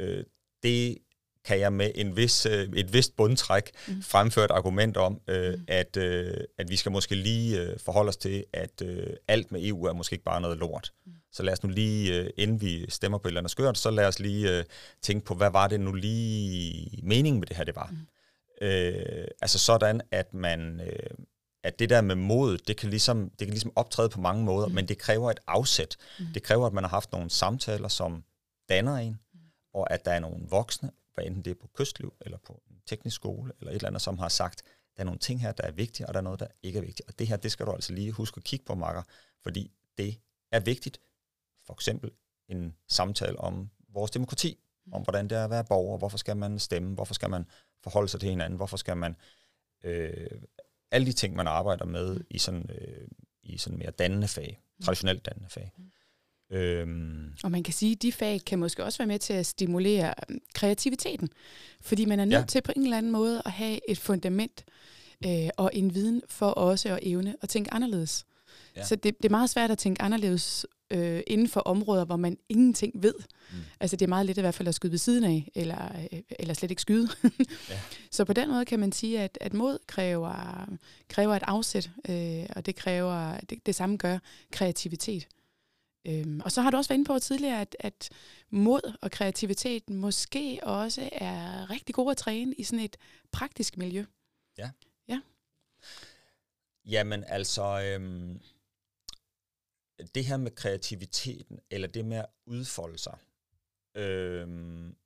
øh, 0.00 0.24
det 0.62 0.98
kan 1.44 1.60
jeg 1.60 1.72
med 1.72 1.90
en 1.94 2.16
vis, 2.16 2.46
øh, 2.46 2.68
et 2.76 2.92
vist 2.92 3.16
bundtræk 3.16 3.70
mm. 3.88 4.02
fremføre 4.02 4.44
et 4.44 4.50
argument 4.50 4.96
om, 4.96 5.20
øh, 5.28 5.54
mm. 5.54 5.64
at, 5.68 5.96
øh, 5.96 6.36
at 6.58 6.70
vi 6.70 6.76
skal 6.76 6.92
måske 6.92 7.14
lige 7.14 7.60
øh, 7.60 7.78
forholde 7.84 8.08
os 8.08 8.16
til, 8.16 8.44
at 8.52 8.82
øh, 8.82 9.06
alt 9.28 9.52
med 9.52 9.64
EU 9.64 9.84
er 9.84 9.92
måske 9.92 10.14
ikke 10.14 10.24
bare 10.24 10.40
noget 10.40 10.58
lort. 10.58 10.92
Mm. 11.06 11.12
Så 11.34 11.42
lad 11.42 11.52
os 11.52 11.62
nu 11.62 11.68
lige, 11.68 12.20
øh, 12.20 12.30
inden 12.36 12.60
vi 12.60 12.90
stemmer 12.90 13.18
på 13.18 13.28
et 13.28 13.30
eller 13.30 13.40
andet 13.40 13.50
skørt, 13.50 13.78
så 13.78 13.90
lad 13.90 14.06
os 14.06 14.18
lige 14.18 14.58
øh, 14.58 14.64
tænke 15.02 15.26
på, 15.26 15.34
hvad 15.34 15.50
var 15.50 15.68
det 15.68 15.80
nu 15.80 15.92
lige 15.92 17.00
meningen 17.02 17.40
med 17.40 17.46
det 17.46 17.56
her, 17.56 17.64
det 17.64 17.76
var. 17.76 17.88
Mm. 17.90 18.66
Øh, 18.66 19.26
altså 19.40 19.58
sådan, 19.58 20.00
at 20.10 20.34
man... 20.34 20.80
Øh, 20.80 21.10
at 21.64 21.78
det 21.78 21.90
der 21.90 22.00
med 22.00 22.14
mod, 22.14 22.58
det 22.58 22.76
kan 22.76 22.90
ligesom, 22.90 23.30
det 23.30 23.38
kan 23.38 23.48
ligesom 23.48 23.72
optræde 23.76 24.08
på 24.08 24.20
mange 24.20 24.44
måder, 24.44 24.68
mm. 24.68 24.74
men 24.74 24.88
det 24.88 24.98
kræver 24.98 25.30
et 25.30 25.40
afsæt. 25.46 25.96
Mm. 26.18 26.26
Det 26.34 26.42
kræver, 26.42 26.66
at 26.66 26.72
man 26.72 26.84
har 26.84 26.88
haft 26.88 27.12
nogle 27.12 27.30
samtaler, 27.30 27.88
som 27.88 28.24
danner 28.68 28.96
en, 28.96 29.18
mm. 29.34 29.40
og 29.74 29.92
at 29.92 30.04
der 30.04 30.10
er 30.10 30.20
nogle 30.20 30.46
voksne, 30.50 30.90
hvad 31.14 31.24
enten 31.24 31.44
det 31.44 31.50
er 31.50 31.54
på 31.60 31.70
kystliv, 31.74 32.14
eller 32.20 32.38
på 32.46 32.62
en 32.70 32.76
teknisk 32.86 33.16
skole, 33.16 33.52
eller 33.60 33.70
et 33.70 33.74
eller 33.74 33.88
andet, 33.88 34.02
som 34.02 34.18
har 34.18 34.28
sagt, 34.28 34.62
der 34.96 35.00
er 35.00 35.04
nogle 35.04 35.18
ting 35.18 35.40
her, 35.40 35.52
der 35.52 35.64
er 35.64 35.72
vigtige, 35.72 36.06
og 36.06 36.14
der 36.14 36.20
er 36.20 36.24
noget, 36.24 36.40
der 36.40 36.46
ikke 36.62 36.78
er 36.78 36.82
vigtigt. 36.82 37.08
Og 37.08 37.18
det 37.18 37.26
her, 37.26 37.36
det 37.36 37.52
skal 37.52 37.66
du 37.66 37.72
altså 37.72 37.92
lige 37.92 38.12
huske 38.12 38.38
at 38.38 38.44
kigge 38.44 38.64
på, 38.64 38.74
Marker, 38.74 39.02
fordi 39.42 39.70
det 39.98 40.18
er 40.52 40.60
vigtigt. 40.60 41.00
For 41.66 41.74
eksempel 41.74 42.10
en 42.48 42.74
samtale 42.88 43.40
om 43.40 43.70
vores 43.88 44.10
demokrati, 44.10 44.58
om 44.92 45.02
hvordan 45.02 45.28
det 45.28 45.38
er 45.38 45.44
at 45.44 45.50
være 45.50 45.64
borger, 45.64 45.98
hvorfor 45.98 46.18
skal 46.18 46.36
man 46.36 46.58
stemme, 46.58 46.94
hvorfor 46.94 47.14
skal 47.14 47.30
man 47.30 47.44
forholde 47.82 48.08
sig 48.08 48.20
til 48.20 48.28
hinanden, 48.28 48.56
hvorfor 48.56 48.76
skal 48.76 48.96
man... 48.96 49.16
Øh, 49.84 50.30
alle 50.90 51.06
de 51.06 51.12
ting, 51.12 51.36
man 51.36 51.46
arbejder 51.46 51.84
med 51.84 52.20
i 52.30 52.38
sådan, 52.38 52.70
øh, 52.70 53.08
i 53.42 53.58
sådan 53.58 53.78
mere 53.78 53.90
dannende 53.90 54.28
fag, 54.28 54.60
traditionelt 54.82 55.26
dannende 55.26 55.50
fag. 55.50 55.72
Mm. 55.76 55.84
Øhm. 56.50 57.34
Og 57.44 57.50
man 57.50 57.62
kan 57.62 57.74
sige, 57.74 57.92
at 57.92 58.02
de 58.02 58.12
fag 58.12 58.40
kan 58.46 58.58
måske 58.58 58.84
også 58.84 58.98
være 58.98 59.06
med 59.06 59.18
til 59.18 59.32
at 59.32 59.46
stimulere 59.46 60.14
øhm, 60.30 60.40
kreativiteten, 60.54 61.28
fordi 61.80 62.04
man 62.04 62.20
er 62.20 62.24
nødt 62.24 62.40
ja. 62.40 62.46
til 62.46 62.62
på 62.62 62.72
en 62.76 62.82
eller 62.82 62.98
anden 62.98 63.12
måde 63.12 63.42
at 63.44 63.52
have 63.52 63.90
et 63.90 63.98
fundament 63.98 64.64
øh, 65.26 65.48
og 65.56 65.70
en 65.72 65.94
viden 65.94 66.22
for 66.28 66.50
også 66.50 66.88
at 66.88 66.98
evne 67.02 67.36
at 67.42 67.48
tænke 67.48 67.74
anderledes. 67.74 68.26
Ja. 68.76 68.84
Så 68.84 68.96
det, 68.96 69.16
det 69.16 69.24
er 69.24 69.30
meget 69.30 69.50
svært 69.50 69.70
at 69.70 69.78
tænke 69.78 70.02
anderledes 70.02 70.66
øh, 70.94 71.22
inden 71.26 71.48
for 71.48 71.60
områder, 71.60 72.04
hvor 72.04 72.16
man 72.16 72.38
ingenting 72.48 73.02
ved. 73.02 73.14
Mm. 73.50 73.58
Altså 73.80 73.96
det 73.96 74.04
er 74.04 74.08
meget 74.08 74.26
let 74.26 74.38
i 74.38 74.40
hvert 74.40 74.54
fald 74.54 74.68
at 74.68 74.74
skyde 74.74 74.92
ved 74.92 74.98
siden 74.98 75.24
af, 75.24 75.50
eller, 75.54 75.96
øh, 76.12 76.20
eller 76.38 76.54
slet 76.54 76.70
ikke 76.70 76.82
skyde. 76.82 77.08
ja. 77.70 77.80
Så 78.10 78.24
på 78.24 78.32
den 78.32 78.48
måde 78.48 78.64
kan 78.64 78.80
man 78.80 78.92
sige, 78.92 79.20
at, 79.20 79.38
at 79.40 79.54
mod 79.54 79.78
kræver, 79.86 80.66
kræver 81.08 81.34
et 81.34 81.42
afsæt, 81.46 81.90
øh, 82.08 82.46
og 82.56 82.66
det 82.66 82.76
kræver, 82.76 83.40
det, 83.40 83.66
det 83.66 83.74
samme 83.74 83.96
gør 83.96 84.18
kreativitet. 84.52 85.28
Øhm, 86.06 86.40
og 86.44 86.52
så 86.52 86.62
har 86.62 86.70
du 86.70 86.76
også 86.76 86.88
været 86.88 86.98
inde 86.98 87.08
på 87.08 87.18
tidligere, 87.18 87.60
at, 87.60 87.76
at 87.80 88.10
mod 88.50 88.96
og 89.00 89.10
kreativitet 89.10 89.90
måske 89.90 90.60
også 90.62 91.08
er 91.12 91.70
rigtig 91.70 91.94
gode 91.94 92.10
at 92.10 92.16
træne 92.16 92.54
i 92.54 92.64
sådan 92.64 92.84
et 92.84 92.96
praktisk 93.32 93.76
miljø. 93.76 94.04
Ja. 94.58 94.70
Ja. 95.08 95.20
Jamen 96.86 97.24
altså, 97.28 97.82
øhm, 97.82 98.40
det 100.14 100.24
her 100.24 100.36
med 100.36 100.50
kreativiteten, 100.50 101.60
eller 101.70 101.88
det 101.88 102.04
med 102.04 102.16
at 102.16 102.30
udfolde 102.46 102.98
sig, 102.98 103.18
øhm, 103.96 104.96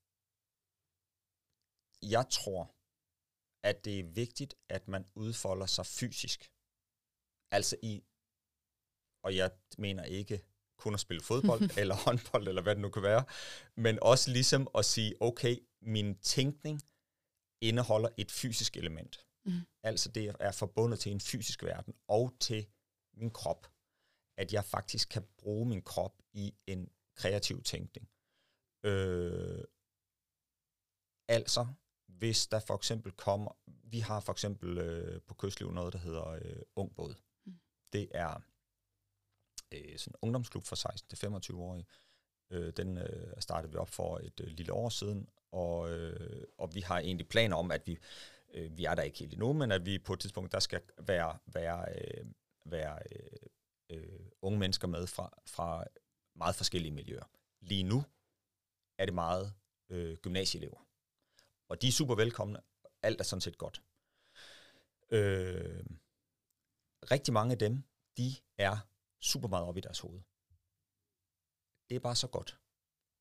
jeg 2.03 2.27
tror, 2.31 2.75
at 3.63 3.85
det 3.85 3.99
er 4.01 4.05
vigtigt, 4.05 4.55
at 4.69 4.89
man 4.89 5.07
udfolder 5.15 5.67
sig 5.67 5.87
fysisk. 5.87 6.51
Altså 7.51 7.77
i, 7.83 8.05
og 9.25 9.37
jeg 9.37 9.51
mener 9.79 10.05
ikke 10.05 10.45
kun 10.79 10.95
at 10.95 11.01
spille 11.01 11.23
fodbold, 11.23 11.63
eller 11.81 11.95
håndbold, 11.95 12.49
eller 12.49 12.63
hvad 12.63 12.75
det 12.75 12.83
nu 12.83 12.91
kan 12.91 13.03
være, 13.03 13.25
men 13.77 13.99
også 14.03 14.31
ligesom 14.31 14.69
at 14.75 14.85
sige, 14.85 15.15
okay, 15.21 15.57
min 15.83 16.19
tænkning 16.19 16.83
indeholder 17.61 18.09
et 18.17 18.33
fysisk 18.33 18.77
element. 18.77 19.27
Mm. 19.45 19.61
Altså 19.83 20.09
det 20.11 20.37
er 20.41 20.53
forbundet 20.53 21.01
til 21.01 21.13
en 21.13 21.21
fysisk 21.21 21.63
verden, 21.63 21.95
og 22.09 22.35
til 22.41 22.67
min 23.15 23.31
krop. 23.31 23.73
At 24.39 24.53
jeg 24.53 24.65
faktisk 24.65 25.09
kan 25.09 25.23
bruge 25.39 25.67
min 25.69 25.83
krop 25.83 26.23
i 26.33 26.55
en 26.67 26.91
kreativ 27.15 27.63
tænkning. 27.63 28.09
Øh, 28.83 29.65
altså, 31.29 31.67
hvis 32.07 32.47
der 32.47 32.61
for 32.61 32.75
eksempel 32.75 33.13
kommer, 33.13 33.51
vi 33.67 34.01
har 34.01 34.21
for 34.21 34.33
eksempel 34.33 34.79
øh, 34.79 35.23
på 35.23 35.35
Kystliv 35.35 35.71
noget, 35.71 35.93
der 35.93 35.99
hedder 35.99 36.29
øh, 36.29 36.63
Ungbåd. 36.77 37.15
Mm. 37.47 37.61
Det 37.93 38.09
er 38.15 38.43
øh, 39.73 39.99
sådan 39.99 40.15
en 40.15 40.19
ungdomsklub 40.23 40.65
for 40.65 40.77
16 40.77 41.17
til 41.17 41.27
25-årige. 41.27 41.87
Øh, 42.51 42.73
den 42.77 42.99
øh, 42.99 43.33
startede 43.39 43.73
vi 43.73 43.79
op 43.79 43.89
for 43.89 44.19
et 44.19 44.41
øh, 44.41 44.47
lille 44.47 44.73
år 44.73 44.89
siden, 44.89 45.29
og, 45.53 45.91
øh, 45.91 46.45
og 46.59 46.75
vi 46.75 46.81
har 46.81 46.99
egentlig 46.99 47.29
planer 47.29 47.57
om, 47.57 47.71
at 47.71 47.87
vi, 47.87 47.99
øh, 48.55 48.79
vi 48.79 48.85
er 48.85 48.95
der 48.95 49.03
ikke 49.03 49.19
helt 49.19 49.33
endnu, 49.33 49.53
men 49.53 49.73
at 49.73 49.87
vi 49.87 49.99
på 49.99 50.13
et 50.13 50.21
tidspunkt, 50.21 50.53
der 50.53 50.61
skal 50.61 50.81
være, 50.99 51.39
være, 51.47 51.95
øh, 51.95 52.27
være 52.65 52.99
øh, 53.13 53.49
øh, 53.91 54.31
unge 54.43 54.59
mennesker 54.59 54.89
med 54.89 55.07
fra, 55.07 55.43
fra 55.47 55.85
meget 56.35 56.55
forskellige 56.55 56.93
miljøer. 56.93 57.31
Lige 57.61 57.83
nu 57.83 58.05
er 58.99 59.05
det 59.05 59.15
meget 59.15 59.55
øh, 59.89 60.17
gymnasieelever. 60.17 60.87
Og 61.69 61.83
de 61.83 61.89
er 61.89 61.93
super 61.93 62.15
velkomne. 62.15 62.61
Alt 63.03 63.21
er 63.21 63.25
sådan 63.25 63.41
set 63.41 63.59
godt. 63.59 63.83
Øh, 65.11 65.85
rigtig 67.11 67.35
mange 67.35 67.53
af 67.53 67.59
dem, 67.59 67.83
de 68.17 68.37
er 68.59 68.77
super 69.21 69.49
meget 69.49 69.67
op 69.67 69.77
i 69.77 69.81
deres 69.81 70.01
hoved. 70.01 70.21
Det 71.89 71.97
er 71.97 72.01
bare 72.01 72.17
så 72.17 72.27
godt. 72.27 72.61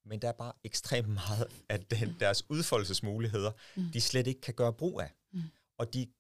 Men 0.06 0.22
der 0.22 0.28
er 0.28 0.34
bare 0.34 0.54
ekstremt 0.64 1.10
meget 1.10 1.64
af 1.70 1.86
den, 1.86 2.20
deres 2.20 2.50
udfoldelsesmuligheder, 2.50 3.52
mm. 3.76 3.92
de 3.92 4.02
slet 4.02 4.28
ikke 4.28 4.42
kan 4.42 4.54
gøre 4.54 4.74
brug 4.74 5.02
af. 5.02 5.14
Mm. 5.32 5.42
Og, 5.78 5.94
de, 5.94 6.14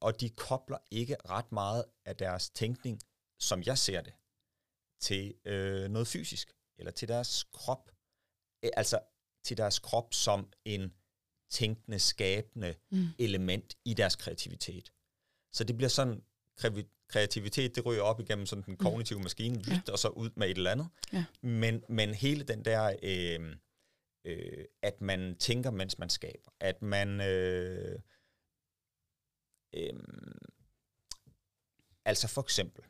og 0.00 0.20
de 0.20 0.30
kobler 0.30 0.78
ikke 0.90 1.16
ret 1.28 1.52
meget 1.52 1.84
af 2.04 2.16
deres 2.16 2.50
tænkning, 2.50 3.00
som 3.38 3.62
jeg 3.62 3.78
ser 3.78 4.00
det, 4.00 4.12
til 5.00 5.34
øh, 5.44 5.88
noget 5.88 6.08
fysisk, 6.08 6.52
eller 6.78 6.92
til 6.92 7.08
deres 7.08 7.44
krop. 7.52 7.90
Altså 8.62 9.00
til 9.44 9.56
deres 9.56 9.78
krop 9.78 10.14
som 10.14 10.52
en 10.64 10.92
tænkende, 11.50 11.98
skabende 11.98 12.74
mm. 12.90 13.06
element 13.18 13.76
i 13.84 13.94
deres 13.94 14.16
kreativitet. 14.16 14.92
Så 15.52 15.64
det 15.64 15.76
bliver 15.76 15.88
sådan 15.88 16.22
kreativitet, 17.08 17.76
det 17.76 17.86
ryger 17.86 18.02
op 18.02 18.20
igennem 18.20 18.46
sådan 18.46 18.64
den 18.64 18.72
mm. 18.72 18.78
kognitive 18.78 19.22
maskine, 19.22 19.64
ja. 19.68 19.80
og 19.92 19.98
så 19.98 20.08
ud 20.08 20.30
med 20.36 20.50
et 20.50 20.56
eller 20.56 20.70
andet. 20.70 20.88
Ja. 21.12 21.24
Men, 21.42 21.84
men 21.88 22.14
hele 22.14 22.44
den 22.44 22.64
der, 22.64 22.96
øh, 23.02 23.56
øh, 24.24 24.64
at 24.82 25.00
man 25.00 25.36
tænker, 25.38 25.70
mens 25.70 25.98
man 25.98 26.10
skaber, 26.10 26.50
at 26.60 26.82
man... 26.82 27.20
Øh, 27.20 27.98
øh, 29.74 29.92
altså 32.04 32.28
for 32.28 32.42
eksempel, 32.42 32.84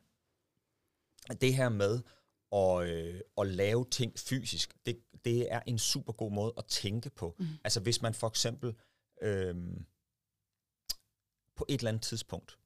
det 1.35 1.55
her 1.55 1.69
med 1.69 2.01
at, 2.53 2.89
øh, 2.89 3.21
at 3.39 3.47
lave 3.47 3.87
ting 3.91 4.19
fysisk, 4.19 4.77
det, 4.87 5.01
det 5.25 5.53
er 5.53 5.61
en 5.67 5.79
super 5.79 6.13
god 6.13 6.33
måde 6.33 6.53
at 6.59 6.65
tænke 6.65 7.11
på. 7.11 7.37
Mm. 7.39 7.47
Altså 7.65 7.81
hvis 7.81 8.03
man 8.03 8.15
for 8.15 8.29
eksempel 8.29 8.75
øh, 9.23 9.57
på 11.57 11.67
et 11.69 11.79
eller 11.79 11.89
andet 11.89 12.03
tidspunkt 12.03 12.59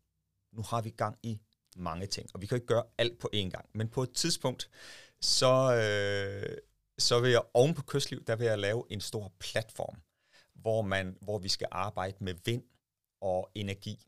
nu 0.53 0.62
har 0.62 0.81
vi 0.81 0.90
gang 0.90 1.18
i 1.23 1.40
mange 1.77 2.07
ting, 2.07 2.31
og 2.35 2.40
vi 2.40 2.46
kan 2.46 2.57
ikke 2.57 2.66
gøre 2.66 2.85
alt 2.99 3.18
på 3.18 3.31
én 3.35 3.51
gang. 3.51 3.70
Men 3.73 3.88
på 3.88 4.03
et 4.03 4.12
tidspunkt, 4.12 4.70
så, 5.20 5.75
øh, 5.75 6.57
så 6.99 7.21
vil 7.21 7.31
jeg 7.31 7.42
oven 7.54 7.75
på 7.75 7.83
kystliv, 7.83 8.25
der 8.25 8.37
vil 8.37 8.46
jeg 8.46 8.58
lave 8.58 8.85
en 8.90 9.00
stor 9.00 9.33
platform, 9.38 10.02
hvor, 10.54 10.83
man, 10.83 11.19
hvor 11.21 11.38
vi 11.38 11.48
skal 11.48 11.69
arbejde 11.71 12.25
med 12.25 12.35
vind 12.44 12.65
og 13.21 13.50
energi. 13.54 14.06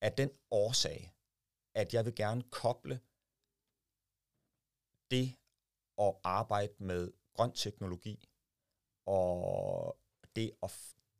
Af 0.00 0.12
den 0.12 0.30
årsag, 0.50 1.14
at 1.74 1.94
jeg 1.94 2.04
vil 2.04 2.14
gerne 2.14 2.42
koble 2.42 3.00
det 5.12 5.26
at 5.98 6.14
arbejde 6.24 6.74
med 6.78 7.12
grøn 7.34 7.52
teknologi 7.52 8.28
og 9.06 9.96
det 10.36 10.52
at 10.62 10.70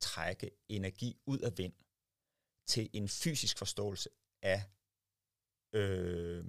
trække 0.00 0.50
energi 0.68 1.20
ud 1.26 1.38
af 1.38 1.58
vind 1.58 1.74
til 2.66 2.90
en 2.92 3.08
fysisk 3.08 3.58
forståelse 3.58 4.08
af, 4.42 4.62
øh, 5.72 6.44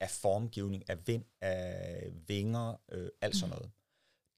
af 0.00 0.10
formgivning, 0.10 0.90
af 0.90 1.06
vind, 1.06 1.24
af 1.40 2.12
vinger, 2.28 2.76
øh, 2.88 3.10
alt 3.20 3.36
sådan 3.36 3.48
mm. 3.48 3.58
noget. 3.58 3.72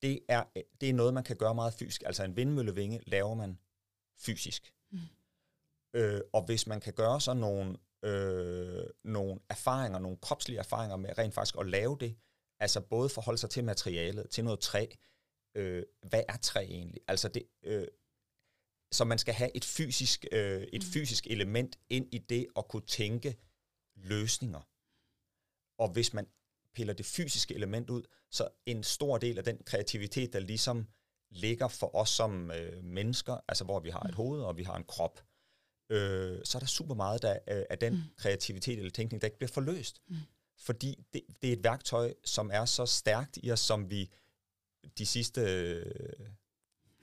det 0.02 0.24
er, 0.28 0.44
det 0.80 0.88
er 0.88 0.94
noget, 0.94 1.14
man 1.14 1.24
kan 1.24 1.36
gøre 1.36 1.54
meget 1.54 1.74
fysisk. 1.74 2.02
Altså 2.06 2.24
en 2.24 2.36
vindmøllevinge 2.36 3.00
laver 3.06 3.34
man 3.34 3.58
fysisk. 4.18 4.74
Mm. 4.90 4.98
Øh, 5.94 6.20
og 6.32 6.44
hvis 6.44 6.66
man 6.66 6.80
kan 6.80 6.94
gøre 6.94 7.20
så 7.20 7.34
nogle, 7.34 7.78
øh, 8.02 8.84
nogle 9.04 9.40
erfaringer, 9.48 9.98
nogle 9.98 10.16
kropslige 10.16 10.58
erfaringer 10.58 10.96
med 10.96 11.18
rent 11.18 11.34
faktisk 11.34 11.56
at 11.60 11.66
lave 11.66 11.96
det, 12.00 12.16
altså 12.60 12.80
både 12.80 13.08
forholde 13.08 13.38
sig 13.38 13.50
til 13.50 13.64
materialet, 13.64 14.30
til 14.30 14.44
noget 14.44 14.60
træ, 14.60 14.86
øh, 15.54 15.82
hvad 16.02 16.22
er 16.28 16.36
træ 16.36 16.64
egentlig? 16.64 17.00
Altså 17.08 17.28
det, 17.28 17.42
øh, 17.62 17.88
så 18.92 19.04
man 19.04 19.18
skal 19.18 19.34
have 19.34 19.56
et 19.56 19.64
fysisk, 19.64 20.26
øh, 20.32 20.62
et 20.62 20.82
mm. 20.82 20.92
fysisk 20.92 21.26
element 21.26 21.78
ind 21.90 22.14
i 22.14 22.18
det 22.18 22.46
at 22.56 22.68
kunne 22.68 22.86
tænke 22.86 23.36
løsninger. 23.96 24.60
Og 25.78 25.92
hvis 25.92 26.14
man 26.14 26.26
piller 26.74 26.94
det 26.94 27.06
fysiske 27.06 27.54
element 27.54 27.90
ud, 27.90 28.02
så 28.30 28.48
en 28.66 28.82
stor 28.82 29.18
del 29.18 29.38
af 29.38 29.44
den 29.44 29.58
kreativitet, 29.66 30.32
der 30.32 30.38
ligesom 30.38 30.86
ligger 31.30 31.68
for 31.68 31.96
os 31.96 32.10
som 32.10 32.50
øh, 32.50 32.84
mennesker, 32.84 33.40
altså 33.48 33.64
hvor 33.64 33.80
vi 33.80 33.90
har 33.90 34.00
et 34.00 34.10
mm. 34.10 34.16
hoved 34.16 34.42
og 34.42 34.56
vi 34.56 34.62
har 34.62 34.76
en 34.76 34.84
krop, 34.84 35.20
øh, 35.90 36.38
så 36.44 36.58
er 36.58 36.60
der 36.60 36.66
super 36.66 36.94
meget 36.94 37.22
der, 37.22 37.38
øh, 37.50 37.62
af 37.70 37.78
den 37.78 37.92
mm. 37.92 38.02
kreativitet 38.16 38.78
eller 38.78 38.90
tænkning, 38.90 39.22
der 39.22 39.26
ikke 39.26 39.38
bliver 39.38 39.52
forløst. 39.52 40.00
Mm. 40.08 40.16
Fordi 40.58 41.04
det, 41.12 41.22
det 41.42 41.48
er 41.48 41.52
et 41.52 41.64
værktøj, 41.64 42.14
som 42.24 42.50
er 42.52 42.64
så 42.64 42.86
stærkt 42.86 43.38
i 43.42 43.50
os, 43.50 43.60
som 43.60 43.90
vi 43.90 44.10
de 44.98 45.06
sidste 45.06 45.40
øh, 45.40 45.82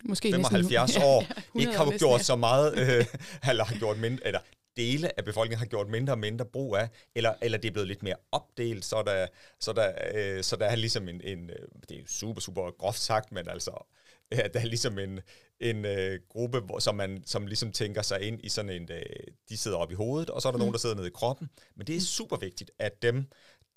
Måske 0.05 0.31
75 0.31 0.89
næsten, 0.89 1.03
år 1.03 1.21
ja, 1.55 1.59
ikke 1.59 1.77
har 1.77 1.97
gjort 1.97 2.19
ja. 2.19 2.23
så 2.23 2.35
meget, 2.35 2.77
øh, 2.77 3.05
eller 3.49 3.63
har 3.63 3.77
gjort 3.77 3.97
mindre, 3.97 4.27
eller 4.27 4.39
dele 4.77 5.19
af 5.19 5.25
befolkningen 5.25 5.59
har 5.59 5.65
gjort 5.65 5.89
mindre 5.89 6.13
og 6.13 6.19
mindre 6.19 6.45
brug 6.45 6.75
af, 6.75 6.89
eller, 7.15 7.33
eller 7.41 7.57
det 7.57 7.67
er 7.67 7.71
blevet 7.71 7.87
lidt 7.87 8.03
mere 8.03 8.15
opdelt, 8.31 8.85
så 8.85 9.03
der, 9.05 9.27
så 9.59 9.73
der, 9.73 9.93
øh, 10.13 10.43
så 10.43 10.55
der 10.55 10.65
er 10.65 10.75
ligesom 10.75 11.09
en, 11.09 11.21
en, 11.21 11.49
øh, 11.49 11.67
det 11.89 11.97
er 11.97 12.03
super, 12.07 12.41
super 12.41 12.71
groft 12.71 12.99
sagt, 12.99 13.31
men 13.31 13.49
altså, 13.49 13.85
ja, 14.37 14.47
der 14.53 14.59
er 14.59 14.65
ligesom 14.65 14.99
en, 14.99 15.19
en 15.59 15.85
øh, 15.85 16.19
gruppe, 16.29 16.59
hvor, 16.59 16.79
som, 16.79 16.95
man, 16.95 17.23
som 17.25 17.47
ligesom 17.47 17.71
tænker 17.71 18.01
sig 18.01 18.21
ind 18.21 18.39
i 18.43 18.49
sådan 18.49 18.71
en, 18.71 18.91
øh, 18.91 19.03
de 19.49 19.57
sidder 19.57 19.77
op 19.77 19.91
i 19.91 19.95
hovedet, 19.95 20.29
og 20.29 20.41
så 20.41 20.47
er 20.47 20.51
der 20.51 20.57
mm. 20.57 20.59
nogen, 20.59 20.73
der 20.73 20.79
sidder 20.79 20.95
nede 20.95 21.07
i 21.07 21.11
kroppen, 21.13 21.49
men 21.75 21.87
det 21.87 21.95
er 21.95 21.99
mm. 21.99 22.01
super 22.01 22.37
vigtigt, 22.37 22.71
at 22.79 23.01
dem, 23.01 23.25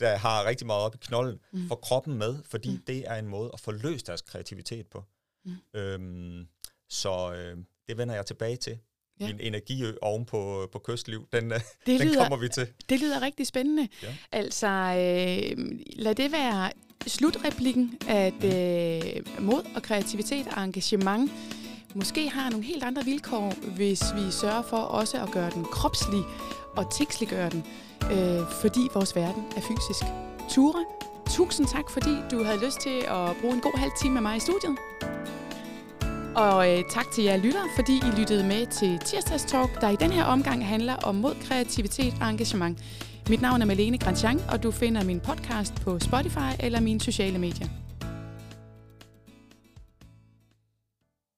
der 0.01 0.17
har 0.17 0.45
rigtig 0.45 0.67
meget 0.67 0.83
op 0.83 0.95
i 0.95 0.99
knolden, 1.01 1.41
mm. 1.53 1.69
får 1.69 1.77
kroppen 1.77 2.15
med, 2.15 2.37
fordi 2.45 2.71
mm. 2.71 2.83
det 2.87 3.05
er 3.07 3.15
en 3.15 3.29
måde 3.29 3.51
at 3.53 3.61
forløse 3.61 4.07
deres 4.07 4.23
kreativitet 4.23 4.87
på. 4.87 5.05
Mm. 5.45 5.57
Øhm, 5.75 6.47
så 6.89 7.33
øh, 7.35 7.59
det 7.89 7.99
vender 7.99 8.15
jeg 8.15 8.27
tilbage 8.27 8.57
til 8.57 8.79
ja. 9.21 9.27
min 9.27 9.41
energiø 9.41 9.95
oven 10.03 10.25
på, 10.27 10.69
på 10.73 10.79
kystliv, 10.79 11.29
den, 11.33 11.53
øh, 11.53 11.61
det 11.87 12.01
den 12.01 12.09
lyder, 12.09 12.23
kommer 12.23 12.37
vi 12.37 12.49
til. 12.49 12.69
Det 12.89 13.01
lyder 13.01 13.23
rigtig 13.23 13.47
spændende. 13.47 13.89
Ja. 14.03 14.17
Altså, 14.33 14.67
øh, 14.67 15.79
lad 15.97 16.15
det 16.15 16.33
være 16.33 16.73
slutreplikken, 17.07 17.99
at 18.09 18.44
øh, 18.44 19.44
mod 19.44 19.62
og 19.74 19.82
kreativitet 19.82 20.47
og 20.57 20.64
engagement 20.64 21.30
måske 21.94 22.28
har 22.30 22.51
nogle 22.51 22.64
helt 22.64 22.84
andre 22.84 23.05
vilkår, 23.05 23.55
hvis 23.76 24.03
vi 24.14 24.30
sørger 24.30 24.62
for 24.62 24.76
også 24.76 25.22
at 25.22 25.30
gøre 25.30 25.51
den 25.51 25.64
kropslig 25.64 26.22
og 26.76 26.94
tiksliggøre 26.94 27.51
den, 27.51 27.64
øh, 28.03 28.40
fordi 28.61 28.80
vores 28.94 29.16
verden 29.16 29.44
er 29.57 29.61
fysisk. 29.61 30.05
Ture, 30.51 30.84
tusind 31.30 31.66
tak, 31.66 31.90
fordi 31.90 32.11
du 32.30 32.44
havde 32.44 32.64
lyst 32.64 32.80
til 32.80 32.99
at 33.09 33.36
bruge 33.40 33.55
en 33.55 33.61
god 33.61 33.78
halv 33.78 33.92
time 34.01 34.14
med 34.14 34.22
mig 34.22 34.36
i 34.36 34.40
studiet. 34.40 34.76
Og 36.34 36.72
øh, 36.72 36.84
tak 36.90 37.11
til 37.11 37.24
jer 37.24 37.36
lyttere, 37.36 37.68
fordi 37.76 37.97
I 37.97 38.18
lyttede 38.18 38.44
med 38.44 38.66
til 38.66 38.99
Tirsdags 38.99 39.44
Talk, 39.44 39.80
der 39.80 39.88
i 39.88 39.97
den 39.97 40.11
her 40.11 40.24
omgang 40.24 40.66
handler 40.66 40.97
om 40.97 41.14
mod 41.14 41.34
kreativitet 41.44 42.14
og 42.20 42.30
engagement. 42.30 42.78
Mit 43.29 43.41
navn 43.41 43.62
er 43.62 43.66
Malene 43.66 43.99
Grandjean, 43.99 44.41
og 44.53 44.62
du 44.62 44.70
finder 44.70 45.05
min 45.05 45.20
podcast 45.20 45.74
på 45.74 45.99
Spotify 45.99 46.53
eller 46.61 46.81
mine 46.81 47.01
sociale 47.01 47.39
medier. 47.39 47.66